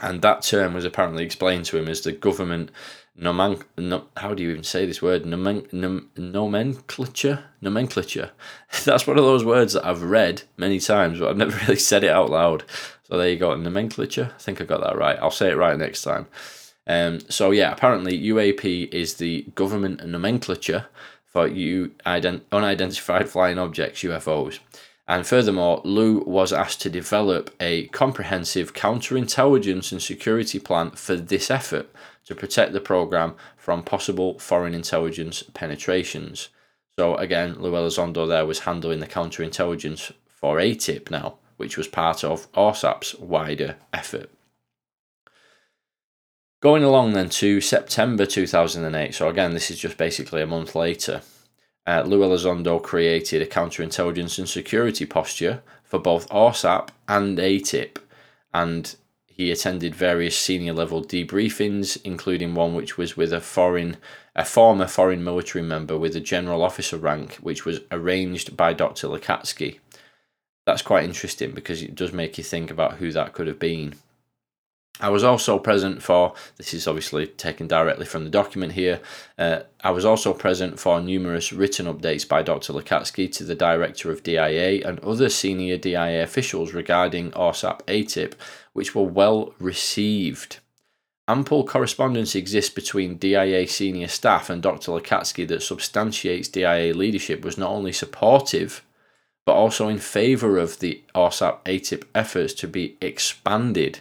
And 0.00 0.20
that 0.22 0.42
term 0.42 0.74
was 0.74 0.84
apparently 0.84 1.24
explained 1.24 1.64
to 1.66 1.78
him 1.78 1.88
as 1.88 2.00
the 2.00 2.12
government 2.12 2.70
nomen, 3.18 3.58
no, 3.76 4.04
how 4.16 4.34
do 4.34 4.42
you 4.42 4.50
even 4.50 4.64
say 4.64 4.86
this 4.86 5.02
word? 5.02 5.26
Nomen, 5.26 5.66
nom, 5.72 6.10
nomenclature? 6.16 7.44
Nomenclature. 7.60 8.30
That's 8.84 9.06
one 9.06 9.18
of 9.18 9.24
those 9.24 9.44
words 9.44 9.72
that 9.72 9.84
I've 9.84 10.02
read 10.02 10.42
many 10.56 10.78
times, 10.80 11.18
but 11.18 11.28
I've 11.28 11.36
never 11.36 11.56
really 11.62 11.76
said 11.76 12.04
it 12.04 12.10
out 12.10 12.30
loud. 12.30 12.64
So 13.08 13.16
there 13.16 13.30
you 13.30 13.36
go, 13.36 13.54
nomenclature. 13.56 14.32
I 14.34 14.38
think 14.38 14.60
I 14.60 14.64
got 14.64 14.82
that 14.82 14.98
right. 14.98 15.18
I'll 15.20 15.30
say 15.30 15.50
it 15.50 15.56
right 15.56 15.78
next 15.78 16.02
time. 16.02 16.26
Um, 16.86 17.20
so 17.28 17.50
yeah, 17.50 17.72
apparently 17.72 18.18
UAP 18.18 18.92
is 18.92 19.14
the 19.14 19.42
government 19.54 20.06
nomenclature 20.06 20.86
for 21.24 21.46
U 21.46 21.92
ident- 22.04 22.42
unidentified 22.52 23.28
flying 23.28 23.58
objects 23.58 24.02
(UFOs). 24.02 24.58
And 25.06 25.26
furthermore, 25.26 25.80
Lou 25.84 26.18
was 26.20 26.52
asked 26.52 26.82
to 26.82 26.90
develop 26.90 27.54
a 27.60 27.86
comprehensive 27.88 28.74
counterintelligence 28.74 29.90
and 29.90 30.02
security 30.02 30.58
plan 30.58 30.90
for 30.90 31.16
this 31.16 31.50
effort 31.50 31.90
to 32.26 32.34
protect 32.34 32.74
the 32.74 32.80
program 32.80 33.34
from 33.56 33.82
possible 33.82 34.38
foreign 34.38 34.74
intelligence 34.74 35.42
penetrations. 35.54 36.50
So 36.98 37.14
again, 37.16 37.56
Lou 37.58 37.72
Elizondo 37.72 38.28
there 38.28 38.44
was 38.44 38.60
handling 38.60 39.00
the 39.00 39.06
counterintelligence 39.06 40.12
for 40.26 40.56
AATIP 40.56 41.10
now, 41.10 41.38
which 41.58 41.76
was 41.76 41.86
part 41.86 42.24
of 42.24 42.50
AAWSAP's 42.52 43.14
wider 43.16 43.76
effort. 43.92 44.30
Going 46.60 46.82
along 46.82 47.12
then 47.12 47.28
to 47.28 47.60
September 47.60 48.26
2008, 48.26 49.14
so 49.14 49.28
again, 49.28 49.52
this 49.52 49.70
is 49.70 49.78
just 49.78 49.96
basically 49.96 50.42
a 50.42 50.46
month 50.46 50.74
later, 50.74 51.20
uh, 51.86 52.02
Lou 52.04 52.20
Elizondo 52.20 52.82
created 52.82 53.40
a 53.40 53.46
counterintelligence 53.46 54.38
and 54.38 54.48
security 54.48 55.06
posture 55.06 55.62
for 55.84 55.98
both 55.98 56.28
AAWSAP 56.30 56.88
and 57.06 57.38
AATIP, 57.38 57.98
and 58.52 58.96
he 59.26 59.52
attended 59.52 59.94
various 59.94 60.36
senior 60.36 60.72
level 60.72 61.02
debriefings, 61.02 61.96
including 62.02 62.54
one 62.54 62.74
which 62.74 62.98
was 62.98 63.16
with 63.16 63.32
a 63.32 63.40
foreign, 63.40 63.96
a 64.34 64.44
former 64.44 64.88
foreign 64.88 65.22
military 65.22 65.62
member 65.62 65.96
with 65.96 66.16
a 66.16 66.20
general 66.20 66.62
officer 66.62 66.96
rank, 66.96 67.36
which 67.36 67.64
was 67.64 67.80
arranged 67.92 68.56
by 68.56 68.72
Dr. 68.72 69.06
Lacatski. 69.06 69.78
That's 70.68 70.82
quite 70.82 71.04
interesting 71.04 71.52
because 71.52 71.80
it 71.80 71.94
does 71.94 72.12
make 72.12 72.36
you 72.36 72.44
think 72.44 72.70
about 72.70 72.96
who 72.96 73.10
that 73.12 73.32
could 73.32 73.46
have 73.46 73.58
been. 73.58 73.94
I 75.00 75.08
was 75.08 75.24
also 75.24 75.58
present 75.58 76.02
for, 76.02 76.34
this 76.58 76.74
is 76.74 76.86
obviously 76.86 77.26
taken 77.26 77.66
directly 77.66 78.04
from 78.04 78.24
the 78.24 78.30
document 78.30 78.72
here, 78.72 79.00
uh, 79.38 79.60
I 79.82 79.92
was 79.92 80.04
also 80.04 80.34
present 80.34 80.78
for 80.78 81.00
numerous 81.00 81.54
written 81.54 81.86
updates 81.86 82.28
by 82.28 82.42
Dr. 82.42 82.74
Lacatski 82.74 83.32
to 83.32 83.44
the 83.44 83.54
director 83.54 84.10
of 84.10 84.22
DIA 84.22 84.86
and 84.86 85.00
other 85.00 85.30
senior 85.30 85.78
DIA 85.78 86.22
officials 86.22 86.74
regarding 86.74 87.30
AAWSAP 87.30 87.80
AATIP, 87.86 88.34
which 88.74 88.94
were 88.94 89.04
well 89.04 89.54
received. 89.58 90.58
Ample 91.26 91.64
correspondence 91.64 92.34
exists 92.34 92.74
between 92.74 93.16
DIA 93.16 93.66
senior 93.66 94.08
staff 94.08 94.50
and 94.50 94.62
Dr. 94.62 94.92
Lacatski 94.92 95.48
that 95.48 95.62
substantiates 95.62 96.48
DIA 96.48 96.92
leadership 96.92 97.42
was 97.42 97.56
not 97.56 97.70
only 97.70 97.92
supportive, 97.92 98.82
but 99.48 99.54
also 99.54 99.88
in 99.88 99.96
favour 99.96 100.58
of 100.58 100.78
the 100.80 101.02
AAWSAP 101.14 101.64
AATIP 101.64 102.04
efforts 102.14 102.52
to 102.52 102.68
be 102.68 102.98
expanded 103.00 104.00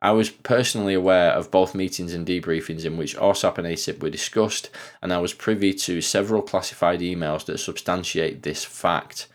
I 0.00 0.12
was 0.12 0.30
personally 0.30 0.94
aware 0.94 1.32
of 1.32 1.50
both 1.50 1.74
meetings 1.74 2.14
and 2.14 2.24
debriefings 2.24 2.84
in 2.84 2.96
which 2.96 3.16
AAWSAP 3.16 3.58
and 3.58 3.66
AATIP 3.66 4.00
were 4.00 4.10
discussed, 4.10 4.70
and 5.02 5.12
I 5.12 5.18
was 5.18 5.32
privy 5.32 5.72
to 5.72 6.00
several 6.00 6.42
classified 6.42 7.00
emails 7.00 7.46
that 7.46 7.58
substantiate 7.58 8.44
this 8.44 8.62
fact. 8.62 9.26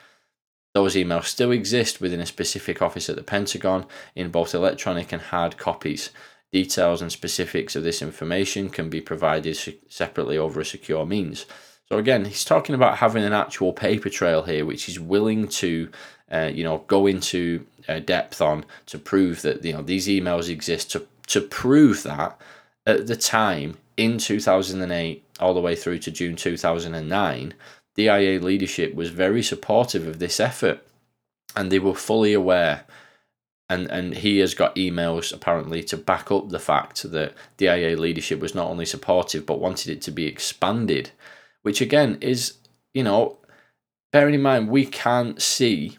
Those 0.74 0.96
emails 0.96 1.26
still 1.26 1.52
exist 1.52 2.00
within 2.00 2.22
a 2.22 2.26
specific 2.26 2.82
office 2.82 3.10
at 3.10 3.18
the 3.18 3.24
Pentagon 3.24 3.86
in 4.16 4.30
both 4.30 4.54
electronic 4.54 5.12
and 5.12 5.22
hard 5.22 5.58
copies. 5.58 6.12
Details 6.54 7.02
and 7.02 7.12
specifics 7.12 7.76
of 7.76 7.84
this 7.84 8.02
information 8.02 8.70
can 8.70 8.90
be 8.90 9.02
provided 9.02 9.58
separately 9.90 10.38
over 10.38 10.62
a 10.62 10.66
secure 10.66 11.06
means. 11.06 11.46
So 11.92 11.98
again, 11.98 12.24
he's 12.24 12.46
talking 12.46 12.74
about 12.74 13.00
having 13.00 13.26
an 13.26 13.34
actual 13.34 13.74
paper 13.74 14.10
trail 14.10 14.44
here, 14.44 14.64
which 14.64 14.84
he's 14.84 14.98
willing 14.98 15.50
to, 15.50 15.92
uh, 16.32 16.50
you 16.54 16.64
know, 16.64 16.86
go 16.88 17.06
into 17.06 17.68
uh, 17.90 18.00
depth 18.00 18.40
on 18.40 18.64
to 18.86 18.98
prove 18.98 19.42
that 19.42 19.66
you 19.66 19.74
know 19.74 19.82
these 19.82 20.08
emails 20.08 20.48
exist 20.48 20.90
to 20.92 21.06
to 21.28 21.42
prove 21.42 22.04
that 22.04 22.40
at 22.86 23.08
the 23.08 23.18
time 23.18 23.78
in 23.98 24.18
2008 24.18 25.22
all 25.42 25.54
the 25.54 25.60
way 25.60 25.76
through 25.76 26.00
to 26.00 26.12
June 26.12 26.38
2009 26.38 27.54
DIA 27.96 28.40
leadership 28.40 28.96
was 28.96 29.10
very 29.10 29.44
supportive 29.44 30.08
of 30.08 30.20
this 30.20 30.40
effort 30.40 30.82
and 31.58 31.70
they 31.70 31.80
were 31.80 31.94
fully 31.94 32.32
aware. 32.32 32.86
And 33.70 33.92
and 33.92 34.14
he 34.14 34.38
has 34.38 34.54
got 34.54 34.78
emails 34.78 35.34
apparently 35.34 35.84
to 35.84 35.98
back 35.98 36.32
up 36.32 36.48
the 36.48 36.60
fact 36.60 37.12
that 37.12 37.34
DIA 37.58 37.98
leadership 37.98 38.40
was 38.40 38.56
not 38.56 38.70
only 38.70 38.86
supportive 38.86 39.46
but 39.46 39.60
wanted 39.60 39.92
it 39.92 40.02
to 40.04 40.12
be 40.12 40.26
expanded 40.26 41.12
which 41.62 41.82
again 41.82 42.18
is 42.22 42.54
you 42.94 43.04
know 43.04 43.38
bearing 44.12 44.34
in 44.34 44.42
mind 44.42 44.70
we 44.70 44.86
can't 44.86 45.42
see 45.42 45.98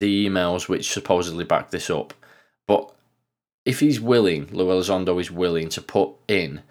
the 0.00 0.26
emails 0.26 0.68
which 0.68 0.92
supposedly 0.92 1.44
back 1.44 1.70
this 1.70 1.90
up. 1.90 2.12
But 2.66 2.92
if 3.64 3.80
he's 3.80 4.00
willing, 4.00 4.48
Lou 4.52 4.66
Elizondo 4.66 5.20
is 5.20 5.30
willing 5.30 5.68
to 5.70 5.80
put 5.80 6.10
in 6.28 6.62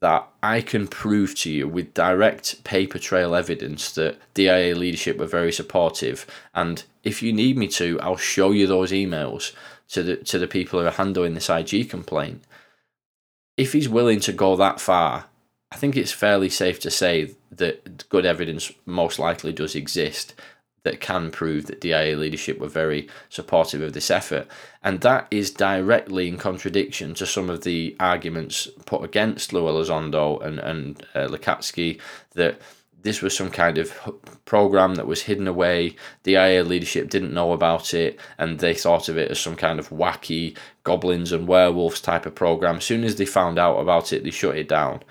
that 0.00 0.28
I 0.42 0.60
can 0.60 0.86
prove 0.86 1.34
to 1.40 1.50
you 1.50 1.66
with 1.66 1.94
direct 1.94 2.62
paper 2.62 2.98
trail 2.98 3.34
evidence 3.34 3.90
that 3.92 4.16
DIA 4.34 4.74
leadership 4.76 5.18
were 5.18 5.26
very 5.26 5.52
supportive, 5.52 6.24
and 6.54 6.84
if 7.02 7.22
you 7.22 7.32
need 7.32 7.56
me 7.56 7.66
to, 7.68 7.98
I'll 8.00 8.16
show 8.16 8.52
you 8.52 8.66
those 8.66 8.92
emails 8.92 9.52
to 9.88 10.02
the 10.02 10.16
to 10.16 10.38
the 10.38 10.46
people 10.46 10.80
who 10.80 10.86
are 10.86 10.92
handling 10.92 11.34
this 11.34 11.50
IG 11.50 11.90
complaint. 11.90 12.44
If 13.56 13.72
he's 13.72 13.88
willing 13.88 14.20
to 14.20 14.32
go 14.32 14.54
that 14.54 14.80
far, 14.80 15.26
I 15.70 15.76
think 15.76 15.96
it's 15.96 16.12
fairly 16.12 16.48
safe 16.48 16.80
to 16.80 16.90
say 16.90 17.34
that 17.52 18.08
good 18.08 18.24
evidence 18.24 18.72
most 18.86 19.18
likely 19.18 19.52
does 19.52 19.74
exist 19.74 20.34
that 20.84 21.00
can 21.00 21.30
prove 21.30 21.66
that 21.66 21.80
DIA 21.80 22.16
leadership 22.16 22.58
were 22.58 22.68
very 22.68 23.08
supportive 23.28 23.82
of 23.82 23.92
this 23.92 24.10
effort. 24.10 24.46
And 24.82 25.00
that 25.02 25.26
is 25.30 25.50
directly 25.50 26.28
in 26.28 26.38
contradiction 26.38 27.14
to 27.14 27.26
some 27.26 27.50
of 27.50 27.64
the 27.64 27.96
arguments 28.00 28.68
put 28.86 29.04
against 29.04 29.52
Lou 29.52 29.64
Elizondo 29.64 30.42
and, 30.42 30.58
and 30.58 31.02
uh, 31.14 31.26
Lacatski 31.28 32.00
that 32.34 32.60
this 33.02 33.22
was 33.22 33.36
some 33.36 33.50
kind 33.50 33.78
of 33.78 33.92
program 34.44 34.94
that 34.96 35.06
was 35.06 35.22
hidden 35.22 35.46
away. 35.46 35.94
DIA 36.22 36.64
leadership 36.64 37.10
didn't 37.10 37.34
know 37.34 37.52
about 37.52 37.92
it 37.94 38.18
and 38.38 38.58
they 38.58 38.74
thought 38.74 39.08
of 39.08 39.18
it 39.18 39.30
as 39.30 39.38
some 39.38 39.56
kind 39.56 39.78
of 39.78 39.90
wacky 39.90 40.56
goblins 40.84 41.32
and 41.32 41.46
werewolves 41.46 42.00
type 42.00 42.26
of 42.26 42.34
program. 42.34 42.76
As 42.76 42.84
soon 42.84 43.04
as 43.04 43.16
they 43.16 43.26
found 43.26 43.58
out 43.58 43.78
about 43.78 44.12
it, 44.12 44.24
they 44.24 44.30
shut 44.30 44.56
it 44.56 44.68
down. 44.68 45.02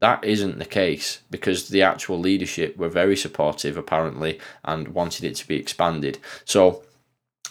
That 0.00 0.24
isn't 0.24 0.58
the 0.58 0.64
case 0.64 1.20
because 1.30 1.68
the 1.68 1.82
actual 1.82 2.18
leadership 2.18 2.76
were 2.76 2.88
very 2.88 3.16
supportive, 3.16 3.76
apparently, 3.76 4.40
and 4.64 4.88
wanted 4.88 5.24
it 5.24 5.36
to 5.36 5.48
be 5.48 5.56
expanded. 5.56 6.18
So 6.44 6.82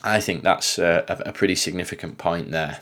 I 0.04 0.20
think 0.20 0.43
that's 0.43 0.80
a, 0.80 1.06
a 1.08 1.32
pretty 1.32 1.56
significant 1.56 2.18
point 2.18 2.52
there. 2.52 2.82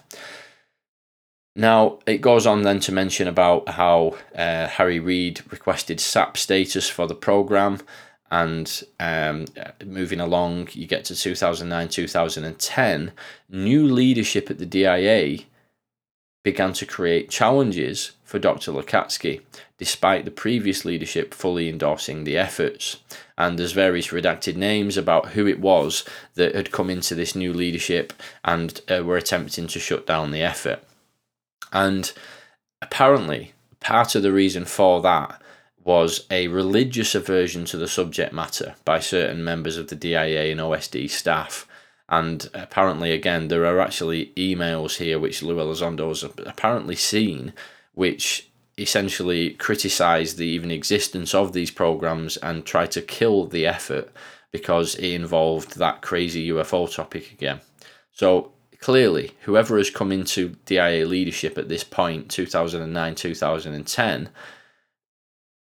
Now, 1.56 2.00
it 2.06 2.22
goes 2.22 2.46
on 2.46 2.62
then 2.62 2.80
to 2.82 2.92
mention 2.92 3.28
about 3.28 3.68
how 3.68 4.16
uh, 4.36 4.68
Harry 4.68 5.00
Reid 5.00 5.42
requested 5.52 6.00
SAP 6.00 6.38
status 6.38 6.88
for 6.88 7.08
the 7.08 7.16
program. 7.16 7.80
And 8.30 8.84
um, 9.00 9.46
moving 9.84 10.20
along, 10.20 10.70
you 10.74 10.86
get 10.86 11.06
to 11.06 11.16
2009 11.16 11.90
2010, 11.90 13.12
new 13.50 13.88
leadership 13.88 14.52
at 14.52 14.60
the 14.60 14.66
DIA 14.66 15.40
began 16.44 16.74
to 16.74 16.86
create 16.86 17.30
challenges 17.30 18.12
for 18.24 18.40
Dr. 18.40 18.72
Lacatski, 18.72 19.42
despite 19.78 20.26
the 20.26 20.32
previous 20.32 20.84
leadership 20.86 21.34
fully 21.34 21.70
endorsing 21.70 22.24
the 22.24 22.38
efforts. 22.38 22.98
And 23.38 23.58
there's 23.58 23.72
various 23.72 24.08
redacted 24.08 24.56
names 24.56 24.98
about 24.98 25.30
who 25.30 25.48
it 25.48 25.60
was 25.60 26.04
that 26.36 26.56
had 26.56 26.72
come 26.72 26.90
into 26.90 27.16
this 27.16 27.36
new 27.36 27.54
leadership 27.54 28.14
and 28.44 28.82
uh, 28.90 29.04
were 29.04 29.18
attempting 29.18 29.68
to 29.68 29.80
shut 29.80 30.06
down 30.08 30.32
the 30.32 30.42
effort. 30.42 30.84
And 31.72 32.12
apparently, 32.82 33.54
part 33.80 34.16
of 34.16 34.24
the 34.24 34.32
reason 34.32 34.66
for 34.66 35.02
that 35.02 35.42
was 35.84 36.26
a 36.30 36.50
religious 36.50 37.16
aversion 37.16 37.64
to 37.64 37.78
the 37.78 37.88
subject 37.88 38.34
matter 38.34 38.76
by 38.84 39.00
certain 39.00 39.42
members 39.42 39.78
of 39.78 39.88
the 39.88 39.96
DIA 39.96 40.52
and 40.52 40.60
OSD 40.60 41.10
staff 41.10 41.66
and 42.10 42.50
apparently, 42.54 43.12
again, 43.12 43.50
there 43.50 43.66
are 43.66 43.80
actually 43.80 44.32
emails 44.38 44.98
here 44.98 45.20
which 45.20 45.44
Lou 45.44 45.58
Elizondo 45.58 46.08
has 46.08 46.24
apparently 46.24 46.96
seen, 46.96 47.54
which 47.94 48.50
essentially 48.78 49.52
criticise 49.52 50.36
the 50.36 50.46
even 50.46 50.72
existence 50.72 51.34
of 51.34 51.52
these 51.52 51.72
programs 51.72 52.38
and 52.38 52.66
try 52.66 52.86
to 52.86 53.02
kill 53.02 53.46
the 53.46 53.66
effort 53.66 54.12
because 54.52 54.96
it 54.96 55.12
involved 55.12 55.78
that 55.78 56.02
crazy 56.02 56.50
UFO 56.50 56.94
topic 56.94 57.32
again. 57.32 57.60
So 58.12 58.52
clearly, 58.80 59.32
whoever 59.42 59.78
has 59.78 59.90
come 59.90 60.12
into 60.12 60.56
DIA 60.66 61.06
leadership 61.06 61.58
at 61.58 61.68
this 61.68 61.84
point, 61.84 62.30
2009, 62.30 63.16
2010, 63.16 64.30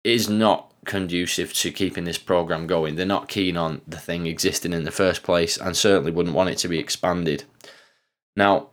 is 0.02 0.28
not 0.28 0.73
conducive 0.84 1.52
to 1.54 1.70
keeping 1.70 2.04
this 2.04 2.18
program 2.18 2.66
going. 2.66 2.96
They're 2.96 3.06
not 3.06 3.28
keen 3.28 3.56
on 3.56 3.80
the 3.86 3.98
thing 3.98 4.26
existing 4.26 4.72
in 4.72 4.84
the 4.84 4.90
first 4.90 5.22
place 5.22 5.56
and 5.56 5.76
certainly 5.76 6.12
wouldn't 6.12 6.34
want 6.34 6.50
it 6.50 6.58
to 6.58 6.68
be 6.68 6.78
expanded. 6.78 7.44
Now, 8.36 8.68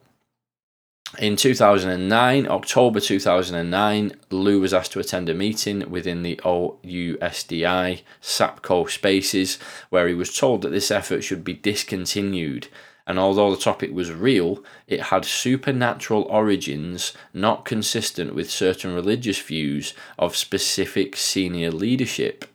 In 1.20 1.36
2009, 1.36 2.48
October 2.48 3.02
2009, 3.02 4.14
Lou 4.30 4.62
was 4.62 4.74
asked 4.74 4.94
to 4.94 5.00
attend 5.00 5.28
a 5.28 5.34
meeting 5.34 5.90
within 5.90 6.24
the 6.24 6.38
OUSDI 6.38 8.02
SAPCO 8.22 8.90
spaces 8.90 9.60
where 9.90 10.08
he 10.08 10.14
was 10.14 10.34
told 10.34 10.62
that 10.62 10.70
this 10.70 10.90
effort 10.90 11.22
should 11.22 11.44
be 11.44 11.54
discontinued. 11.54 12.70
And 13.12 13.20
although 13.20 13.52
the 13.52 13.62
topic 13.62 13.92
was 13.92 14.10
real, 14.10 14.64
it 14.88 15.02
had 15.02 15.26
supernatural 15.26 16.22
origins 16.30 17.12
not 17.34 17.66
consistent 17.66 18.34
with 18.34 18.50
certain 18.50 18.96
religious 18.96 19.38
views 19.38 19.94
of 20.18 20.38
specific 20.38 21.18
senior 21.18 21.72
leadership. 21.72 22.46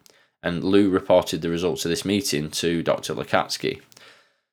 And 0.43 0.65
Lou 0.65 0.89
reported 0.89 1.43
the 1.43 1.51
results 1.51 1.85
of 1.85 1.91
this 1.91 2.07
meeting 2.07 2.51
to 2.53 2.83
Dr. 2.83 3.13
Lacatski. 3.13 3.83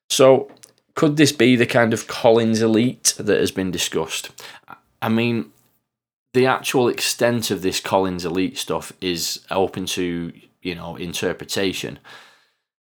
So, 0.09 0.51
could 0.93 1.15
this 1.15 1.31
be 1.31 1.55
the 1.55 1.65
kind 1.65 1.93
of 1.93 2.07
Collins 2.07 2.61
elite 2.61 3.13
that 3.17 3.39
has 3.39 3.51
been 3.51 3.71
discussed? 3.71 4.29
I 5.01 5.07
mean, 5.07 5.53
the 6.33 6.47
actual 6.47 6.89
extent 6.89 7.49
of 7.49 7.61
this 7.61 7.79
Collins 7.79 8.25
elite 8.25 8.57
stuff 8.57 8.91
is 8.99 9.39
open 9.49 9.85
to, 9.85 10.33
you 10.61 10.75
know, 10.75 10.97
interpretation. 10.97 11.97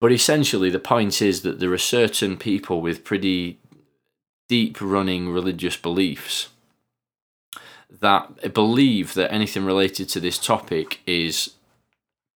But 0.04 0.12
essentially, 0.12 0.70
the 0.70 0.80
point 0.80 1.22
is 1.22 1.44
that 1.44 1.62
there 1.62 1.72
are 1.72 1.78
certain 1.78 2.36
people 2.36 2.82
with 2.82 3.06
pretty 3.06 3.58
deep 4.50 4.82
running 4.82 5.30
religious 5.30 5.78
beliefs 5.78 6.50
that 8.02 8.54
believe 8.54 9.14
that 9.14 9.32
anything 9.32 9.64
related 9.64 10.10
to 10.10 10.20
this 10.20 10.38
topic 10.38 11.00
is 11.08 11.52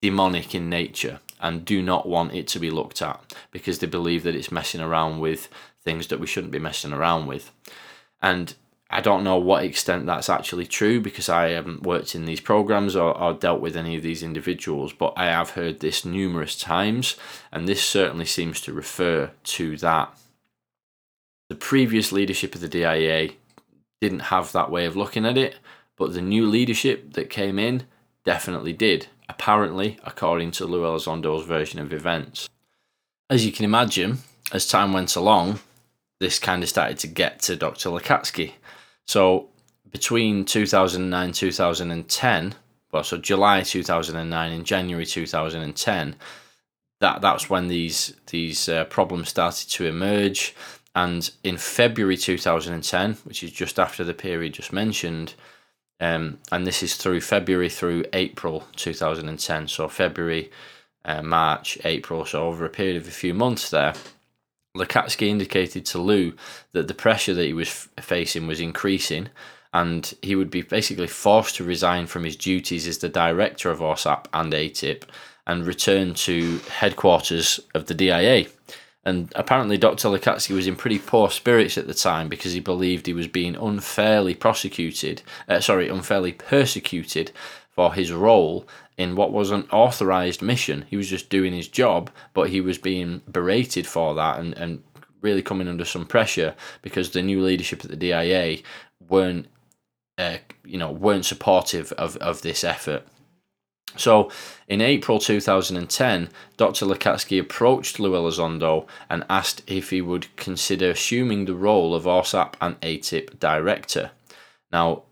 demonic 0.02 0.54
in 0.54 0.68
nature 0.68 1.20
and 1.40 1.64
do 1.64 1.80
not 1.80 2.06
want 2.06 2.34
it 2.34 2.46
to 2.48 2.58
be 2.58 2.70
looked 2.70 3.00
at 3.00 3.34
because 3.50 3.78
they 3.78 3.86
believe 3.86 4.24
that 4.24 4.36
it's 4.36 4.52
messing 4.52 4.82
around 4.82 5.20
with 5.20 5.48
things 5.82 6.08
that 6.08 6.20
we 6.20 6.26
shouldn't 6.26 6.52
be 6.52 6.58
messing 6.58 6.92
around 6.92 7.26
with. 7.26 7.50
And 8.20 8.54
I 8.90 9.00
don't 9.00 9.24
know 9.24 9.38
what 9.38 9.64
extent 9.64 10.06
that's 10.06 10.28
actually 10.28 10.66
true 10.66 11.00
because 11.00 11.28
I 11.28 11.48
haven't 11.48 11.82
worked 11.82 12.14
in 12.14 12.26
these 12.26 12.40
programs 12.40 12.94
or, 12.94 13.16
or, 13.16 13.32
dealt 13.32 13.60
with 13.60 13.76
any 13.76 13.96
of 13.96 14.02
these 14.02 14.22
individuals, 14.22 14.92
but 14.92 15.14
I 15.16 15.26
have 15.26 15.50
heard 15.50 15.80
this 15.80 16.04
numerous 16.04 16.56
times, 16.58 17.16
and 17.50 17.66
this 17.66 17.82
certainly 17.82 18.26
seems 18.26 18.60
to 18.62 18.72
refer 18.72 19.30
to 19.44 19.76
that. 19.78 20.16
The 21.48 21.56
previous 21.56 22.12
leadership 22.12 22.54
of 22.54 22.60
the 22.60 22.68
DIA 22.68 23.30
didn't 24.00 24.20
have 24.20 24.52
that 24.52 24.70
way 24.70 24.84
of 24.84 24.96
looking 24.96 25.26
at 25.26 25.38
it, 25.38 25.56
but 25.96 26.12
the 26.12 26.22
new 26.22 26.46
leadership 26.46 27.14
that 27.14 27.30
came 27.30 27.58
in 27.58 27.84
definitely 28.24 28.72
did 28.72 29.08
apparently, 29.28 29.98
according 30.04 30.50
to 30.52 30.66
Lou 30.66 30.84
Elizondo's 30.84 31.46
version 31.46 31.80
of 31.80 31.92
events. 31.92 32.48
As 33.30 33.44
you 33.46 33.52
can 33.52 33.64
imagine, 33.64 34.18
as 34.52 34.68
time 34.68 34.92
went 34.92 35.16
along, 35.16 35.60
this 36.20 36.38
kind 36.38 36.62
of 36.62 36.68
started 36.68 36.98
to 36.98 37.06
get 37.06 37.40
to 37.40 37.56
Dr. 37.56 37.90
Lacatski. 37.90 38.52
So 39.06 39.48
between 39.90 40.44
2009 40.44 41.32
2010, 41.32 42.54
well, 42.92 43.04
so 43.04 43.16
July 43.16 43.62
2009 43.62 44.52
and 44.52 44.64
January 44.64 45.06
2010, 45.06 46.16
that 47.00 47.20
that's 47.20 47.50
when 47.50 47.68
these 47.68 48.14
these 48.28 48.68
uh, 48.68 48.84
problems 48.84 49.28
started 49.28 49.68
to 49.70 49.86
emerge. 49.86 50.54
And 50.94 51.28
in 51.42 51.56
February 51.56 52.16
2010, 52.16 53.14
which 53.24 53.42
is 53.42 53.50
just 53.50 53.80
after 53.80 54.04
the 54.04 54.14
period 54.14 54.54
just 54.54 54.72
mentioned, 54.72 55.34
um, 56.00 56.38
and 56.52 56.66
this 56.66 56.82
is 56.82 56.96
through 56.96 57.20
February 57.20 57.68
through 57.68 58.04
April 58.12 58.64
2010. 58.76 59.68
So 59.68 59.88
February, 59.88 60.50
uh, 61.04 61.22
March, 61.22 61.78
April. 61.84 62.24
So 62.24 62.46
over 62.46 62.64
a 62.64 62.70
period 62.70 62.96
of 62.96 63.08
a 63.08 63.12
few 63.12 63.34
months 63.34 63.70
there, 63.70 63.94
Lacatski 64.76 65.28
indicated 65.28 65.86
to 65.86 65.98
Lou 65.98 66.34
that 66.72 66.88
the 66.88 66.94
pressure 66.94 67.34
that 67.34 67.46
he 67.46 67.52
was 67.52 67.88
facing 68.00 68.46
was 68.46 68.60
increasing 68.60 69.28
and 69.72 70.14
he 70.22 70.34
would 70.34 70.50
be 70.50 70.62
basically 70.62 71.06
forced 71.06 71.56
to 71.56 71.64
resign 71.64 72.06
from 72.06 72.24
his 72.24 72.36
duties 72.36 72.86
as 72.86 72.98
the 72.98 73.08
director 73.08 73.70
of 73.70 73.80
AAWSAP 73.80 74.26
and 74.32 74.52
AATIP 74.52 75.02
and 75.46 75.66
return 75.66 76.14
to 76.14 76.58
headquarters 76.70 77.60
of 77.74 77.86
the 77.86 77.94
DIA. 77.94 78.46
And 79.04 79.30
apparently, 79.34 79.76
Dr. 79.76 80.08
Lacatski 80.08 80.54
was 80.54 80.66
in 80.66 80.76
pretty 80.76 80.98
poor 80.98 81.28
spirits 81.30 81.76
at 81.76 81.86
the 81.86 81.92
time 81.92 82.28
because 82.28 82.52
he 82.52 82.60
believed 82.60 83.06
he 83.06 83.12
was 83.12 83.28
being 83.28 83.54
unfairly 83.54 84.34
prosecuted, 84.34 85.22
uh, 85.48 85.60
sorry, 85.60 85.88
unfairly 85.88 86.32
persecuted 86.32 87.30
for 87.74 87.92
his 87.92 88.12
role 88.12 88.66
in 88.96 89.16
what 89.16 89.32
was 89.32 89.50
an 89.50 89.66
authorized 89.72 90.40
mission. 90.40 90.84
He 90.88 90.96
was 90.96 91.08
just 91.08 91.28
doing 91.28 91.52
his 91.52 91.68
job, 91.68 92.10
but 92.32 92.50
he 92.50 92.60
was 92.60 92.78
being 92.78 93.22
berated 93.30 93.86
for 93.86 94.14
that 94.14 94.38
and, 94.38 94.56
and 94.56 94.82
really 95.20 95.42
coming 95.42 95.68
under 95.68 95.84
some 95.84 96.06
pressure 96.06 96.54
because 96.82 97.10
the 97.10 97.22
new 97.22 97.42
leadership 97.42 97.84
at 97.84 97.90
the 97.90 97.96
DIA 97.96 98.58
weren't, 99.08 99.46
uh, 100.18 100.36
you 100.64 100.78
know, 100.78 100.92
weren't 100.92 101.24
supportive 101.24 101.92
of, 101.92 102.16
of 102.18 102.42
this 102.42 102.62
effort. 102.62 103.06
So, 103.96 104.30
in 104.66 104.80
April 104.80 105.20
2010, 105.20 106.28
Dr. 106.56 106.86
Lacatski 106.86 107.40
approached 107.40 108.00
Lou 108.00 108.12
Elizondo 108.12 108.88
and 109.08 109.24
asked 109.30 109.62
if 109.68 109.90
he 109.90 110.00
would 110.00 110.34
consider 110.36 110.90
assuming 110.90 111.44
the 111.44 111.54
role 111.54 111.94
of 111.94 112.04
AAWSAP 112.04 112.54
and 112.60 112.80
AATIP 112.80 113.38
director. 113.38 114.10
Now, 114.72 115.04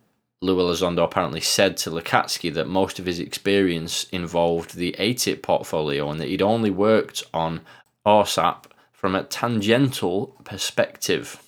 Lou 0.43 0.57
Elizondo 0.57 1.05
apparently 1.05 1.41
said 1.41 1.77
to 1.79 1.91
Lacatski 1.91 2.53
that 2.53 2.67
most 2.67 2.99
of 2.99 3.07
his 3.07 3.21
experience 3.21 4.05
involved 4.11 4.75
the 4.75 4.95
AATIP 4.99 5.41
portfolio 5.41 6.11
and 6.11 6.21
that 6.21 6.29
he'd 6.29 6.43
only 6.43 6.71
worked 6.71 7.23
on 7.33 7.61
AAWSAP 8.05 8.65
from 8.93 9.15
a 9.15 9.23
tangential 9.23 10.37
perspective. 10.43 11.41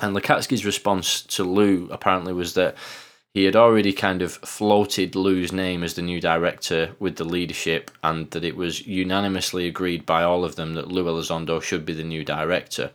And 0.00 0.14
Lacatski's 0.14 0.64
response 0.64 1.22
to 1.22 1.42
Lou 1.42 1.88
apparently 1.90 2.32
was 2.32 2.54
that 2.54 2.76
he 3.34 3.44
had 3.44 3.56
already 3.56 3.92
kind 3.92 4.22
of 4.22 4.32
floated 4.32 5.14
Lou's 5.14 5.52
name 5.52 5.82
as 5.82 5.94
the 5.94 6.00
new 6.00 6.20
director 6.20 6.94
with 6.98 7.16
the 7.16 7.24
leadership, 7.24 7.90
and 8.02 8.30
that 8.30 8.44
it 8.44 8.56
was 8.56 8.86
unanimously 8.86 9.66
agreed 9.66 10.06
by 10.06 10.22
all 10.22 10.44
of 10.44 10.56
them 10.56 10.74
that 10.74 10.88
Lou 10.88 11.04
Elizondo 11.04 11.60
should 11.60 11.84
be 11.84 11.92
the 11.92 12.02
new 12.02 12.24
director. 12.24 12.92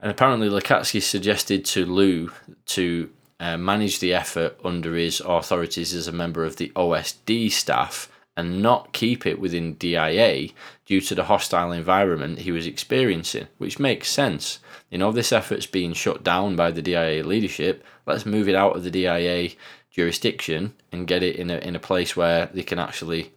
And 0.00 0.10
apparently, 0.10 0.48
Lacatski 0.48 1.02
suggested 1.02 1.64
to 1.66 1.84
Lou 1.84 2.32
to 2.66 3.10
uh, 3.44 3.56
manage 3.56 4.00
the 4.00 4.14
effort 4.14 4.58
under 4.64 4.94
his 4.94 5.20
authorities 5.20 5.92
as 5.94 6.08
a 6.08 6.12
member 6.12 6.44
of 6.44 6.56
the 6.56 6.72
OSD 6.74 7.50
staff 7.50 8.10
and 8.36 8.62
not 8.62 8.92
keep 8.92 9.26
it 9.26 9.38
within 9.38 9.74
DIA 9.74 10.48
due 10.86 11.00
to 11.00 11.14
the 11.14 11.24
hostile 11.24 11.70
environment 11.70 12.40
he 12.40 12.50
was 12.50 12.66
experiencing, 12.66 13.46
which 13.58 13.78
makes 13.78 14.10
sense. 14.10 14.58
You 14.90 14.98
know, 14.98 15.12
this 15.12 15.32
effort's 15.32 15.66
being 15.66 15.92
shut 15.92 16.24
down 16.24 16.56
by 16.56 16.70
the 16.70 16.82
DIA 16.82 17.22
leadership 17.22 17.84
let's 18.06 18.26
move 18.26 18.48
it 18.48 18.54
out 18.54 18.76
of 18.76 18.84
the 18.84 18.90
DIA 18.90 19.50
jurisdiction 19.90 20.74
and 20.92 21.06
get 21.06 21.22
it 21.22 21.36
in 21.36 21.50
a 21.50 21.58
in 21.58 21.76
a 21.76 21.80
place 21.80 22.16
where 22.16 22.46
they 22.46 22.62
can 22.62 22.78
actually 22.78 23.32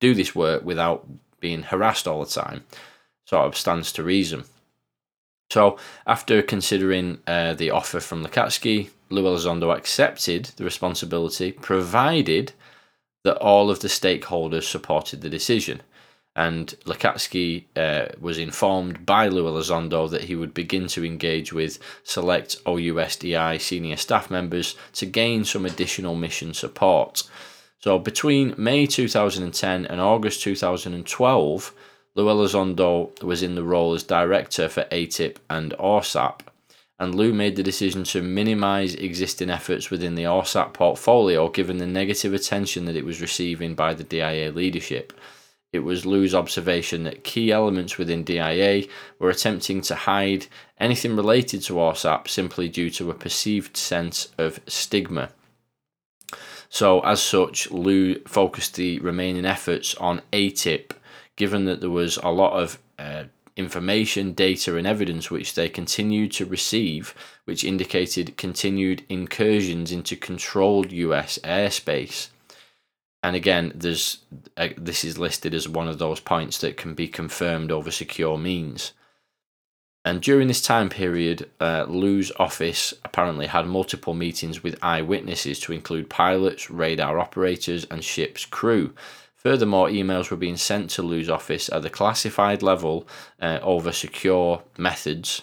do 0.00 0.14
this 0.14 0.34
work 0.34 0.64
without 0.64 1.06
being 1.40 1.62
harassed 1.62 2.08
all 2.08 2.24
the 2.24 2.30
time. 2.30 2.64
Sort 3.26 3.46
of 3.46 3.56
stands 3.56 3.92
to 3.92 4.02
reason. 4.02 4.44
So, 5.50 5.78
after 6.06 6.42
considering 6.42 7.18
uh, 7.26 7.54
the 7.54 7.70
offer 7.70 8.00
from 8.00 8.24
Lacatski, 8.24 8.90
Lou 9.10 9.24
Elizondo 9.24 9.76
accepted 9.76 10.46
the 10.56 10.64
responsibility, 10.64 11.52
provided 11.52 12.52
that 13.24 13.36
all 13.38 13.70
of 13.70 13.80
the 13.80 13.88
stakeholders 13.88 14.64
supported 14.64 15.20
the 15.20 15.28
decision 15.28 15.82
and 16.36 16.74
Lacatski 16.84 17.64
uh, 17.76 18.06
was 18.20 18.38
informed 18.38 19.04
by 19.04 19.26
Lou 19.26 19.44
Elizondo 19.44 20.08
that 20.10 20.24
he 20.24 20.36
would 20.36 20.54
begin 20.54 20.86
to 20.88 21.04
engage 21.04 21.52
with 21.52 21.78
select 22.04 22.56
OUSDI 22.64 23.60
senior 23.60 23.96
staff 23.96 24.30
members 24.30 24.76
to 24.94 25.06
gain 25.06 25.44
some 25.44 25.66
additional 25.66 26.14
mission 26.14 26.54
support. 26.54 27.24
So 27.80 27.98
between 27.98 28.54
May 28.56 28.86
2010 28.86 29.86
and 29.86 30.00
August 30.00 30.42
2012, 30.42 31.74
Lou 32.14 32.26
Elizondo 32.26 33.22
was 33.22 33.42
in 33.42 33.54
the 33.54 33.64
role 33.64 33.94
as 33.94 34.02
director 34.02 34.68
for 34.68 34.84
AATIP 34.84 35.36
and 35.48 35.72
AAWSAP, 35.78 36.40
and 37.00 37.14
Lou 37.14 37.32
made 37.32 37.56
the 37.56 37.62
decision 37.62 38.04
to 38.04 38.20
minimise 38.20 38.94
existing 38.94 39.48
efforts 39.48 39.90
within 39.90 40.16
the 40.16 40.24
AAWSAP 40.24 40.74
portfolio 40.74 41.48
given 41.48 41.78
the 41.78 41.86
negative 41.86 42.34
attention 42.34 42.84
that 42.84 42.94
it 42.94 43.06
was 43.06 43.22
receiving 43.22 43.74
by 43.74 43.94
the 43.94 44.04
DIA 44.04 44.52
leadership. 44.52 45.14
It 45.72 45.78
was 45.78 46.04
Lou's 46.04 46.34
observation 46.34 47.04
that 47.04 47.24
key 47.24 47.52
elements 47.52 47.96
within 47.96 48.22
DIA 48.22 48.84
were 49.18 49.30
attempting 49.30 49.80
to 49.82 49.94
hide 49.94 50.46
anything 50.78 51.16
related 51.16 51.62
to 51.62 51.74
AAWSAP 51.74 52.28
simply 52.28 52.68
due 52.68 52.90
to 52.90 53.10
a 53.10 53.14
perceived 53.14 53.78
sense 53.78 54.28
of 54.36 54.60
stigma. 54.66 55.30
So, 56.68 57.00
as 57.00 57.22
such, 57.22 57.70
Lou 57.70 58.16
focused 58.26 58.74
the 58.74 58.98
remaining 59.00 59.46
efforts 59.46 59.94
on 59.94 60.20
AATIP, 60.32 60.90
given 61.36 61.64
that 61.64 61.80
there 61.80 61.90
was 61.90 62.18
a 62.18 62.28
lot 62.28 62.52
of 62.52 62.78
uh, 62.98 63.24
information, 63.56 64.32
data, 64.32 64.76
and 64.76 64.86
evidence 64.86 65.30
which 65.30 65.54
they 65.54 65.68
continued 65.68 66.32
to 66.32 66.46
receive, 66.46 67.14
which 67.44 67.64
indicated 67.64 68.36
continued 68.36 69.04
incursions 69.08 69.92
into 69.92 70.16
controlled 70.16 70.92
US 70.92 71.38
airspace 71.44 72.28
and 73.22 73.36
again, 73.36 73.72
there's 73.74 74.18
uh, 74.56 74.68
this 74.76 75.04
is 75.04 75.18
listed 75.18 75.54
as 75.54 75.68
one 75.68 75.88
of 75.88 75.98
those 75.98 76.20
points 76.20 76.58
that 76.58 76.76
can 76.76 76.94
be 76.94 77.08
confirmed 77.08 77.70
over 77.70 77.90
secure 77.90 78.38
means. 78.38 78.92
And 80.02 80.22
during 80.22 80.48
this 80.48 80.62
time 80.62 80.88
period, 80.88 81.50
uh, 81.60 81.84
Lou's 81.86 82.32
office 82.38 82.94
apparently 83.04 83.48
had 83.48 83.66
multiple 83.66 84.14
meetings 84.14 84.62
with 84.62 84.82
eyewitnesses 84.82 85.60
to 85.60 85.74
include 85.74 86.08
pilots, 86.08 86.70
radar 86.70 87.18
operators, 87.18 87.84
and 87.90 88.02
ship's 88.02 88.46
crew. 88.46 88.94
Furthermore, 89.40 89.88
emails 89.88 90.30
were 90.30 90.36
being 90.36 90.58
sent 90.58 90.90
to 90.90 91.02
Lou's 91.02 91.30
office 91.30 91.70
at 91.72 91.80
the 91.80 91.88
classified 91.88 92.62
level 92.62 93.08
uh, 93.40 93.58
over 93.62 93.90
secure 93.90 94.62
methods 94.76 95.40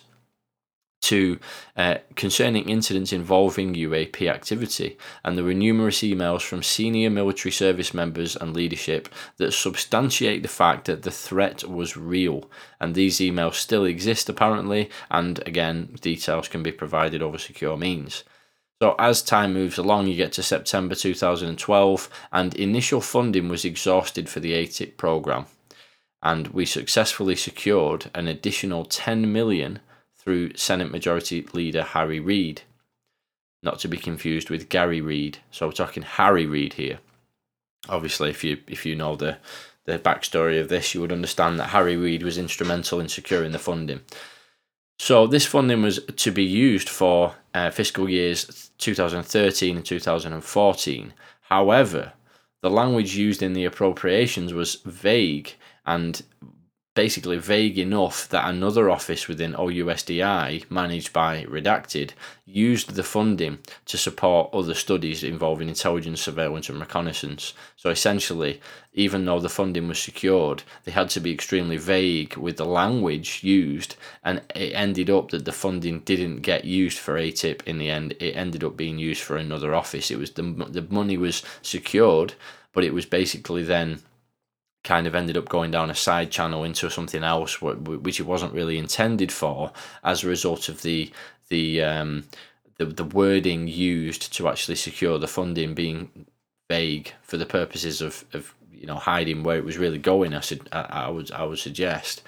to 1.01 1.39
uh, 1.75 1.95
concerning 2.15 2.69
incidents 2.69 3.11
involving 3.11 3.73
UAP 3.73 4.29
activity, 4.29 4.99
and 5.23 5.35
there 5.35 5.43
were 5.43 5.53
numerous 5.55 6.01
emails 6.01 6.43
from 6.43 6.61
senior 6.61 7.09
military 7.09 7.51
service 7.51 7.91
members 7.91 8.35
and 8.35 8.55
leadership 8.55 9.09
that 9.37 9.51
substantiate 9.51 10.43
the 10.43 10.47
fact 10.47 10.85
that 10.85 11.01
the 11.01 11.09
threat 11.09 11.63
was 11.63 11.97
real. 11.97 12.51
And 12.79 12.93
these 12.93 13.17
emails 13.17 13.55
still 13.55 13.85
exist 13.85 14.29
apparently, 14.29 14.91
and 15.09 15.39
again, 15.47 15.97
details 16.01 16.47
can 16.47 16.61
be 16.61 16.71
provided 16.71 17.23
over 17.23 17.39
secure 17.39 17.77
means. 17.77 18.23
So, 18.81 18.95
as 18.99 19.23
time 19.23 19.53
moves 19.53 19.79
along, 19.79 20.07
you 20.07 20.15
get 20.15 20.33
to 20.33 20.43
September 20.43 20.93
2012, 20.93 22.09
and 22.31 22.53
initial 22.55 23.01
funding 23.01 23.49
was 23.49 23.65
exhausted 23.65 24.29
for 24.29 24.39
the 24.39 24.53
AATIP 24.53 24.97
program. 24.97 25.47
And 26.21 26.49
we 26.49 26.65
successfully 26.65 27.35
secured 27.35 28.11
an 28.13 28.27
additional 28.27 28.85
10 28.85 29.31
million 29.31 29.79
through 30.15 30.55
Senate 30.55 30.91
Majority 30.91 31.47
Leader 31.53 31.83
Harry 31.83 32.19
Reid. 32.19 32.61
Not 33.63 33.79
to 33.79 33.87
be 33.87 33.97
confused 33.97 34.49
with 34.49 34.69
Garry 34.69 35.01
Reid. 35.01 35.39
So 35.51 35.67
we're 35.67 35.71
talking 35.71 36.03
Harry 36.03 36.45
Reid 36.45 36.73
here. 36.73 36.99
Obviously, 37.89 38.29
if 38.29 38.43
you 38.43 38.57
if 38.67 38.85
you 38.85 38.95
know 38.95 39.15
the 39.15 39.37
the 39.85 39.97
backstory 39.97 40.59
of 40.59 40.69
this, 40.69 40.93
you 40.93 41.01
would 41.01 41.11
understand 41.11 41.59
that 41.59 41.69
Harry 41.69 41.95
Reid 41.95 42.21
was 42.21 42.37
instrumental 42.37 42.99
in 42.99 43.07
securing 43.07 43.53
the 43.53 43.59
funding. 43.59 44.01
So 44.99 45.27
this 45.27 45.45
funding 45.45 45.81
was 45.81 45.99
to 46.03 46.31
be 46.31 46.43
used 46.43 46.89
for 46.89 47.35
uh, 47.57 47.71
fiscal 47.71 48.07
years 48.07 48.69
2013 48.77 49.77
and 49.77 49.85
2014. 49.85 51.13
However, 51.41 52.13
the 52.61 52.69
language 52.69 53.15
used 53.15 53.41
in 53.41 53.53
the 53.53 53.65
appropriations 53.65 54.53
was 54.53 54.75
vague 54.85 55.53
and 55.85 56.21
basically 56.97 57.37
vague 57.37 57.77
enough 57.77 58.27
that 58.29 58.49
another 58.49 58.89
office 58.89 59.27
within 59.27 59.53
OUSDI, 59.53 60.65
managed 60.71 61.13
by 61.13 61.43
Redacted, 61.43 62.09
used 62.47 62.95
the 62.95 63.03
funding 63.03 63.59
to 63.85 63.99
support 63.99 64.49
other 64.51 64.73
studies 64.73 65.23
involving 65.23 65.69
intelligence, 65.69 66.21
surveillance, 66.21 66.69
and 66.69 66.79
reconnaissance. 66.79 67.53
So 67.75 67.91
essentially, 67.91 68.59
even 68.95 69.25
though 69.25 69.39
the 69.39 69.47
funding 69.47 69.87
was 69.87 69.99
secured, 69.99 70.63
they 70.85 70.91
had 70.91 71.11
to 71.11 71.19
be 71.19 71.31
extremely 71.31 71.77
vague 71.77 72.35
with 72.35 72.57
the 72.57 72.65
language 72.65 73.43
used, 73.43 73.95
and 74.23 74.41
it 74.55 74.73
ended 74.73 75.11
up 75.11 75.29
that 75.29 75.45
the 75.45 75.51
funding 75.51 75.99
didn't 75.99 76.41
get 76.41 76.65
used 76.65 76.97
for 76.97 77.13
AATIP 77.13 77.61
in 77.67 77.77
the 77.77 77.91
end. 77.91 78.13
It 78.13 78.35
ended 78.35 78.63
up 78.63 78.75
being 78.75 78.97
used 78.97 79.21
for 79.21 79.37
another 79.37 79.75
office. 79.75 80.09
It 80.09 80.17
was 80.17 80.31
the 80.31 80.41
the 80.41 80.87
money 80.89 81.15
was 81.15 81.43
secured, 81.61 82.33
but 82.73 82.83
it 82.83 82.93
was 82.95 83.05
basically 83.05 83.61
then 83.61 83.99
kind 84.83 85.07
of 85.07 85.15
ended 85.15 85.37
up 85.37 85.49
going 85.49 85.71
down 85.71 85.89
a 85.89 85.95
side 85.95 86.31
channel 86.31 86.63
into 86.63 86.89
something 86.89 87.23
else, 87.23 87.61
which 87.61 88.19
it 88.19 88.25
wasn't 88.25 88.53
really 88.53 88.77
intended 88.77 89.31
for, 89.31 89.71
as 90.03 90.23
a 90.23 90.27
result 90.27 90.69
of 90.69 90.81
the 90.81 91.11
the 91.49 91.81
um, 91.81 92.25
the, 92.77 92.85
the 92.85 93.03
wording 93.03 93.67
used 93.67 94.33
to 94.33 94.47
actually 94.47 94.75
secure 94.75 95.17
the 95.17 95.27
funding 95.27 95.73
being 95.73 96.25
vague 96.69 97.13
for 97.21 97.37
the 97.37 97.45
purposes 97.45 98.01
of, 98.01 98.25
of 98.33 98.53
you 98.71 98.85
know 98.85 98.95
hiding 98.95 99.43
where 99.43 99.57
it 99.57 99.65
was 99.65 99.77
really 99.77 99.97
going. 99.97 100.33
I 100.33 100.41
should 100.41 100.67
I, 100.71 100.81
I 100.81 101.09
would 101.09 101.31
I 101.31 101.43
would 101.43 101.59
suggest. 101.59 102.21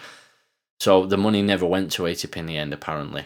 So 0.80 1.06
the 1.06 1.18
money 1.18 1.42
never 1.42 1.66
went 1.66 1.92
to 1.94 2.04
AATIP 2.04 2.38
in 2.38 2.46
the 2.46 2.58
end, 2.58 2.74
apparently. 2.74 3.26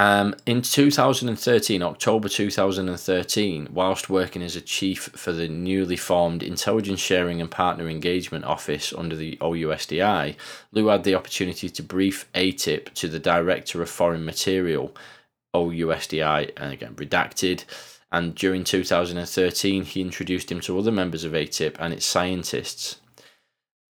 Um, 0.00 0.34
in 0.46 0.62
2013, 0.62 1.82
October 1.82 2.30
2013, 2.30 3.68
whilst 3.70 4.08
working 4.08 4.40
as 4.40 4.56
a 4.56 4.62
chief 4.62 5.10
for 5.14 5.30
the 5.30 5.46
newly 5.46 5.98
formed 5.98 6.42
Intelligence 6.42 7.00
Sharing 7.00 7.38
and 7.38 7.50
Partner 7.50 7.86
Engagement 7.86 8.46
Office 8.46 8.94
under 8.94 9.14
the 9.14 9.36
OUSDI, 9.42 10.36
Lou 10.72 10.86
had 10.86 11.04
the 11.04 11.14
opportunity 11.14 11.68
to 11.68 11.82
brief 11.82 12.26
AATIP 12.32 12.94
to 12.94 13.08
the 13.08 13.18
Director 13.18 13.82
of 13.82 13.90
Foreign 13.90 14.24
Material, 14.24 14.96
OUSDI, 15.54 16.52
and 16.56 16.72
again 16.72 16.94
redacted. 16.94 17.66
And 18.10 18.34
during 18.34 18.64
2013, 18.64 19.84
he 19.84 20.00
introduced 20.00 20.50
him 20.50 20.60
to 20.60 20.78
other 20.78 20.92
members 20.92 21.24
of 21.24 21.32
AATIP 21.32 21.76
and 21.78 21.92
its 21.92 22.06
scientists 22.06 22.96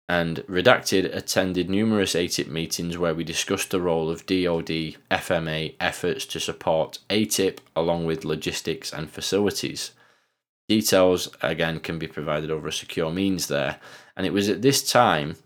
and 0.08 0.38
Redacted 0.48 1.14
attended 1.14 1.70
numerous 1.70 2.14
AATIP 2.14 2.48
meetings 2.48 2.98
where 2.98 3.14
we 3.14 3.24
discussed 3.24 3.70
the 3.70 3.80
role 3.80 4.10
of 4.10 4.26
DoD 4.26 4.96
FMA 5.10 5.74
efforts 5.80 6.26
to 6.26 6.40
support 6.40 6.98
AATIP 7.08 7.58
along 7.74 8.04
with 8.04 8.24
logistics 8.24 8.92
and 8.92 9.10
facilities. 9.10 9.92
Details 10.68 11.28
again 11.42 11.80
can 11.80 11.98
be 11.98 12.06
provided 12.06 12.50
over 12.50 12.68
a 12.68 12.72
secure 12.72 13.10
means 13.10 13.48
there, 13.48 13.78
and 14.16 14.26
it 14.26 14.32
was 14.32 14.48
at 14.48 14.62
this 14.62 14.90
time 14.90 15.36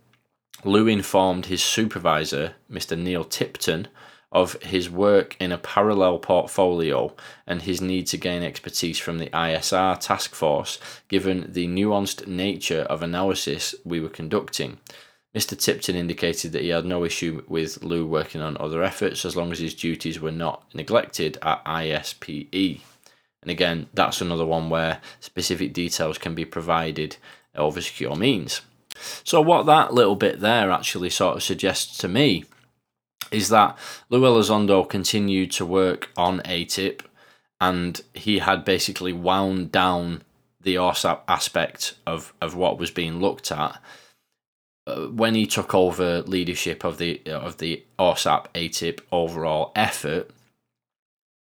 Lou 0.64 0.88
informed 0.88 1.46
his 1.46 1.62
supervisor, 1.62 2.54
Mr. 2.70 2.98
Neill 2.98 3.24
Tipton, 3.24 3.86
of 4.30 4.62
his 4.62 4.90
work 4.90 5.36
in 5.40 5.52
a 5.52 5.58
parallel 5.58 6.18
portfolio 6.18 7.14
and 7.46 7.62
his 7.62 7.80
need 7.80 8.06
to 8.06 8.16
gain 8.18 8.42
expertise 8.42 8.98
from 8.98 9.18
the 9.18 9.30
ISR 9.30 9.98
task 9.98 10.34
force 10.34 10.78
given 11.08 11.46
the 11.50 11.66
nuanced 11.66 12.26
nature 12.26 12.82
of 12.82 13.02
analysis 13.02 13.74
we 13.84 14.00
were 14.00 14.08
conducting. 14.08 14.78
Mr. 15.34 15.58
Tipton 15.58 15.94
indicated 15.94 16.52
that 16.52 16.62
he 16.62 16.68
had 16.68 16.84
no 16.84 17.04
issue 17.04 17.42
with 17.48 17.82
Lou 17.82 18.06
working 18.06 18.40
on 18.40 18.56
other 18.58 18.82
efforts 18.82 19.24
as 19.24 19.36
long 19.36 19.52
as 19.52 19.58
his 19.58 19.74
duties 19.74 20.20
were 20.20 20.32
not 20.32 20.64
neglected 20.74 21.38
at 21.42 21.64
ISPE. 21.64 22.80
And 23.42 23.50
again, 23.50 23.88
that's 23.94 24.20
another 24.20 24.46
one 24.46 24.68
where 24.68 25.00
specific 25.20 25.72
details 25.72 26.18
can 26.18 26.34
be 26.34 26.44
provided 26.44 27.16
over 27.54 27.80
secure 27.80 28.16
means. 28.16 28.62
So, 29.22 29.40
what 29.40 29.66
that 29.66 29.94
little 29.94 30.16
bit 30.16 30.40
there 30.40 30.70
actually 30.70 31.10
sort 31.10 31.36
of 31.36 31.42
suggests 31.42 31.96
to 31.98 32.08
me 32.08 32.44
is 33.30 33.48
that 33.48 33.76
Lou 34.10 34.20
Elizondo 34.20 34.88
continued 34.88 35.50
to 35.52 35.66
work 35.66 36.10
on 36.16 36.40
AATIP 36.40 37.02
and 37.60 38.00
he 38.14 38.38
had 38.38 38.64
basically 38.64 39.12
wound 39.12 39.72
down 39.72 40.22
the 40.60 40.76
AAWSAP 40.76 41.20
aspect 41.28 41.94
of, 42.06 42.32
of 42.40 42.54
what 42.54 42.78
was 42.78 42.90
being 42.90 43.20
looked 43.20 43.50
at 43.50 43.80
uh, 44.86 45.06
when 45.06 45.34
he 45.34 45.46
took 45.46 45.74
over 45.74 46.22
leadership 46.22 46.84
of 46.84 46.98
the 46.98 47.20
of 47.26 47.58
the 47.58 47.84
AAWSAP 47.98 48.46
AATIP 48.54 49.00
overall 49.12 49.72
effort. 49.76 50.30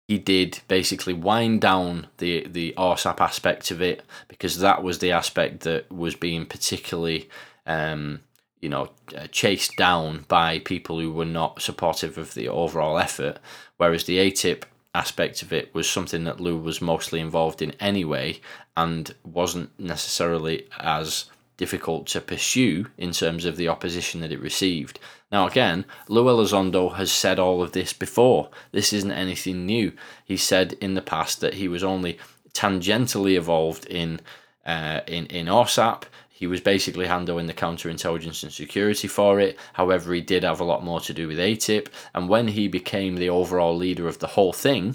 He 0.07 0.19
did 0.19 0.61
basically 0.69 1.13
wind 1.13 1.61
down 1.61 2.07
the 2.19 2.47
the 2.49 2.75
AAWSAP 2.77 3.21
aspect 3.21 3.71
of 3.71 3.83
it 3.83 4.03
because 4.29 4.59
that 4.61 4.83
was 4.83 4.99
the 4.99 5.13
aspect 5.13 5.61
that 5.61 5.91
was 5.93 6.15
being 6.15 6.47
particularly 6.47 7.29
um, 7.67 8.21
you 8.61 8.69
know, 8.69 8.91
uh, 9.17 9.27
chased 9.29 9.77
down 9.77 10.25
by 10.29 10.59
people 10.61 10.99
who 11.01 11.13
were 11.13 11.25
not 11.25 11.63
supportive 11.63 12.19
of 12.19 12.35
the 12.35 12.49
overall 12.49 12.99
effort. 12.99 13.39
Whereas 13.77 14.05
the 14.05 14.19
AATIP 14.19 14.65
aspect 14.95 15.43
of 15.43 15.53
it 15.53 15.73
was 15.75 15.89
something 15.89 16.25
that 16.25 16.41
Lou 16.41 16.57
was 16.57 16.81
mostly 16.81 17.21
involved 17.21 17.63
in 17.63 17.73
anyway 17.73 18.41
and 18.77 19.15
wasn't 19.25 19.71
necessarily 19.79 20.67
as 20.81 21.27
difficult 21.57 22.07
to 22.07 22.21
pursue 22.21 22.87
in 22.97 23.13
terms 23.13 23.45
of 23.45 23.57
the 23.57 23.69
opposition 23.69 24.21
that 24.21 24.33
it 24.33 24.41
received. 24.41 24.99
Now, 25.31 25.47
again, 25.47 25.85
Lou 26.09 26.25
Elizondo 26.25 26.95
has 26.95 27.13
said 27.13 27.39
all 27.39 27.63
of 27.63 27.73
this 27.73 27.93
before. 27.93 28.49
This 28.73 28.93
isn't 28.93 29.11
anything 29.11 29.67
new. 29.67 29.93
He 30.25 30.37
said 30.37 30.75
in 30.81 30.95
the 30.95 31.03
past 31.03 31.41
that 31.41 31.55
he 31.55 31.69
was 31.69 31.85
only 31.85 32.19
tangentially 32.53 33.37
involved 33.37 33.87
in 33.87 34.21
uh, 34.69 35.01
in 35.09 35.27
in 35.27 35.47
AAWSAP. 35.47 36.05
He 36.31 36.47
was 36.47 36.61
basically 36.61 37.07
handling 37.07 37.49
the 37.49 37.53
counterintelligence 37.53 38.45
and 38.45 38.53
security 38.53 39.09
for 39.09 39.41
it. 39.41 39.59
However, 39.73 40.15
he 40.15 40.21
did 40.21 40.45
have 40.45 40.61
a 40.61 40.65
lot 40.65 40.85
more 40.85 41.01
to 41.01 41.13
do 41.13 41.27
with 41.27 41.39
AATIP. 41.39 41.89
And 42.15 42.29
when 42.29 42.47
he 42.49 42.69
became 42.69 43.17
the 43.17 43.29
overall 43.29 43.77
leader 43.77 44.07
of 44.07 44.21
the 44.21 44.29
whole 44.29 44.53
thing, 44.53 44.95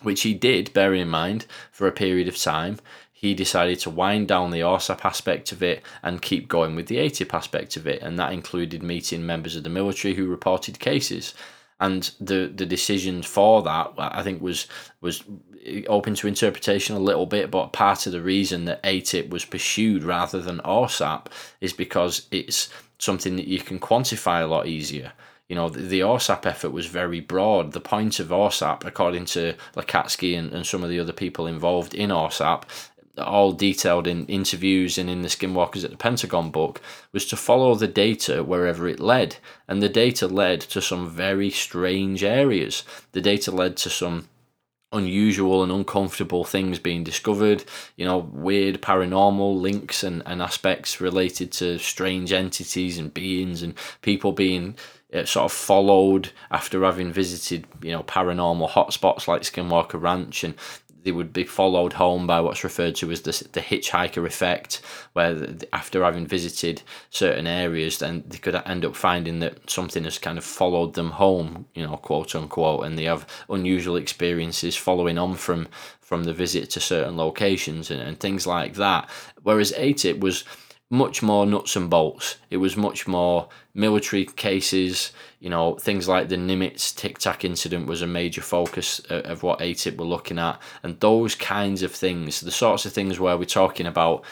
which 0.00 0.22
he 0.22 0.32
did, 0.32 0.72
bearing 0.72 1.02
in 1.02 1.10
mind, 1.10 1.44
for 1.70 1.86
a 1.86 1.92
period 1.92 2.28
of 2.28 2.38
time, 2.38 2.78
he 3.12 3.34
decided 3.34 3.78
to 3.80 3.90
wind 3.90 4.28
down 4.28 4.52
the 4.52 4.60
AAWSAP 4.60 5.04
aspect 5.04 5.52
of 5.52 5.62
it 5.62 5.82
and 6.02 6.22
keep 6.22 6.48
going 6.48 6.74
with 6.74 6.86
the 6.86 6.96
AATIP 6.96 7.34
aspect 7.34 7.76
of 7.76 7.86
it. 7.86 8.00
And 8.00 8.18
that 8.18 8.32
included 8.32 8.82
meeting 8.82 9.26
members 9.26 9.56
of 9.56 9.64
the 9.64 9.70
military 9.70 10.14
who 10.14 10.26
reported 10.26 10.78
cases 10.78 11.34
and 11.80 12.10
the 12.20 12.52
the 12.54 12.66
decision 12.66 13.22
for 13.22 13.62
that 13.62 13.92
I 13.98 14.22
think 14.22 14.40
was 14.40 14.66
was 15.00 15.24
open 15.86 16.14
to 16.14 16.28
interpretation 16.28 16.94
a 16.94 17.00
little 17.00 17.26
bit, 17.26 17.50
but 17.50 17.72
part 17.72 18.06
of 18.06 18.12
the 18.12 18.20
reason 18.20 18.66
that 18.66 18.82
AATIP 18.82 19.30
was 19.30 19.44
pursued 19.44 20.04
rather 20.04 20.40
than 20.40 20.58
AAWSAP 20.58 21.26
is 21.60 21.72
because 21.72 22.26
it's 22.30 22.68
something 22.98 23.36
that 23.36 23.46
you 23.46 23.60
can 23.60 23.78
quantify 23.78 24.42
a 24.42 24.46
lot 24.46 24.66
easier. 24.66 25.12
You 25.48 25.56
know, 25.56 25.68
the, 25.68 25.80
the 25.80 26.02
effort 26.02 26.70
was 26.70 26.86
very 26.86 27.20
broad. 27.20 27.72
The 27.72 27.80
point 27.80 28.18
of 28.18 28.28
AAWSAP, 28.28 28.84
according 28.84 29.26
to 29.26 29.54
Lacatski 29.74 30.38
and, 30.38 30.52
and 30.52 30.66
some 30.66 30.82
of 30.82 30.90
the 30.90 31.00
other 31.00 31.12
people 31.12 31.46
involved 31.46 31.94
in 31.94 32.10
AAWSAP, 32.10 32.62
all 33.18 33.52
detailed 33.52 34.06
in 34.06 34.26
interviews 34.26 34.98
and 34.98 35.08
in 35.08 35.22
the 35.22 35.28
Skinwalkers 35.28 35.84
at 35.84 35.90
the 35.90 35.96
Pentagon 35.96 36.50
book, 36.50 36.80
was 37.12 37.26
to 37.26 37.36
follow 37.36 37.74
the 37.74 37.88
data 37.88 38.42
wherever 38.42 38.88
it 38.88 39.00
led. 39.00 39.36
And 39.68 39.82
the 39.82 39.88
data 39.88 40.26
led 40.26 40.60
to 40.62 40.80
some 40.80 41.08
very 41.08 41.50
strange 41.50 42.24
areas. 42.24 42.84
The 43.12 43.20
data 43.20 43.50
led 43.50 43.76
to 43.78 43.90
some 43.90 44.28
unusual 44.94 45.62
and 45.62 45.72
uncomfortable 45.72 46.44
things 46.44 46.78
being 46.78 47.04
discovered, 47.04 47.64
you 47.96 48.04
know, 48.04 48.18
weird 48.18 48.80
paranormal 48.80 49.60
links 49.60 50.02
and, 50.02 50.22
and 50.24 50.40
aspects 50.40 51.00
related 51.00 51.52
to 51.52 51.78
strange 51.78 52.32
entities 52.32 52.96
and 52.96 53.12
beings 53.12 53.62
and 53.62 53.74
people 54.02 54.32
being 54.32 54.76
uh, 55.12 55.24
sort 55.24 55.44
of 55.44 55.52
followed 55.52 56.30
after 56.50 56.82
having 56.84 57.12
visited, 57.12 57.66
you 57.82 57.92
know, 57.92 58.02
paranormal 58.02 58.70
hotspots 58.70 59.28
like 59.28 59.42
Skinwalker 59.42 60.00
Ranch 60.00 60.44
and 60.44 60.54
they 61.04 61.12
would 61.12 61.32
be 61.32 61.44
followed 61.44 61.92
home 61.94 62.26
by 62.26 62.40
what's 62.40 62.64
referred 62.64 62.96
to 62.96 63.10
as 63.10 63.22
the, 63.22 63.48
the 63.52 63.60
hitchhiker 63.60 64.26
effect, 64.26 64.80
where 65.12 65.34
the, 65.34 65.74
after 65.74 66.02
having 66.02 66.26
visited 66.26 66.82
certain 67.10 67.46
areas, 67.46 67.98
then 67.98 68.24
they 68.26 68.38
could 68.38 68.54
end 68.66 68.84
up 68.84 68.96
finding 68.96 69.38
that 69.40 69.70
something 69.70 70.04
has 70.04 70.18
kind 70.18 70.38
of 70.38 70.44
followed 70.44 70.94
them 70.94 71.10
home, 71.12 71.66
you 71.74 71.86
know, 71.86 71.96
quote 71.96 72.34
unquote, 72.34 72.84
and 72.84 72.98
they 72.98 73.04
have 73.04 73.26
unusual 73.48 73.96
experiences 73.96 74.74
following 74.74 75.18
on 75.18 75.34
from 75.34 75.68
from 76.00 76.24
the 76.24 76.34
visit 76.34 76.68
to 76.68 76.80
certain 76.80 77.16
locations 77.16 77.90
and, 77.90 78.00
and 78.00 78.20
things 78.20 78.46
like 78.46 78.74
that. 78.74 79.08
Whereas 79.42 79.72
AATIP 79.72 80.20
was 80.20 80.44
much 80.94 81.22
more 81.22 81.44
nuts 81.44 81.76
and 81.76 81.90
bolts. 81.90 82.36
It 82.50 82.58
was 82.58 82.76
much 82.76 83.06
more 83.06 83.48
military 83.74 84.24
cases. 84.24 85.12
You 85.40 85.50
know, 85.50 85.74
things 85.74 86.08
like 86.08 86.28
the 86.28 86.36
Nimitz 86.36 86.94
Tic 86.94 87.18
Tac 87.18 87.44
incident 87.44 87.86
was 87.86 88.00
a 88.00 88.06
major 88.06 88.40
focus 88.40 89.00
uh, 89.10 89.22
of 89.24 89.42
what 89.42 89.58
AATIP 89.58 89.96
were 89.96 90.04
looking 90.04 90.38
at, 90.38 90.60
and 90.82 90.98
those 91.00 91.34
kinds 91.34 91.82
of 91.82 91.92
things, 91.92 92.40
the 92.40 92.50
sorts 92.50 92.86
of 92.86 92.92
things 92.92 93.20
where 93.20 93.36
we're 93.36 93.44
talking 93.44 93.86
about 93.86 94.24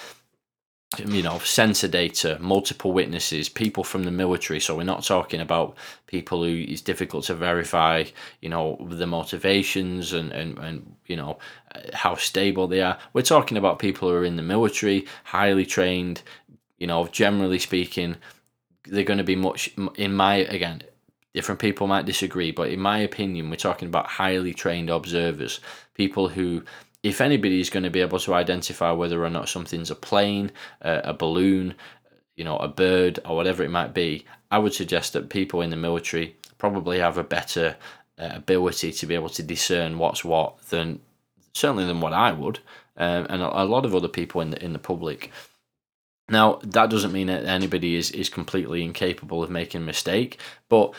um, 1.01 1.15
you 1.15 1.23
know, 1.23 1.39
sensor 1.39 1.89
data, 1.89 2.37
multiple 2.41 2.93
witnesses, 2.93 3.49
people 3.49 3.83
from 3.85 4.05
the 4.05 4.11
military. 4.11 4.61
So 4.61 4.77
we're 4.77 4.83
not 4.85 5.05
talking 5.05 5.41
about 5.41 5.77
people 6.07 6.45
who 6.45 6.65
it's 6.69 6.83
difficult 6.83 7.25
to 7.25 7.35
verify, 7.35 8.05
you 8.41 8.49
know, 8.49 8.77
the 8.91 9.07
motivations 9.07 10.13
and, 10.13 10.33
and, 10.33 10.59
and 10.59 10.95
you 11.07 11.17
know, 11.17 11.39
uh, 11.75 11.81
how 11.95 12.15
stable 12.17 12.67
they 12.69 12.83
are. 12.83 12.99
We're 13.15 13.23
talking 13.23 13.57
about 13.57 13.79
people 13.79 14.09
who 14.09 14.15
are 14.15 14.25
in 14.25 14.37
the 14.37 14.43
military, 14.43 15.07
highly 15.25 15.65
trained, 15.65 16.23
you 16.83 16.89
know, 16.89 17.07
generally 17.07 17.61
speaking, 17.61 18.17
they're 18.89 19.05
going 19.05 19.19
to 19.19 19.25
be 19.25 19.37
much, 19.37 19.71
in 19.95 20.13
my, 20.13 20.39
again, 20.39 20.83
different 21.33 21.61
people 21.61 21.87
might 21.87 22.07
disagree, 22.07 22.51
but 22.51 22.71
in 22.71 22.81
my 22.81 22.99
opinion, 22.99 23.49
we're 23.49 23.55
talking 23.55 23.87
about 23.87 24.09
highly 24.09 24.53
trained 24.53 24.91
observers, 24.91 25.61
people 25.95 26.31
who, 26.31 26.65
if 27.05 27.21
anybody 27.21 27.61
is 27.61 27.71
going 27.71 27.85
to 27.85 27.91
be 27.91 28.01
able 28.01 28.19
to 28.19 28.35
identify 28.35 28.91
whether 28.91 29.25
or 29.25 29.31
not 29.31 29.49
something's 29.49 29.93
a 29.93 29.95
plane, 29.95 30.51
uh, 30.85 31.03
a 31.05 31.15
balloon, 31.15 31.77
you 32.35 32.43
know, 32.43 32.57
a 32.57 32.67
bird, 32.67 33.21
or 33.25 33.37
whatever 33.37 33.63
it 33.63 33.71
might 33.71 33.95
be, 33.95 34.25
I 34.51 34.59
would 34.59 34.75
suggest 34.75 35.13
that 35.13 35.31
people 35.31 35.61
in 35.61 35.71
the 35.71 35.77
military 35.77 36.35
probably 36.59 36.99
have 36.99 37.17
a 37.17 37.23
better 37.23 37.77
uh, 38.19 38.31
ability 38.33 38.91
to 38.91 39.07
be 39.07 39.15
able 39.15 39.29
to 39.29 39.43
discern 39.45 39.99
what's 39.99 40.25
what 40.25 40.61
than 40.71 40.99
certainly 41.53 41.85
than 41.85 42.01
what 42.01 42.13
I 42.13 42.33
would, 42.33 42.59
um, 42.97 43.27
and 43.31 43.41
a, 43.41 43.63
a 43.63 43.67
lot 43.67 43.85
of 43.85 43.95
other 43.95 44.09
people 44.09 44.41
in 44.41 44.51
the 44.51 44.65
in 44.65 44.73
the 44.73 44.81
public. 44.81 45.31
Now, 46.33 46.61
that 46.63 46.89
doesn't 46.89 47.13
mean 47.13 47.27
that 47.27 47.45
anybody 47.45 47.95
is, 47.95 48.11
is 48.11 48.31
completely 48.31 48.83
incapable 48.83 49.43
of 49.43 49.51
making 49.51 49.83
a 49.83 49.85
mistake, 49.85 50.41
but 50.71 50.95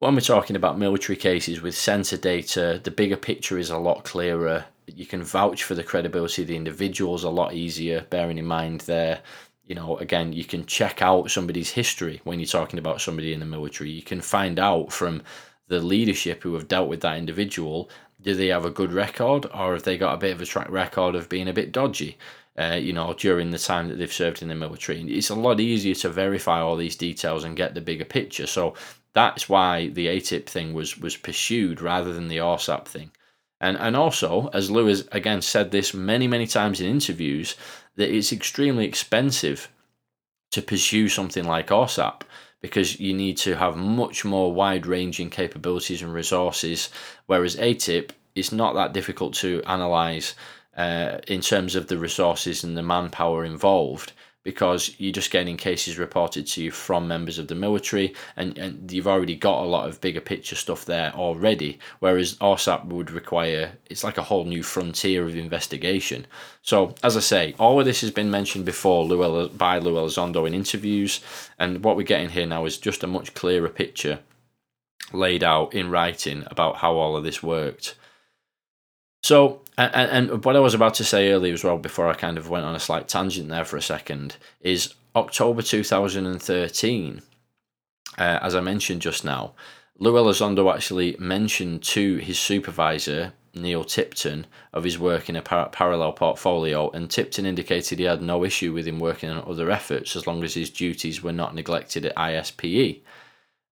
when 0.00 0.16
we're 0.16 0.20
talking 0.20 0.56
about 0.56 0.76
military 0.76 1.16
cases 1.16 1.62
with 1.62 1.76
sensor 1.76 2.16
data, 2.16 2.80
the 2.82 2.90
bigger 2.90 3.16
picture 3.16 3.58
is 3.58 3.70
a 3.70 3.78
lot 3.78 4.02
clearer. 4.02 4.64
You 4.88 5.06
can 5.06 5.22
vouch 5.22 5.62
for 5.62 5.76
the 5.76 5.84
credibility 5.84 6.42
of 6.42 6.48
the 6.48 6.56
individuals 6.56 7.22
a 7.22 7.30
lot 7.30 7.54
easier, 7.54 8.04
bearing 8.10 8.38
in 8.38 8.44
mind 8.44 8.80
there, 8.80 9.20
you 9.64 9.76
know, 9.76 9.98
again, 9.98 10.32
you 10.32 10.44
can 10.44 10.66
check 10.66 11.00
out 11.00 11.30
somebody's 11.30 11.70
history 11.70 12.20
when 12.24 12.40
you're 12.40 12.46
talking 12.46 12.80
about 12.80 13.00
somebody 13.00 13.32
in 13.32 13.38
the 13.38 13.46
military. 13.46 13.90
You 13.90 14.02
can 14.02 14.20
find 14.20 14.58
out 14.58 14.92
from 14.92 15.22
the 15.68 15.78
leadership 15.78 16.42
who 16.42 16.54
have 16.54 16.66
dealt 16.66 16.88
with 16.88 17.02
that 17.02 17.18
individual 17.18 17.88
do 18.22 18.34
they 18.34 18.48
have 18.48 18.64
a 18.64 18.70
good 18.70 18.92
record 18.92 19.46
or 19.52 19.74
have 19.74 19.82
they 19.82 19.98
got 19.98 20.14
a 20.14 20.18
bit 20.18 20.32
of 20.32 20.40
a 20.40 20.46
track 20.46 20.70
record 20.70 21.14
of 21.14 21.28
being 21.28 21.48
a 21.48 21.52
bit 21.52 21.72
dodgy? 21.72 22.16
Uh, 22.58 22.78
you 22.78 22.92
know, 22.92 23.14
during 23.14 23.50
the 23.50 23.58
time 23.58 23.88
that 23.88 23.96
they've 23.96 24.12
served 24.12 24.42
in 24.42 24.48
the 24.48 24.54
military. 24.54 25.00
And 25.00 25.08
It's 25.08 25.30
a 25.30 25.34
lot 25.34 25.58
easier 25.58 25.94
to 25.94 26.10
verify 26.10 26.60
all 26.60 26.76
these 26.76 26.96
details 26.96 27.44
and 27.44 27.56
get 27.56 27.74
the 27.74 27.80
bigger 27.80 28.04
picture. 28.04 28.46
So 28.46 28.74
that's 29.14 29.48
why 29.48 29.88
the 29.88 30.06
AATIP 30.06 30.46
thing 30.46 30.74
was 30.74 30.98
was 30.98 31.16
pursued 31.16 31.80
rather 31.80 32.12
than 32.12 32.28
the 32.28 32.38
AAWSAP 32.38 32.86
thing. 32.86 33.10
And 33.60 33.76
and 33.78 33.96
also, 33.96 34.50
as 34.52 34.70
Lewis 34.70 35.04
again 35.12 35.40
said 35.40 35.70
this 35.70 35.94
many 35.94 36.26
many 36.28 36.46
times 36.46 36.80
in 36.80 36.86
interviews, 36.86 37.56
that 37.96 38.14
it's 38.14 38.32
extremely 38.32 38.84
expensive 38.84 39.70
to 40.50 40.62
pursue 40.62 41.08
something 41.08 41.44
like 41.44 41.68
AAWSAP 41.68 42.22
because 42.60 43.00
you 43.00 43.12
need 43.12 43.36
to 43.38 43.56
have 43.56 43.76
much 43.76 44.24
more 44.24 44.52
wide 44.52 44.86
ranging 44.86 45.28
capabilities 45.30 46.00
and 46.00 46.14
resources, 46.14 46.90
whereas 47.26 47.56
AATIP 47.56 48.10
is 48.34 48.52
not 48.52 48.74
that 48.74 48.92
difficult 48.92 49.34
to 49.34 49.62
analyze 49.66 50.34
uh, 50.76 51.18
in 51.28 51.40
terms 51.40 51.74
of 51.74 51.88
the 51.88 51.98
resources 51.98 52.64
and 52.64 52.76
the 52.76 52.82
manpower 52.82 53.44
involved 53.44 54.12
because 54.44 54.96
you're 54.98 55.12
just 55.12 55.30
getting 55.30 55.56
cases 55.56 55.98
reported 55.98 56.46
to 56.46 56.62
you 56.62 56.70
from 56.70 57.06
members 57.06 57.38
of 57.38 57.46
the 57.46 57.54
military 57.54 58.12
and, 58.36 58.58
and 58.58 58.90
you've 58.90 59.06
already 59.06 59.36
got 59.36 59.62
a 59.62 59.68
lot 59.68 59.88
of 59.88 60.00
bigger 60.00 60.20
picture 60.20 60.56
stuff 60.56 60.84
there 60.84 61.12
already 61.14 61.78
whereas 62.00 62.34
AAWSAP 62.36 62.86
would 62.86 63.10
require 63.10 63.72
it's 63.86 64.02
like 64.02 64.18
a 64.18 64.22
whole 64.22 64.44
new 64.44 64.62
frontier 64.62 65.24
of 65.24 65.36
investigation. 65.36 66.26
So 66.62 66.94
as 67.02 67.16
I 67.16 67.20
say 67.20 67.54
all 67.58 67.78
of 67.78 67.86
this 67.86 68.00
has 68.00 68.10
been 68.10 68.30
mentioned 68.30 68.64
before 68.64 69.04
Lou 69.04 69.48
by 69.50 69.78
Lou 69.78 69.94
Elizondo 69.94 70.46
in 70.46 70.54
interviews 70.54 71.20
and 71.58 71.84
what 71.84 71.96
we're 71.96 72.02
getting 72.02 72.30
here 72.30 72.46
now 72.46 72.64
is 72.64 72.78
just 72.78 73.04
a 73.04 73.06
much 73.06 73.34
clearer 73.34 73.68
picture 73.68 74.20
laid 75.12 75.44
out 75.44 75.74
in 75.74 75.90
writing 75.90 76.44
about 76.46 76.76
how 76.76 76.94
all 76.94 77.16
of 77.16 77.24
this 77.24 77.42
worked 77.42 77.94
so, 79.22 79.60
and, 79.78 80.30
and 80.30 80.44
what 80.44 80.56
I 80.56 80.60
was 80.60 80.74
about 80.74 80.94
to 80.94 81.04
say 81.04 81.32
earlier 81.32 81.54
as 81.54 81.64
well, 81.64 81.78
before 81.78 82.08
I 82.08 82.14
kind 82.14 82.38
of 82.38 82.50
went 82.50 82.64
on 82.64 82.74
a 82.74 82.80
slight 82.80 83.08
tangent 83.08 83.48
there 83.48 83.64
for 83.64 83.76
a 83.76 83.82
second, 83.82 84.36
is 84.60 84.94
October 85.14 85.62
2013, 85.62 87.22
uh, 88.18 88.38
as 88.42 88.54
I 88.54 88.60
mentioned 88.60 89.02
just 89.02 89.24
now, 89.24 89.52
Lou 89.98 90.14
Elizondo 90.14 90.74
actually 90.74 91.16
mentioned 91.18 91.82
to 91.84 92.16
his 92.16 92.38
supervisor, 92.38 93.34
Neill 93.54 93.84
Tipton, 93.84 94.46
of 94.72 94.84
his 94.84 94.98
work 94.98 95.28
in 95.28 95.36
a 95.36 95.42
par- 95.42 95.68
parallel 95.68 96.12
portfolio, 96.12 96.90
and 96.90 97.10
Tipton 97.10 97.46
indicated 97.46 97.98
he 97.98 98.04
had 98.06 98.22
no 98.22 98.44
issue 98.44 98.72
with 98.72 98.88
him 98.88 98.98
working 98.98 99.30
on 99.30 99.48
other 99.48 99.70
efforts 99.70 100.16
as 100.16 100.26
long 100.26 100.42
as 100.42 100.54
his 100.54 100.70
duties 100.70 101.22
were 101.22 101.32
not 101.32 101.54
neglected 101.54 102.06
at 102.06 102.16
ISPE 102.16 103.02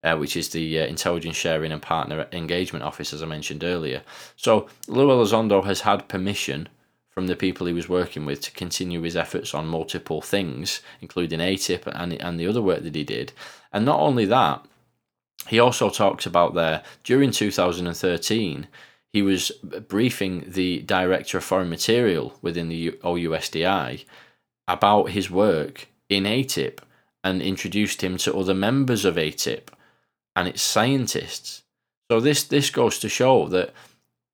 uh, 0.03 0.17
which 0.17 0.37
is 0.37 0.49
the 0.51 0.81
uh, 0.81 0.87
Intelligence 0.87 1.37
Sharing 1.37 1.73
and 1.73 1.83
Partner 1.83 2.27
Engagement 2.33 2.85
Office, 2.85 3.13
as 3.13 3.23
I 3.23 3.27
mentioned 3.27 3.65
earlier. 3.65 4.03
So 4.37 4.69
Lou 4.89 5.09
Elizondo 5.09 5.65
has 5.65 5.83
had 5.83 6.09
permission 6.09 6.69
from 7.11 7.27
the 7.27 7.37
people 7.37 7.67
he 7.67 7.73
was 7.73 7.89
working 7.89 8.25
with 8.25 8.41
to 8.41 8.53
continue 8.53 9.03
his 9.03 9.17
efforts 9.17 9.53
on 9.53 9.67
multiple 9.67 10.23
things, 10.23 10.81
including 11.01 11.41
AATIP 11.41 11.83
and, 11.87 12.15
and 12.15 12.39
the 12.39 12.47
other 12.47 12.63
work 12.63 12.83
that 12.83 12.95
he 12.95 13.05
did. 13.05 13.33
And 13.73 13.85
not 13.85 14.01
only 14.01 14.25
that, 14.27 14.65
he 15.49 15.59
also 15.59 15.91
talks 15.91 16.25
about 16.25 16.55
there 16.55 16.83
during 17.05 17.31
2013, 17.31 18.69
he 19.13 19.23
was 19.23 19.51
briefing 19.89 20.45
the 20.47 20.83
Director 20.83 21.39
of 21.39 21.45
Foreign 21.45 21.69
Material 21.69 22.39
within 22.41 22.69
the 22.69 22.93
OUSDI 23.03 24.05
about 24.69 25.11
his 25.11 25.31
work 25.31 25.89
in 26.09 26.25
AATIP 26.25 26.79
and 27.25 27.43
introduced 27.43 28.03
him 28.03 28.17
to 28.19 28.37
other 28.37 28.55
members 28.55 29.05
of 29.05 29.17
ATIP 29.17 29.69
and 30.37 30.49
its 30.49 30.63
scientists. 30.63 31.63
So 32.11 32.21
this 32.21 32.45
this 32.45 32.71
goes 32.71 32.99
to 33.01 33.09
show 33.09 33.49
that 33.49 33.73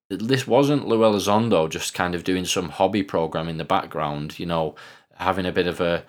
this 0.08 0.46
wasn't 0.46 0.86
Lou 0.86 1.00
Elizondo 1.00 1.68
just 1.68 1.94
kind 1.94 2.14
of 2.14 2.24
doing 2.24 2.44
some 2.44 2.68
hobby 2.68 3.02
program 3.02 3.48
in 3.48 3.58
the 3.58 3.64
background, 3.64 4.38
you 4.38 4.46
know, 4.46 4.74
having 5.14 5.46
a 5.46 5.52
bit 5.52 5.66
of 5.66 5.80
a 5.80 6.04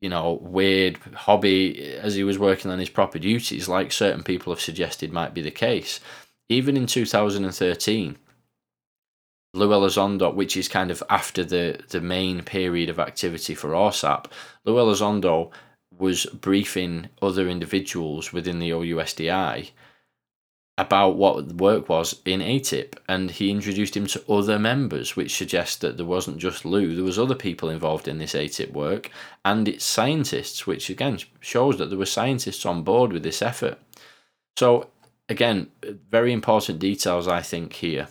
you 0.00 0.08
know 0.08 0.38
weird 0.42 0.96
hobby 1.14 1.94
as 1.94 2.14
he 2.14 2.24
was 2.24 2.38
working 2.38 2.70
on 2.70 2.78
his 2.78 2.90
proper 2.90 3.18
duties, 3.18 3.68
like 3.68 3.92
certain 3.92 4.22
people 4.22 4.52
have 4.52 4.60
suggested 4.60 5.12
might 5.12 5.34
be 5.34 5.42
the 5.42 5.50
case. 5.50 6.00
Even 6.48 6.76
in 6.76 6.86
2013, 6.86 8.16
Lou 9.54 9.68
Elizondo, 9.68 10.34
which 10.34 10.56
is 10.56 10.68
kind 10.68 10.90
of 10.90 11.02
after 11.08 11.44
the, 11.44 11.80
the 11.88 12.00
main 12.00 12.42
period 12.42 12.88
of 12.88 12.98
activity 12.98 13.54
for 13.54 13.70
AAWSAP, 13.70 14.26
Lou 14.64 14.74
Elizondo 14.74 15.50
was 16.00 16.26
briefing 16.26 17.08
other 17.20 17.48
individuals 17.48 18.32
within 18.32 18.58
the 18.58 18.70
OUSDI 18.70 19.70
about 20.78 21.16
what 21.16 21.46
the 21.46 21.54
work 21.54 21.90
was 21.90 22.20
in 22.24 22.40
AATIP, 22.40 22.94
and 23.06 23.30
he 23.30 23.50
introduced 23.50 23.94
him 23.94 24.06
to 24.06 24.32
other 24.32 24.58
members, 24.58 25.14
which 25.14 25.36
suggests 25.36 25.76
that 25.76 25.98
there 25.98 26.06
wasn't 26.06 26.38
just 26.38 26.64
Lou, 26.64 26.94
there 26.94 27.04
was 27.04 27.18
other 27.18 27.34
people 27.34 27.68
involved 27.68 28.08
in 28.08 28.16
this 28.16 28.32
AATIP 28.32 28.72
work, 28.72 29.10
and 29.44 29.68
its 29.68 29.84
scientists, 29.84 30.66
which 30.66 30.88
again 30.88 31.18
shows 31.40 31.76
that 31.76 31.90
there 31.90 31.98
were 31.98 32.06
scientists 32.06 32.64
on 32.64 32.82
board 32.82 33.12
with 33.12 33.22
this 33.22 33.42
effort. 33.42 33.78
So 34.56 34.88
again, 35.28 35.68
very 36.10 36.32
important 36.32 36.78
details 36.78 37.28
I 37.28 37.42
think 37.42 37.74
here. 37.74 38.08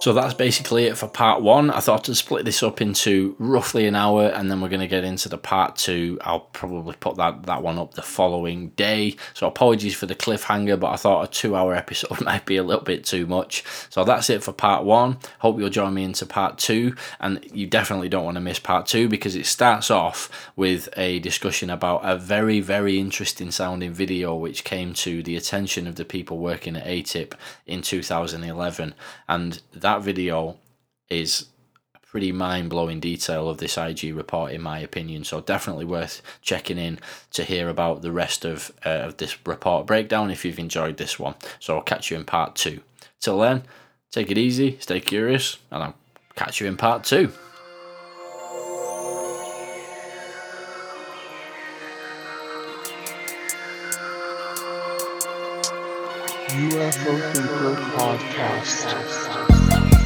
So 0.00 0.12
that's 0.12 0.32
basically 0.34 0.84
it 0.84 0.96
for 0.96 1.08
part 1.08 1.42
one. 1.42 1.70
I 1.70 1.80
thought 1.80 2.04
to 2.04 2.14
split 2.14 2.44
this 2.44 2.62
up 2.62 2.80
into 2.80 3.34
roughly 3.40 3.84
an 3.86 3.96
hour 3.96 4.28
and 4.28 4.48
then 4.48 4.60
we're 4.60 4.68
going 4.68 4.80
to 4.80 4.86
get 4.86 5.02
into 5.02 5.28
the 5.28 5.38
part 5.38 5.74
two. 5.74 6.18
I'll 6.22 6.40
probably 6.40 6.94
put 6.94 7.16
that, 7.16 7.46
that 7.46 7.64
one 7.64 7.78
up 7.78 7.94
the 7.94 8.02
following 8.02 8.68
day. 8.70 9.16
So 9.34 9.48
apologies 9.48 9.96
for 9.96 10.06
the 10.06 10.14
cliffhanger, 10.14 10.78
but 10.78 10.92
I 10.92 10.96
thought 10.96 11.24
a 11.24 11.30
two 11.30 11.56
hour 11.56 11.74
episode 11.74 12.20
might 12.24 12.46
be 12.46 12.56
a 12.56 12.62
little 12.62 12.84
bit 12.84 13.04
too 13.04 13.26
much. 13.26 13.64
So 13.90 14.04
that's 14.04 14.30
it 14.30 14.44
for 14.44 14.52
part 14.52 14.84
one. 14.84 15.18
Hope 15.40 15.58
you'll 15.58 15.68
join 15.68 15.94
me 15.94 16.04
into 16.04 16.26
part 16.26 16.58
two. 16.58 16.94
And 17.18 17.44
you 17.52 17.66
definitely 17.66 18.08
don't 18.08 18.24
want 18.24 18.36
to 18.36 18.40
miss 18.40 18.60
part 18.60 18.86
two 18.86 19.08
because 19.08 19.34
it 19.34 19.46
starts 19.46 19.90
off 19.90 20.30
with 20.54 20.88
a 20.96 21.18
discussion 21.18 21.70
about 21.70 22.02
a 22.04 22.16
very, 22.16 22.60
very 22.60 23.00
interesting 23.00 23.50
sounding 23.50 23.92
video 23.92 24.36
which 24.36 24.62
came 24.62 24.94
to 24.94 25.24
the 25.24 25.34
attention 25.34 25.88
of 25.88 25.96
the 25.96 26.04
people 26.04 26.38
working 26.38 26.76
at 26.76 26.86
AATIP 26.86 27.32
in 27.66 27.82
2011. 27.82 28.94
And 29.28 29.60
that 29.72 29.87
that 29.88 30.02
video 30.02 30.58
is 31.08 31.46
a 31.94 32.06
pretty 32.06 32.30
mind 32.30 32.68
blowing 32.68 33.00
detail 33.00 33.48
of 33.48 33.56
this 33.56 33.78
IG 33.78 34.14
report, 34.14 34.52
in 34.52 34.60
my 34.60 34.78
opinion. 34.80 35.24
So 35.24 35.40
definitely 35.40 35.86
worth 35.86 36.20
checking 36.42 36.76
in 36.76 36.98
to 37.32 37.42
hear 37.42 37.70
about 37.70 38.02
the 38.02 38.12
rest 38.12 38.44
of, 38.44 38.70
uh, 38.84 39.06
of 39.08 39.16
this 39.16 39.38
report 39.46 39.86
breakdown 39.86 40.30
if 40.30 40.44
you've 40.44 40.58
enjoyed 40.58 40.98
this 40.98 41.18
one. 41.18 41.36
So 41.58 41.76
I'll 41.76 41.82
catch 41.82 42.10
you 42.10 42.18
in 42.18 42.26
part 42.26 42.54
two. 42.54 42.80
Till 43.18 43.38
then, 43.38 43.62
take 44.10 44.30
it 44.30 44.36
easy, 44.36 44.76
stay 44.78 45.00
curious, 45.00 45.56
and 45.70 45.82
I'll 45.82 45.96
catch 46.36 46.60
you 46.60 46.66
in 46.66 46.76
part 46.76 47.04
two. 47.04 47.32
UFO 56.58 57.14
Thinker 57.32 57.76
Podcast. 57.94 59.97